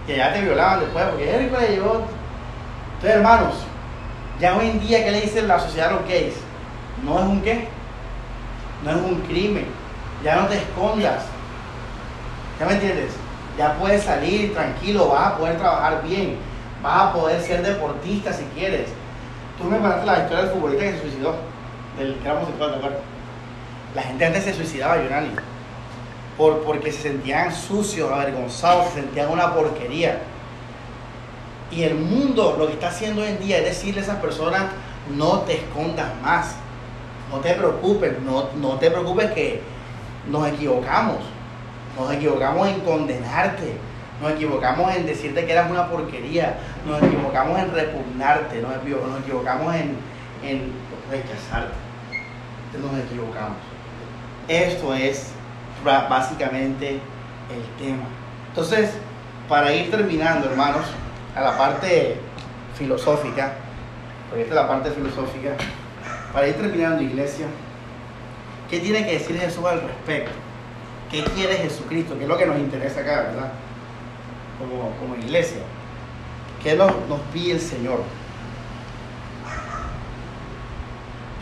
Que 0.07 0.17
ya 0.17 0.33
te 0.33 0.43
violaban 0.43 0.81
después, 0.81 1.05
porque 1.07 1.31
Eric 1.31 1.53
le 1.59 1.69
llevó. 1.69 2.03
Entonces, 2.95 3.17
hermanos, 3.17 3.55
ya 4.41 4.57
hoy 4.57 4.71
en 4.71 4.81
día, 4.81 5.05
¿qué 5.05 5.13
le 5.13 5.21
dice 5.21 5.43
la 5.43 5.59
sociedad 5.59 5.91
a 5.91 5.93
los 5.93 6.09
gays? 6.09 6.35
No 7.05 7.19
es 7.21 7.25
un 7.25 7.41
qué, 7.43 7.69
no 8.85 8.91
es 8.91 8.97
un 8.97 9.21
crimen. 9.23 9.67
Ya 10.23 10.37
no 10.37 10.47
te 10.47 10.57
escondas. 10.57 11.23
¿Ya 12.59 12.67
me 12.67 12.73
entiendes? 12.73 13.13
Ya 13.57 13.75
puedes 13.75 14.03
salir 14.03 14.53
tranquilo, 14.53 15.09
vas 15.09 15.29
a 15.29 15.37
poder 15.37 15.57
trabajar 15.59 16.03
bien, 16.03 16.39
vas 16.83 17.03
a 17.03 17.13
poder 17.13 17.41
ser 17.41 17.63
deportista 17.63 18.33
si 18.33 18.45
quieres. 18.47 18.89
Tú 19.59 19.65
me 19.65 19.79
contaste 19.79 20.07
la 20.07 20.19
historia 20.19 20.45
del 20.45 20.53
futbolista 20.53 20.85
que 20.85 20.93
se 20.93 21.01
suicidó, 21.01 21.37
del 21.97 22.17
que 22.17 22.25
era 22.25 22.35
homosexual, 22.35 22.71
¿de 22.71 22.77
acuerdo? 22.77 22.99
La 23.95 24.03
gente 24.03 24.25
antes 24.25 24.45
se 24.45 24.55
suicidaba, 24.55 24.97
Yonani, 24.97 25.31
por, 26.37 26.63
porque 26.65 26.93
se 26.93 27.03
sentían 27.03 27.55
sucios, 27.55 28.11
avergonzados, 28.11 28.89
se 28.89 29.01
sentían 29.01 29.31
una 29.31 29.55
porquería. 29.55 30.21
Y 31.71 31.83
el 31.83 31.95
mundo 31.95 32.57
lo 32.59 32.67
que 32.67 32.75
está 32.75 32.89
haciendo 32.89 33.23
hoy 33.23 33.29
en 33.29 33.39
día 33.39 33.59
es 33.59 33.65
decirle 33.65 34.01
a 34.01 34.05
esas 34.05 34.17
personas, 34.19 34.65
no 35.17 35.41
te 35.41 35.57
escondas 35.57 36.09
más, 36.23 36.57
no 37.31 37.39
te 37.39 37.55
preocupes, 37.55 38.21
no, 38.23 38.49
no 38.61 38.79
te 38.79 38.91
preocupes 38.91 39.31
que 39.33 39.61
nos 40.31 40.49
equivocamos, 40.49 41.19
nos 41.99 42.13
equivocamos 42.13 42.69
en 42.69 42.81
condenarte, 42.81 43.77
nos 44.21 44.33
equivocamos 44.33 44.95
en 44.95 45.07
decirte 45.07 45.45
que 45.45 45.53
eras 45.53 45.71
una 45.71 45.89
porquería, 45.89 46.59
nos 46.87 47.03
equivocamos 47.03 47.59
en 47.59 47.73
repugnarte, 47.73 48.61
nos, 48.61 48.77
equivocamos 48.77 49.75
en, 49.75 49.97
en 50.43 50.73
rechazarte, 51.11 51.75
nos 52.81 53.05
equivocamos. 53.05 53.59
Esto 54.49 54.95
es 54.95 55.34
básicamente 55.85 57.01
el 57.51 57.85
tema. 57.85 58.05
Entonces, 58.49 58.93
para 59.49 59.73
ir 59.73 59.91
terminando, 59.91 60.49
hermanos, 60.49 60.85
a 61.37 61.41
la 61.41 61.59
parte 61.59 62.17
filosófica, 62.77 63.55
porque 64.29 64.43
esta 64.43 64.55
es 64.55 64.61
la 64.61 64.69
parte 64.69 64.91
filosófica, 64.91 65.57
para 66.33 66.49
ir 66.49 66.55
terminando, 66.55 67.03
iglesia, 67.03 67.47
¿qué 68.71 68.81
tiene 68.81 69.05
que 69.05 69.13
decir 69.13 69.39
Jesús 69.39 69.65
al 69.65 69.83
respecto? 69.83 70.33
¿Qué 71.11 71.23
quiere 71.23 71.55
Jesucristo? 71.57 72.17
¿Qué 72.17 72.25
es 72.25 72.29
lo 72.29 72.39
que 72.39 72.47
nos 72.47 72.59
interesa 72.59 73.01
acá, 73.01 73.23
verdad? 73.23 73.53
Como, 74.59 74.91
como 74.97 75.15
iglesia. 75.17 75.63
¿Qué 76.63 76.75
nos, 76.75 76.91
nos 77.09 77.21
pide 77.33 77.53
el 77.53 77.61
Señor? 77.61 78.03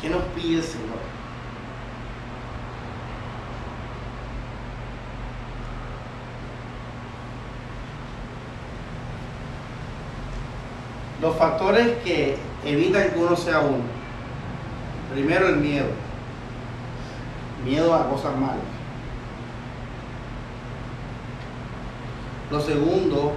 ¿Qué 0.00 0.10
nos 0.10 0.22
pide 0.34 0.58
el 0.58 0.64
Señor? 0.64 1.01
Los 11.22 11.36
factores 11.36 11.98
que 12.02 12.36
evitan 12.64 13.10
que 13.10 13.18
uno 13.20 13.36
sea 13.36 13.60
uno. 13.60 13.84
Primero 15.14 15.48
el 15.48 15.58
miedo. 15.58 15.86
Miedo 17.64 17.94
a 17.94 18.08
cosas 18.08 18.36
malas. 18.36 18.56
Lo 22.50 22.60
segundo, 22.60 23.34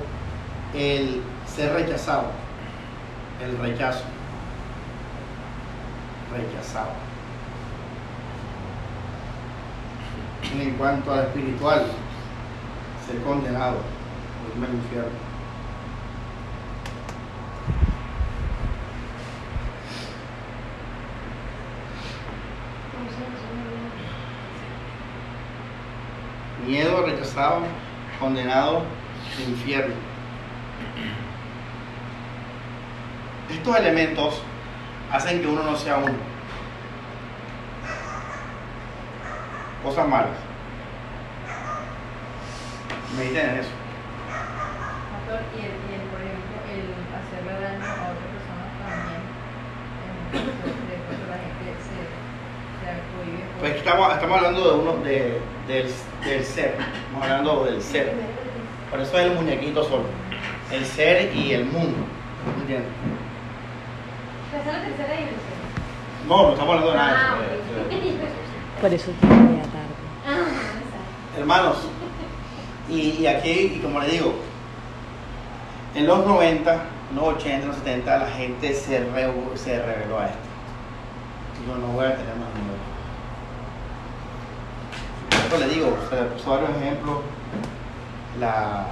el 0.73 1.21
ser 1.45 1.73
rechazado. 1.73 2.31
El 3.39 3.55
rechazo. 3.59 4.03
Rechazado. 6.35 6.89
En 10.59 10.71
cuanto 10.71 11.13
al 11.13 11.19
espiritual, 11.25 11.85
ser 13.05 13.21
condenado, 13.21 13.77
irme 14.55 14.65
al 14.65 14.73
infierno. 14.73 15.24
Rechazado, 27.35 27.61
condenado, 28.19 28.83
infierno. 29.45 29.95
Estos 33.49 33.77
elementos 33.77 34.41
hacen 35.11 35.41
que 35.41 35.47
uno 35.47 35.63
no 35.63 35.75
sea 35.75 35.97
uno. 35.97 36.13
Cosas 39.83 40.07
malas. 40.07 40.29
Mediten 43.17 43.49
en 43.49 43.59
eso. 43.59 43.69
Y 45.55 45.59
el, 45.59 45.65
y 45.65 45.93
el, 45.93 46.01
por 46.09 46.21
ejemplo, 46.21 46.55
el 46.71 46.87
hacerle 47.15 47.53
daño 47.61 47.85
a 47.85 48.11
otra 48.11 48.27
persona 48.31 48.65
también, 48.79 49.21
en 50.33 50.39
el 50.39 51.19
de 51.19 51.27
la 51.27 51.37
gente 51.37 51.65
se, 51.83 51.97
se 52.81 53.59
Pues 53.59 53.75
estamos, 53.75 54.13
estamos 54.13 54.37
hablando 54.37 54.61
de 54.63 54.79
uno 54.79 55.03
de, 55.03 55.41
del, 55.67 55.87
del 56.25 56.43
ser. 56.43 56.75
Estamos 57.05 57.23
hablando 57.23 57.63
del 57.65 57.81
ser. 57.81 58.13
Por 58.89 58.99
eso 58.99 59.17
es 59.17 59.25
el 59.25 59.35
muñequito 59.35 59.83
solo. 59.83 60.03
El 60.71 60.85
ser 60.85 61.35
y 61.35 61.53
el 61.53 61.65
mundo. 61.65 61.97
¿Entiendes? 62.61 62.89
Esa 64.49 64.59
es 64.59 64.65
la 64.65 64.83
tercera 64.85 65.13
dimensión. 65.13 65.39
No, 66.27 66.43
no 66.43 66.49
estamos 66.53 66.69
hablando 66.73 66.91
de 66.91 66.97
nada. 66.97 67.15
Ah, 67.17 67.37
de 67.89 67.95
eso, 67.97 68.17
Por 68.81 68.93
eso 68.93 69.11
te 69.21 69.27
voy 69.27 69.35
a 69.35 69.61
tarde. 69.63 69.95
Exacto. 70.25 71.39
Hermanos, 71.39 71.77
y, 72.89 72.99
y 73.21 73.27
aquí, 73.27 73.73
y 73.77 73.79
como 73.81 73.99
le 73.99 74.07
digo, 74.09 74.35
en 75.95 76.07
los 76.07 76.25
90, 76.25 76.73
en 77.09 77.15
los 77.15 77.23
80, 77.25 77.61
en 77.61 77.67
los 77.67 77.77
70, 77.77 78.17
la 78.17 78.27
gente 78.27 78.73
se, 78.73 78.99
re- 78.99 79.31
se 79.55 79.81
reveló 79.81 80.19
a 80.19 80.25
esto. 80.25 80.37
Yo 81.67 81.75
no 81.77 81.87
voy 81.93 82.05
a 82.05 82.15
tener 82.15 82.35
más 82.35 82.49
números. 82.53 82.74
Le 85.59 85.67
digo, 85.67 85.97
se 86.09 86.15
le 86.15 86.21
puso 86.23 86.51
varios 86.51 86.69
ejemplos. 86.71 87.17
La, 88.39 88.87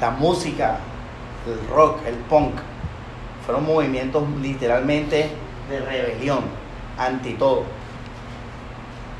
la 0.00 0.10
música, 0.10 0.78
el 1.46 1.68
rock, 1.74 2.00
el 2.06 2.14
punk, 2.14 2.54
fueron 3.46 3.64
movimientos 3.64 4.24
literalmente 4.40 5.30
de 5.70 5.80
rebelión, 5.80 6.40
anti 6.98 7.34
todo 7.34 7.64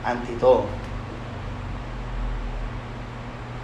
anti 0.05 0.32
todo. 0.34 0.64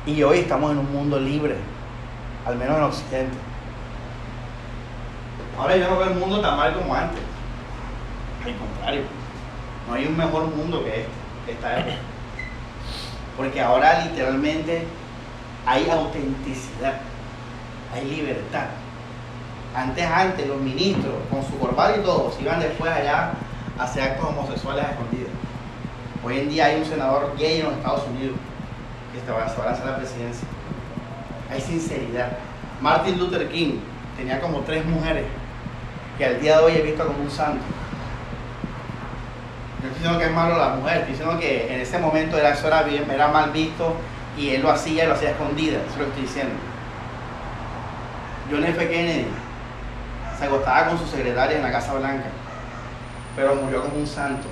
Y 0.06 0.22
hoy 0.22 0.38
estamos 0.38 0.72
en 0.72 0.78
un 0.78 0.92
mundo 0.92 1.18
libre, 1.18 1.56
al 2.46 2.56
menos 2.56 2.78
en 2.78 2.82
Occidente. 2.84 3.36
Ahora 5.58 5.76
yo 5.76 5.90
no 5.90 5.98
veo 5.98 6.08
el 6.08 6.14
mundo 6.14 6.40
tan 6.40 6.56
mal 6.56 6.74
como 6.74 6.94
antes. 6.94 7.20
Al 8.44 8.56
contrario, 8.56 9.02
no 9.88 9.94
hay 9.94 10.06
un 10.06 10.16
mejor 10.16 10.44
mundo 10.54 10.84
que 10.84 11.00
este, 11.00 11.52
esta 11.52 11.80
época. 11.80 11.96
Porque 13.36 13.60
ahora 13.60 14.04
literalmente 14.04 14.84
hay 15.64 15.88
autenticidad, 15.88 17.00
hay 17.94 18.04
libertad. 18.04 18.66
Antes, 19.74 20.04
antes, 20.04 20.46
los 20.46 20.60
ministros, 20.60 21.14
con 21.30 21.42
su 21.44 21.58
corbata 21.58 21.98
y 21.98 22.02
todo, 22.02 22.32
iban 22.40 22.60
después 22.60 22.90
allá 22.90 23.32
a 23.78 23.82
hacer 23.82 24.02
actos 24.02 24.28
homosexuales 24.28 24.84
a 24.84 24.90
escondidas. 24.90 25.30
Hoy 26.24 26.38
en 26.40 26.48
día 26.48 26.66
hay 26.66 26.80
un 26.80 26.84
senador 26.84 27.34
gay 27.38 27.60
en 27.60 27.66
los 27.66 27.74
Estados 27.74 28.06
Unidos 28.08 28.36
que 29.12 29.20
se 29.20 29.30
va, 29.30 29.44
a 29.44 29.86
la 29.86 29.96
presidencia. 29.96 30.46
Hay 31.50 31.60
sinceridad. 31.60 32.32
Martin 32.80 33.18
Luther 33.18 33.48
King 33.48 33.78
tenía 34.16 34.40
como 34.40 34.60
tres 34.60 34.84
mujeres 34.84 35.24
que 36.18 36.26
al 36.26 36.40
día 36.40 36.58
de 36.58 36.64
hoy 36.64 36.72
he 36.72 36.82
visto 36.82 37.06
como 37.06 37.22
un 37.22 37.30
santo. 37.30 37.62
No 39.80 39.86
estoy 39.86 39.90
diciendo 39.90 40.18
que 40.18 40.24
es 40.24 40.32
malo 40.32 40.58
la 40.58 40.70
mujer, 40.70 40.98
estoy 40.98 41.12
diciendo 41.12 41.38
que 41.38 41.72
en 41.72 41.80
ese 41.80 41.98
momento 41.98 42.36
era, 42.36 42.50
eso 42.50 42.66
era, 42.66 42.82
bien, 42.82 43.08
era 43.08 43.28
mal 43.28 43.50
visto 43.50 43.94
y 44.36 44.50
él 44.50 44.62
lo 44.62 44.70
hacía 44.70 45.04
y 45.04 45.06
lo 45.06 45.14
hacía 45.14 45.28
a 45.28 45.32
escondidas, 45.32 45.82
eso 45.82 45.92
es 45.92 45.98
lo 45.98 46.04
que 46.04 46.10
estoy 46.10 46.22
diciendo. 46.22 46.54
John 48.50 48.64
F. 48.64 48.88
Kennedy 48.88 49.26
se 50.36 50.44
acostaba 50.44 50.88
con 50.88 50.98
su 50.98 51.06
secretaria 51.06 51.58
en 51.58 51.62
la 51.62 51.70
Casa 51.70 51.94
Blanca, 51.94 52.26
pero 53.36 53.54
murió 53.54 53.82
como 53.82 53.98
un 53.98 54.06
santo. 54.06 54.48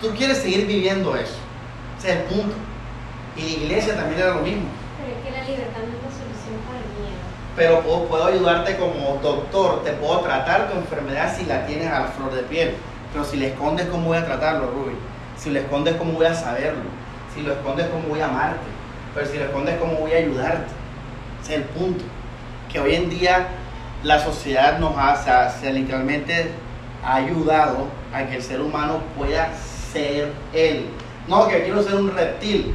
Tú 0.00 0.10
quieres 0.16 0.38
seguir 0.38 0.66
viviendo 0.66 1.14
eso. 1.16 1.36
Ese 1.98 2.10
es 2.10 2.16
el 2.16 2.22
punto. 2.24 2.54
Y 3.36 3.42
la 3.42 3.64
iglesia 3.64 3.96
también 3.96 4.20
era 4.20 4.34
lo 4.34 4.40
mismo. 4.40 4.64
Pero 4.98 5.16
es 5.16 5.24
que 5.24 5.30
la 5.30 5.44
libertad 5.44 5.80
no 5.80 5.96
es 5.96 6.02
la 6.02 6.10
solución 6.10 6.60
para 6.66 6.78
el 6.78 6.90
miedo. 6.98 7.20
Pero 7.56 7.80
puedo, 7.80 8.08
puedo 8.08 8.24
ayudarte 8.26 8.76
como 8.76 9.18
doctor, 9.22 9.84
te 9.84 9.92
puedo 9.92 10.20
tratar 10.20 10.70
tu 10.70 10.78
enfermedad 10.78 11.36
si 11.36 11.46
la 11.46 11.66
tienes 11.66 11.90
a 11.90 12.00
la 12.00 12.06
flor 12.08 12.34
de 12.34 12.42
piel. 12.42 12.74
Pero 13.14 13.24
si 13.24 13.36
le 13.36 13.46
escondes, 13.50 13.86
¿cómo 13.86 14.06
voy 14.06 14.18
a 14.18 14.26
tratarlo, 14.26 14.72
Ruby? 14.72 14.96
Si 15.36 15.48
lo 15.50 15.60
escondes, 15.60 15.94
¿cómo 15.94 16.14
voy 16.14 16.26
a 16.26 16.34
saberlo? 16.34 16.82
Si 17.32 17.42
lo 17.42 17.52
escondes, 17.52 17.86
¿cómo 17.86 18.08
voy 18.08 18.20
a 18.20 18.26
amarte? 18.26 18.66
Pero 19.14 19.26
si 19.28 19.38
lo 19.38 19.44
escondes, 19.44 19.78
¿cómo 19.78 19.94
voy 19.94 20.12
a 20.12 20.16
ayudarte? 20.16 20.66
Ese 21.40 21.54
es 21.54 21.60
el 21.60 21.64
punto. 21.66 22.04
Que 22.72 22.80
hoy 22.80 22.96
en 22.96 23.08
día 23.08 23.46
la 24.02 24.18
sociedad 24.18 24.80
nos 24.80 24.94
ha, 24.98 25.54
literalmente 25.70 26.50
ha 27.04 27.14
ayudado 27.14 27.86
a 28.12 28.24
que 28.24 28.34
el 28.34 28.42
ser 28.42 28.60
humano 28.60 28.98
pueda 29.16 29.48
ser 29.92 30.32
él. 30.52 30.86
No, 31.28 31.46
que 31.46 31.62
quiero 31.62 31.84
ser 31.84 31.94
un 31.94 32.12
reptil. 32.12 32.74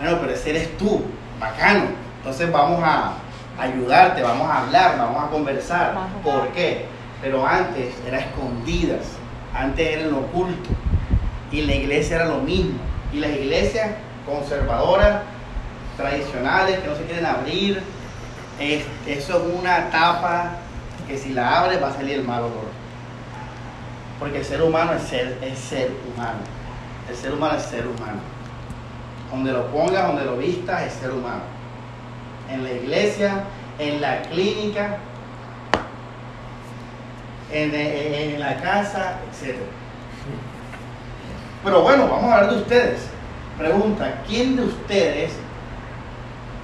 Bueno, 0.00 0.18
pero 0.20 0.32
ese 0.32 0.50
eres 0.50 0.76
tú, 0.78 1.00
bacano. 1.38 1.84
Entonces 2.18 2.50
vamos 2.50 2.82
a 2.82 3.12
ayudarte, 3.56 4.20
vamos 4.20 4.50
a 4.50 4.64
hablar, 4.64 4.98
vamos 4.98 5.24
a 5.24 5.30
conversar. 5.30 5.94
¿Por 6.24 6.48
qué? 6.48 6.86
Pero 7.22 7.46
antes 7.46 7.94
era 8.04 8.18
escondidas, 8.18 9.15
antes 9.56 9.86
era 9.86 10.02
en 10.02 10.10
lo 10.10 10.18
oculto. 10.18 10.70
Y 11.52 11.62
la 11.62 11.74
iglesia 11.74 12.16
era 12.16 12.26
lo 12.26 12.38
mismo. 12.38 12.78
Y 13.12 13.18
las 13.18 13.30
iglesias 13.30 13.90
conservadoras, 14.26 15.22
tradicionales, 15.96 16.78
que 16.80 16.88
no 16.88 16.96
se 16.96 17.04
quieren 17.04 17.26
abrir, 17.26 17.82
es- 18.60 18.84
eso 19.06 19.36
es 19.38 19.58
una 19.58 19.90
tapa 19.90 20.52
que 21.06 21.16
si 21.16 21.32
la 21.32 21.60
abres 21.60 21.82
va 21.82 21.88
a 21.88 21.94
salir 21.94 22.14
el 22.18 22.24
mal 22.24 22.40
olor. 22.40 22.66
Porque 24.18 24.38
el 24.38 24.44
ser 24.44 24.62
humano 24.62 24.92
es 24.94 25.02
ser, 25.02 25.38
es 25.42 25.58
ser 25.58 25.90
humano. 26.12 26.38
El 27.08 27.14
ser 27.16 27.32
humano 27.32 27.56
es 27.56 27.62
ser 27.62 27.86
humano. 27.86 28.20
Donde 29.30 29.52
lo 29.52 29.66
pongas, 29.68 30.06
donde 30.06 30.24
lo 30.24 30.36
vistas, 30.36 30.82
es 30.82 30.94
ser 30.94 31.10
humano. 31.12 31.42
En 32.50 32.64
la 32.64 32.72
iglesia, 32.72 33.44
en 33.78 34.00
la 34.00 34.22
clínica, 34.22 34.98
en, 37.52 37.74
en- 37.74 38.14
en 38.34 38.40
la 38.40 38.56
casa, 38.60 39.18
etc. 39.30 39.56
Pero 41.64 41.82
bueno, 41.82 42.08
vamos 42.08 42.30
a 42.30 42.36
hablar 42.36 42.50
de 42.54 42.56
ustedes. 42.62 43.00
Pregunta, 43.58 44.20
¿quién 44.26 44.56
de 44.56 44.62
ustedes 44.64 45.32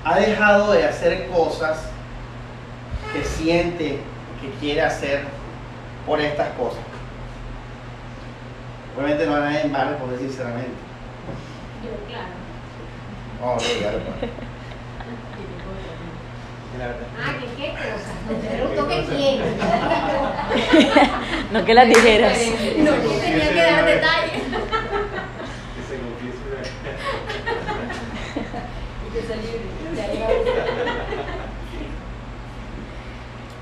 ha 0.04 0.18
dejado 0.18 0.72
de 0.72 0.84
hacer 0.84 1.28
cosas 1.28 1.86
que 3.12 3.24
siente 3.24 3.98
que 4.40 4.50
quiere 4.60 4.82
hacer 4.82 5.24
por 6.06 6.20
estas 6.20 6.48
cosas? 6.50 6.80
Obviamente 8.96 9.26
no 9.26 9.36
hay 9.36 9.40
nadie 9.42 9.60
en 9.62 9.72
barrio, 9.72 9.96
por 9.96 10.10
decir 10.10 10.28
sinceramente. 10.28 10.70
Yo, 11.82 11.90
claro. 12.08 12.28
Vamos 13.40 13.64
a 13.64 13.90
ver, 13.90 14.02
pues. 14.02 14.30
La 16.78 16.86
verdad. 16.86 17.06
Ah, 17.22 17.32
¿qué, 17.38 17.46
qué 17.62 17.70
cosa? 17.72 18.12
No 18.28 18.34
te 18.36 18.46
pregunto 18.48 18.88
que 18.88 19.04
quién. 19.14 19.36
No 21.52 21.64
que 21.64 21.74
las 21.74 21.88
dijeras. 21.88 22.38
No, 22.78 22.90
yo 22.96 23.10
tenía 23.20 23.48
que 23.50 23.62
dar 23.62 23.84
detalles. 23.84 24.32
Que 24.32 25.82
se 25.88 25.94
confiese. 26.00 26.38
Y 29.06 29.14
que 29.14 29.22
se 29.26 29.36
libre. 29.36 29.66
Ya 29.96 30.06
llega. 30.12 30.26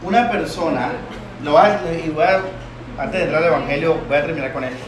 Una 0.02 0.30
persona, 0.30 0.92
lo 1.42 1.52
voy 1.52 1.60
a, 1.62 1.80
y 2.06 2.08
voy 2.10 2.24
a- 2.24 2.42
antes 2.98 3.18
de 3.18 3.24
entrar 3.24 3.42
al 3.42 3.48
Evangelio, 3.48 3.98
voy 4.08 4.16
a 4.16 4.22
terminar 4.24 4.52
con 4.52 4.64
esto. 4.64 4.84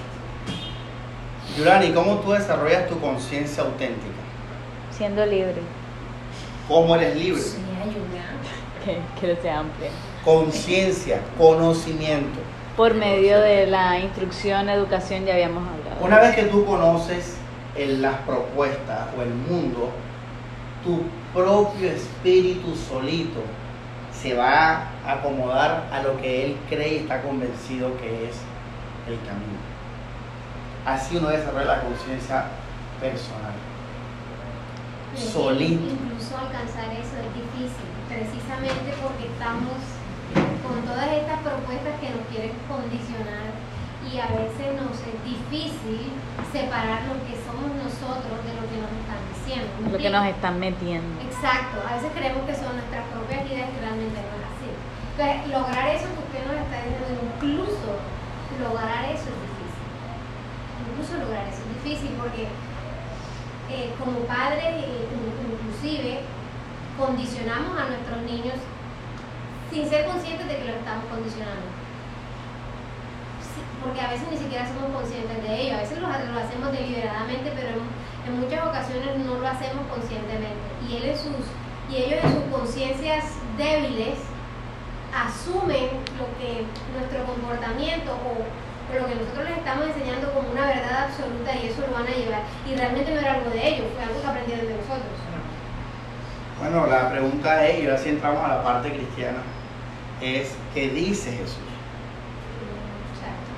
Yurani, 1.58 1.92
¿cómo 1.92 2.16
tú 2.20 2.32
desarrollas 2.32 2.88
tu 2.88 2.98
conciencia 2.98 3.62
auténtica? 3.62 4.06
Siendo 4.96 5.26
libre. 5.26 5.60
¿Cómo 6.68 6.94
eres 6.96 7.16
libre? 7.16 7.40
Sí, 7.40 7.56
ayuda. 7.80 8.22
Que, 8.84 8.98
que 9.20 9.36
sea 9.42 9.60
amplia. 9.60 9.90
Conciencia, 10.24 11.20
conocimiento. 11.38 12.40
Por 12.76 12.94
medio 12.94 13.38
de 13.40 13.66
la 13.66 13.98
instrucción, 13.98 14.68
educación, 14.68 15.24
ya 15.26 15.34
habíamos 15.34 15.62
hablado. 15.68 16.04
Una 16.04 16.18
vez 16.20 16.34
que 16.34 16.44
tú 16.44 16.64
conoces 16.64 17.36
el- 17.76 18.00
las 18.02 18.16
propuestas 18.20 19.08
o 19.18 19.22
el 19.22 19.28
mundo, 19.34 19.90
tu 20.84 21.02
propio 21.32 21.90
espíritu 21.90 22.74
solito 22.74 23.40
se 24.12 24.34
va 24.34 24.88
a 25.06 25.12
acomodar 25.12 25.84
a 25.92 26.02
lo 26.02 26.16
que 26.20 26.46
él 26.46 26.56
cree 26.68 26.94
y 26.94 26.96
está 26.98 27.22
convencido 27.22 27.96
que 27.98 28.28
es 28.28 28.36
el 29.08 29.16
camino. 29.26 29.58
Así 30.86 31.16
uno 31.16 31.28
desarrolla 31.28 31.76
la 31.76 31.80
conciencia 31.82 32.44
personal. 33.00 33.52
Solito. 35.16 35.84
Incluso 35.84 36.38
alcanzar 36.38 36.88
eso 36.92 37.14
es 37.20 37.30
difícil, 37.36 37.88
precisamente 38.08 38.96
porque 39.00 39.28
estamos 39.28 39.76
con 40.64 40.80
todas 40.88 41.08
estas 41.12 41.38
propuestas 41.44 41.94
que 42.00 42.08
nos 42.08 42.24
quieren 42.32 42.56
condicionar 42.64 43.52
y 44.08 44.18
a 44.18 44.28
veces 44.32 44.72
nos 44.80 44.96
es 45.04 45.18
difícil 45.24 46.10
separar 46.50 47.06
lo 47.06 47.20
que 47.28 47.36
somos 47.44 47.70
nosotros 47.76 48.40
de 48.42 48.52
lo 48.56 48.64
que 48.66 48.76
nos 48.80 48.90
están 48.92 49.20
diciendo. 49.30 49.68
¿me 49.78 49.92
Lo 49.92 49.98
que 49.98 50.10
nos 50.10 50.26
están 50.26 50.58
metiendo. 50.58 51.12
Exacto, 51.22 51.84
a 51.84 51.96
veces 51.96 52.10
creemos 52.16 52.42
que 52.48 52.56
son 52.56 52.72
nuestras 52.76 53.04
propias 53.12 53.46
ideas 53.46 53.68
y 53.68 53.78
realmente 53.78 54.18
no 54.18 54.32
es 54.40 54.46
así. 54.48 54.70
Entonces, 54.72 55.36
lograr 55.52 55.86
eso 55.92 56.08
que 56.08 56.22
usted 56.24 56.42
nos 56.48 56.56
está 56.56 56.76
diciendo, 56.82 57.20
incluso 57.28 57.88
lograr 58.58 59.04
eso 59.06 59.28
es 59.28 59.38
difícil. 59.44 59.86
Incluso 60.88 61.12
lograr 61.20 61.44
eso 61.46 61.60
es 61.62 61.70
difícil 61.78 62.10
porque 62.16 62.48
eh, 63.72 63.90
como 63.98 64.20
padres, 64.28 64.64
eh, 64.84 65.08
in- 65.08 65.52
inclusive, 65.52 66.20
condicionamos 66.98 67.72
a 67.80 67.88
nuestros 67.88 68.20
niños 68.22 68.54
sin 69.72 69.88
ser 69.88 70.04
conscientes 70.06 70.46
de 70.46 70.56
que 70.58 70.64
los 70.66 70.76
estamos 70.76 71.04
condicionando. 71.10 71.66
Porque 73.82 74.00
a 74.00 74.10
veces 74.10 74.28
ni 74.30 74.36
siquiera 74.38 74.66
somos 74.68 74.92
conscientes 74.94 75.42
de 75.42 75.60
ello, 75.60 75.74
a 75.74 75.80
veces 75.80 75.98
lo, 75.98 76.06
lo 76.08 76.38
hacemos 76.38 76.70
deliberadamente, 76.70 77.50
pero 77.56 77.68
en, 77.74 77.82
en 78.28 78.40
muchas 78.40 78.64
ocasiones 78.66 79.18
no 79.18 79.34
lo 79.40 79.48
hacemos 79.48 79.82
conscientemente. 79.90 80.62
Y, 80.88 80.96
él 80.96 81.04
en 81.10 81.16
sus, 81.18 81.42
y 81.90 81.96
ellos 81.96 82.20
en 82.22 82.30
sus 82.32 82.44
conciencias 82.52 83.24
débiles 83.58 84.18
asumen 85.12 85.88
lo 86.16 86.26
que 86.38 86.64
nuestro 86.96 87.24
comportamiento 87.26 88.12
o, 88.12 88.46
o 88.90 88.94
lo 89.00 89.06
que 89.06 89.14
nosotros 89.14 89.44
les 89.48 89.58
estamos 89.58 89.86
enseñando 89.86 90.32
como 90.32 90.50
una 90.50 90.66
verdad 90.66 91.04
absoluta 91.08 91.54
y 91.56 91.66
eso 91.68 91.80
lo 91.86 91.92
van 91.94 92.06
a 92.06 92.16
llevar. 92.16 92.42
Y 92.68 92.74
realmente 92.74 93.14
no 93.14 93.20
era 93.20 93.34
algo 93.34 93.50
de 93.50 93.68
ellos, 93.68 93.86
fue 93.94 94.02
algo 94.04 94.20
que 94.20 94.26
aprendieron 94.26 94.66
de 94.66 94.74
nosotros. 94.76 95.16
Bueno, 96.60 96.86
la 96.86 97.10
pregunta 97.10 97.66
es, 97.66 97.82
y 97.82 97.86
ahora 97.86 97.98
sí 97.98 98.08
entramos 98.10 98.44
a 98.44 98.48
la 98.56 98.62
parte 98.62 98.92
cristiana, 98.92 99.38
es 100.20 100.54
¿qué 100.74 100.90
dice 100.90 101.32
Jesús? 101.32 101.58
Exacto. 103.12 103.52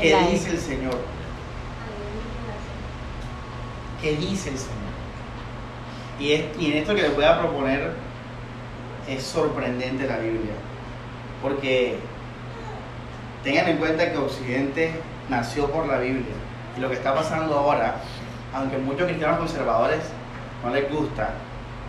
¿Qué 0.00 0.14
dice 0.30 0.50
el 0.50 0.58
Señor? 0.58 0.98
¿Qué 4.00 4.16
dice 4.16 4.50
el 4.50 4.58
Señor? 4.58 4.76
Y, 6.18 6.32
es- 6.32 6.44
y 6.58 6.72
en 6.72 6.78
esto 6.78 6.94
que 6.94 7.02
les 7.02 7.14
voy 7.14 7.24
a 7.24 7.38
proponer 7.38 7.92
es 9.08 9.22
sorprendente 9.22 10.06
la 10.06 10.18
Biblia. 10.18 10.54
Porque 11.40 11.98
tengan 13.42 13.68
en 13.68 13.76
cuenta 13.78 14.10
que 14.10 14.18
Occidente 14.18 14.92
nació 15.28 15.70
por 15.70 15.86
la 15.86 15.98
Biblia. 15.98 16.34
Y 16.76 16.80
lo 16.80 16.88
que 16.88 16.94
está 16.94 17.14
pasando 17.14 17.58
ahora, 17.58 17.96
aunque 18.54 18.78
muchos 18.78 19.06
cristianos 19.06 19.38
conservadores 19.38 20.00
no 20.64 20.70
les 20.70 20.90
gusta, 20.90 21.30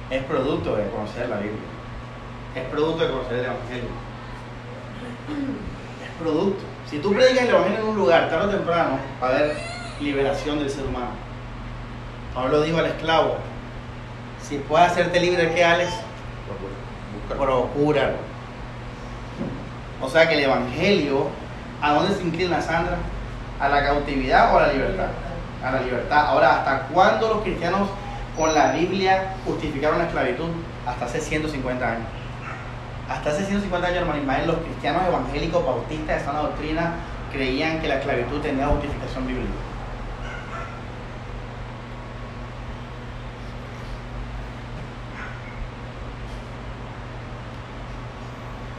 es 0.10 0.24
producto 0.24 0.76
de 0.76 0.90
conocer 0.90 1.30
la 1.30 1.38
Biblia. 1.38 1.60
Es 2.56 2.64
producto 2.66 3.04
de 3.06 3.12
conocer 3.12 3.38
el 3.40 3.46
Evangelio. 3.46 3.90
Es 6.04 6.22
producto. 6.22 6.64
Si 6.90 7.00
tú 7.00 7.14
predicas 7.14 7.44
el 7.44 7.50
Evangelio 7.50 7.80
en 7.80 7.86
un 7.86 7.96
lugar, 7.96 8.30
tarde 8.30 8.48
o 8.48 8.50
temprano, 8.50 9.00
va 9.22 9.28
a 9.28 9.30
haber 9.32 9.58
liberación 10.00 10.60
del 10.60 10.70
ser 10.70 10.86
humano. 10.86 11.12
Pablo 12.34 12.62
dijo 12.62 12.78
al 12.80 12.88
esclavo, 12.88 13.38
si 14.42 14.58
puedes 14.58 14.92
hacerte 14.92 15.20
libre, 15.20 15.54
¿qué 15.54 15.64
Alex? 15.64 15.92
Procúralo. 17.30 18.18
O 20.02 20.10
sea 20.10 20.28
que 20.28 20.36
el 20.36 20.44
Evangelio, 20.44 21.28
¿a 21.84 21.92
dónde 21.92 22.16
se 22.16 22.24
inclina 22.24 22.62
Sandra? 22.62 22.98
¿A 23.60 23.68
la 23.68 23.84
cautividad 23.84 24.56
o 24.56 24.58
a 24.58 24.68
la 24.68 24.74
libertad? 24.74 25.08
A 25.64 25.72
la 25.72 25.82
libertad. 25.82 26.28
Ahora, 26.28 26.58
¿hasta 26.58 26.88
cuándo 26.88 27.28
los 27.28 27.44
cristianos 27.44 27.90
con 28.38 28.54
la 28.56 28.72
Biblia 28.72 29.36
justificaron 29.46 30.00
la 30.00 30.06
esclavitud? 30.06 30.48
Hasta 30.88 31.06
hace 31.06 31.20
150 31.20 31.86
años. 31.86 32.08
Hasta 33.10 33.30
hace 33.30 33.46
150 33.46 33.86
años, 33.86 34.00
hermano 34.00 34.20
Ismael, 34.20 34.48
los 34.48 34.58
cristianos 34.58 35.04
evangélicos 35.06 35.66
bautistas 35.66 36.20
de 36.20 36.26
sana 36.26 36.40
doctrina 36.40 36.94
creían 37.34 37.82
que 37.82 37.90
la 37.90 37.96
esclavitud 37.96 38.42
tenía 38.42 38.68
justificación 38.68 39.28
bíblica. 39.28 39.52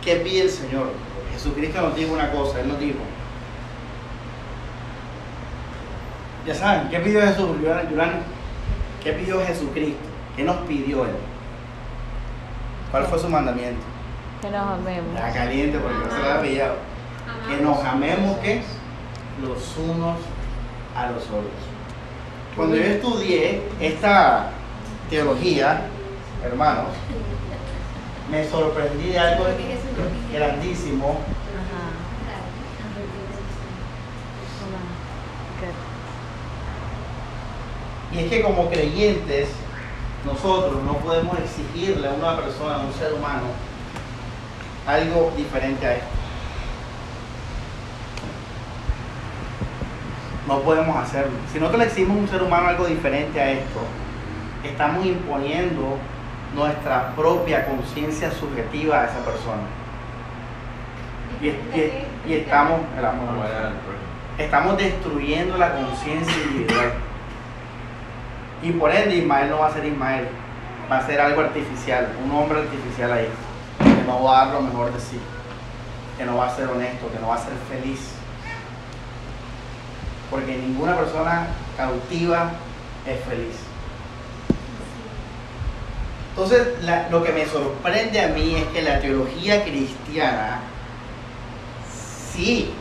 ¿Qué 0.03 0.17
pide 0.17 0.43
el 0.43 0.51
Señor? 0.51 0.89
Jesucristo 1.45 1.83
nos 1.83 1.95
dijo 1.95 2.15
una 2.15 2.31
cosa, 2.33 2.61
Él 2.61 2.69
nos 2.69 2.81
dijo. 2.81 3.01
Ya 6.47 6.55
saben, 6.55 6.89
¿qué 6.89 7.01
pidió 7.01 7.21
Jesús? 7.21 7.51
¿Qué 9.03 9.13
pidió 9.13 9.45
Jesucristo? 9.45 10.01
¿Qué 10.37 10.43
nos 10.43 10.57
pidió 10.67 11.05
Él? 11.05 11.17
¿Cuál 12.91 13.05
fue 13.05 13.19
su 13.19 13.29
mandamiento? 13.29 13.83
Que 14.41 14.51
nos 14.51 14.73
amemos. 14.73 15.13
La 15.15 15.33
caliente 15.35 15.79
porque 15.79 15.99
no 15.99 16.11
se 16.11 16.23
la 16.23 16.35
había 16.39 16.51
pillado. 16.51 16.75
Que 17.47 17.63
nos 17.63 17.85
amemos 17.85 18.39
¿qué? 18.39 18.63
los 19.43 19.77
unos 19.77 20.17
a 20.97 21.11
los 21.11 21.25
otros. 21.25 21.53
Cuando 22.57 22.77
yo 22.77 22.85
estudié 22.85 23.63
esta 23.81 24.49
teología, 25.11 25.83
hermanos, 26.43 26.87
me 28.31 28.49
sorprendí 28.49 29.11
de 29.11 29.19
algo 29.19 29.45
grandísimo 30.33 31.21
y 38.15 38.19
es 38.25 38.31
que 38.31 38.43
como 38.43 38.69
creyentes 38.71 39.49
nosotros 40.25 40.83
no 40.85 40.95
podemos 40.99 41.37
exigirle 41.39 42.09
a 42.09 42.13
una 42.13 42.37
persona, 42.37 42.77
a 42.77 42.79
un 42.79 42.93
ser 42.95 43.13
humano, 43.13 43.43
algo 44.87 45.33
diferente 45.37 45.87
a 45.87 45.95
esto. 45.97 46.07
No 50.47 50.61
podemos 50.61 50.97
hacerlo. 50.97 51.33
Si 51.53 51.59
nosotros 51.59 51.81
le 51.81 51.87
exigimos 51.87 52.17
a 52.19 52.21
un 52.21 52.29
ser 52.29 52.43
humano 52.43 52.69
algo 52.69 52.87
diferente 52.87 53.41
a 53.41 53.51
esto, 53.51 53.81
estamos 54.63 55.05
imponiendo 55.07 55.97
nuestra 56.55 57.15
propia 57.17 57.67
conciencia 57.67 58.31
subjetiva 58.31 59.01
a 59.01 59.05
esa 59.07 59.19
persona. 59.25 59.63
Y, 61.43 61.49
y- 61.49 62.05
y 62.27 62.35
estamos, 62.35 62.81
el 62.99 63.05
amor, 63.05 63.29
estamos 64.39 64.77
destruyendo 64.77 65.57
la 65.59 65.73
conciencia 65.75 66.35
individual. 66.45 66.93
Y 68.65 68.73
por 68.73 68.91
ende 68.91 69.17
Ismael 69.17 69.51
no 69.51 69.59
va 69.59 69.67
a 69.67 69.73
ser 69.75 69.85
Ismael, 69.85 70.27
va 70.91 70.97
a 70.97 71.07
ser 71.07 71.21
algo 71.21 71.43
artificial, 71.43 72.09
un 72.25 72.31
hombre 72.31 72.61
artificial 72.61 73.13
ahí, 73.13 73.29
que 73.79 74.07
no 74.07 74.25
va 74.25 74.41
a 74.41 74.47
dar 74.47 74.55
lo 74.55 74.63
mejor 74.63 74.91
de 74.91 74.99
sí, 74.99 75.21
que 76.17 76.25
no 76.25 76.39
va 76.39 76.47
a 76.47 76.57
ser 76.57 76.69
honesto, 76.69 77.13
que 77.13 77.19
no 77.19 77.29
va 77.29 77.35
a 77.35 77.45
ser 77.45 77.53
feliz. 77.69 78.01
Porque 80.31 80.57
ninguna 80.57 80.97
persona 80.97 81.49
cautiva 81.77 82.53
es 83.07 83.23
feliz. 83.27 83.55
Entonces, 86.31 86.69
lo 87.11 87.23
que 87.23 87.33
me 87.33 87.45
sorprende 87.45 88.21
a 88.23 88.29
mí 88.29 88.57
es 88.57 88.65
que 88.69 88.81
la 88.81 88.99
teología 88.99 89.63
cristiana 89.63 90.61
sí 92.33 92.73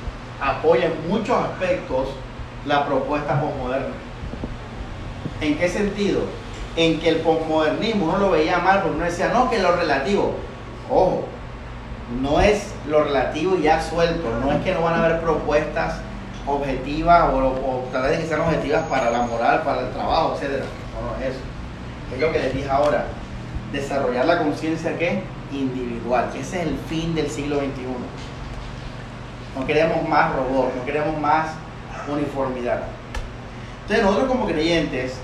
apoya 0.42 0.86
en 0.86 1.10
muchos 1.10 1.38
aspectos 1.38 2.08
la 2.66 2.86
propuesta 2.86 3.42
posmoderna. 3.42 4.03
¿En 5.44 5.58
qué 5.58 5.68
sentido? 5.68 6.22
En 6.76 7.00
que 7.00 7.10
el 7.10 7.18
posmodernismo 7.18 8.06
uno 8.06 8.18
lo 8.18 8.32
veía 8.32 8.60
mal 8.60 8.82
porque 8.82 8.96
uno 8.96 9.06
decía, 9.06 9.30
no, 9.30 9.50
que 9.50 9.60
lo 9.60 9.76
relativo. 9.76 10.36
Ojo, 10.90 11.26
no 12.22 12.40
es 12.40 12.74
lo 12.88 13.04
relativo 13.04 13.58
ya 13.58 13.82
suelto, 13.82 14.30
no 14.42 14.52
es 14.52 14.64
que 14.64 14.74
no 14.74 14.82
van 14.82 14.96
a 14.96 15.06
haber 15.06 15.22
propuestas 15.22 15.96
objetivas 16.48 17.30
o, 17.34 17.38
o 17.38 17.90
tal 17.92 18.04
vez 18.04 18.20
que 18.20 18.28
sean 18.28 18.42
objetivas 18.42 18.84
para 18.88 19.10
la 19.10 19.24
moral, 19.24 19.64
para 19.64 19.82
el 19.82 19.92
trabajo, 19.92 20.36
etc. 20.36 20.64
No, 20.94 21.12
no 21.12 21.24
es 21.24 21.32
eso. 21.32 21.40
Es 22.14 22.22
lo 22.22 22.32
que 22.32 22.40
les 22.40 22.54
dije 22.54 22.70
ahora, 22.70 23.06
desarrollar 23.72 24.26
la 24.26 24.40
conciencia 24.40 24.98
que 24.98 25.24
individual. 25.52 26.30
Ese 26.40 26.62
es 26.62 26.68
el 26.68 26.78
fin 26.90 27.16
del 27.16 27.30
siglo 27.30 27.58
XXI. 27.58 27.70
No 29.60 29.68
queremos 29.68 30.08
más 30.08 30.34
robot, 30.34 30.74
no 30.76 30.86
queremos 30.86 31.18
más 31.20 31.52
uniformidad. 32.08 32.84
Entonces 33.84 34.06
nosotros 34.06 34.30
como 34.30 34.46
creyentes, 34.46 35.16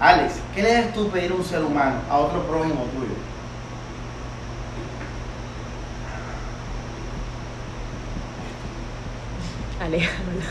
Alex, 0.00 0.34
¿qué 0.54 0.62
le 0.62 0.68
debes 0.72 0.92
tú 0.94 1.08
pedir 1.10 1.32
a 1.32 1.34
un 1.34 1.44
ser 1.44 1.62
humano, 1.62 1.96
a 2.08 2.18
otro 2.18 2.42
prójimo 2.44 2.84
tuyo? 2.94 3.14
Alejandro. 9.80 10.48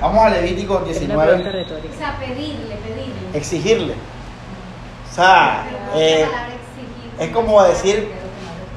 Vamos 0.00 0.24
a 0.26 0.30
Levítico 0.30 0.84
Es 0.88 1.00
una 1.02 1.24
pregunta 1.24 1.50
19, 1.50 1.62
O 1.94 1.98
sea, 1.98 2.18
pedirle, 2.18 2.76
pedirle. 2.76 3.14
exigirle. 3.38 3.94
O 5.10 5.14
sea, 5.14 5.64
eh, 5.96 6.26
es 7.18 7.30
como 7.30 7.62
decir, 7.64 8.12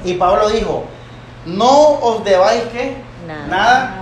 y 0.04 0.14
Pablo 0.14 0.48
dijo, 0.48 0.84
no 1.46 1.90
os 2.00 2.24
debáis 2.24 2.62
que 2.64 2.96
Nada. 3.26 3.46
nada. 3.46 3.94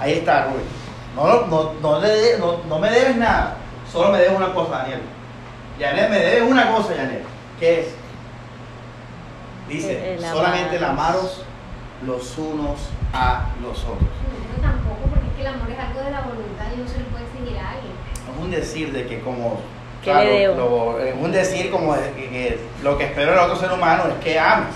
Ahí 0.00 0.14
está, 0.14 0.46
Rubén. 0.46 0.66
No, 1.14 1.46
no, 1.46 2.58
no 2.68 2.78
me 2.78 2.90
debes 2.90 3.16
nada, 3.16 3.56
solo 3.92 4.10
me 4.12 4.18
debes 4.18 4.36
una 4.36 4.52
cosa, 4.54 4.78
Daniel. 4.78 5.00
Yanet, 5.78 6.10
me 6.10 6.18
debes 6.18 6.50
una 6.50 6.70
cosa, 6.70 6.94
Yanet. 6.96 7.22
¿Qué 7.60 7.80
es? 7.80 7.86
Dice, 9.68 10.14
El- 10.14 10.24
el 10.24 10.30
solamente 10.30 10.76
el 10.76 10.84
amaros 10.84 11.42
los 12.06 12.38
unos 12.38 12.78
a 13.12 13.46
los 13.62 13.78
otros. 13.84 13.98
No, 14.56 14.62
tampoco, 14.62 15.00
porque 15.10 15.26
es 15.28 15.34
que 15.34 15.40
el 15.42 15.46
amor 15.48 15.70
es 15.70 15.78
algo 15.78 16.00
de 16.00 16.10
la 16.10 16.20
voluntad 16.22 16.64
y 16.74 16.80
no 16.80 16.88
se 16.88 16.98
le 16.98 17.04
puede 17.04 17.24
exigir 17.24 17.58
a 17.58 17.70
alguien. 17.72 17.92
Es 18.32 18.42
un 18.44 18.50
decir 18.50 18.92
de 18.92 19.06
que 19.06 19.20
como... 19.20 19.60
¿Qué 20.02 20.14
le 20.14 20.38
debo? 20.40 20.54
lo- 20.94 21.00
es 21.00 21.14
un 21.20 21.32
decir 21.32 21.70
como 21.70 21.94
de 21.94 22.12
que, 22.12 22.28
que 22.30 22.60
lo 22.82 22.96
que 22.96 23.04
espero 23.06 23.32
del 23.32 23.40
otro 23.40 23.56
ser 23.56 23.72
humano 23.72 24.04
es 24.08 24.14
que 24.24 24.38
ames. 24.38 24.68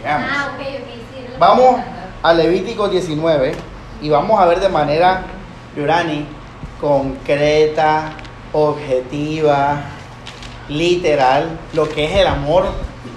que 0.00 0.08
ames. 0.08 0.28
Ah, 0.32 0.52
ok, 0.54 0.60
ok, 0.60 0.88
sí. 1.12 1.26
Vamos 1.38 1.80
a 2.22 2.32
Levítico 2.32 2.88
19 2.88 3.52
y 4.00 4.08
vamos 4.10 4.40
a 4.40 4.46
ver 4.46 4.60
de 4.60 4.68
manera, 4.68 5.22
Yurani, 5.76 6.24
concreta, 6.80 8.12
objetiva, 8.54 9.82
literal, 10.68 11.58
lo 11.74 11.88
que 11.88 12.06
es 12.06 12.12
el 12.12 12.26
amor 12.26 12.66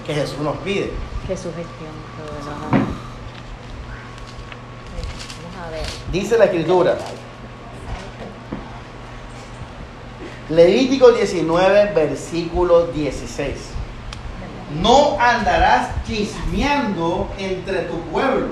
que 0.06 0.14
Jesús 0.14 0.40
nos 0.40 0.58
pide. 0.58 0.92
A 5.64 5.70
ver. 5.70 5.86
Dice 6.12 6.38
la 6.38 6.46
escritura. 6.46 6.98
Levítico 10.50 11.12
19, 11.12 11.94
versículo 11.94 12.88
16. 12.88 13.52
No 14.82 15.20
andarás 15.20 15.90
chismeando 16.06 17.30
entre 17.38 17.82
tu 17.84 18.00
pueblo. 18.12 18.48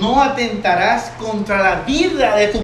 No 0.00 0.22
atentarás 0.22 1.10
contra 1.18 1.62
la 1.62 1.74
vida 1.82 2.36
de 2.36 2.48
tu 2.48 2.52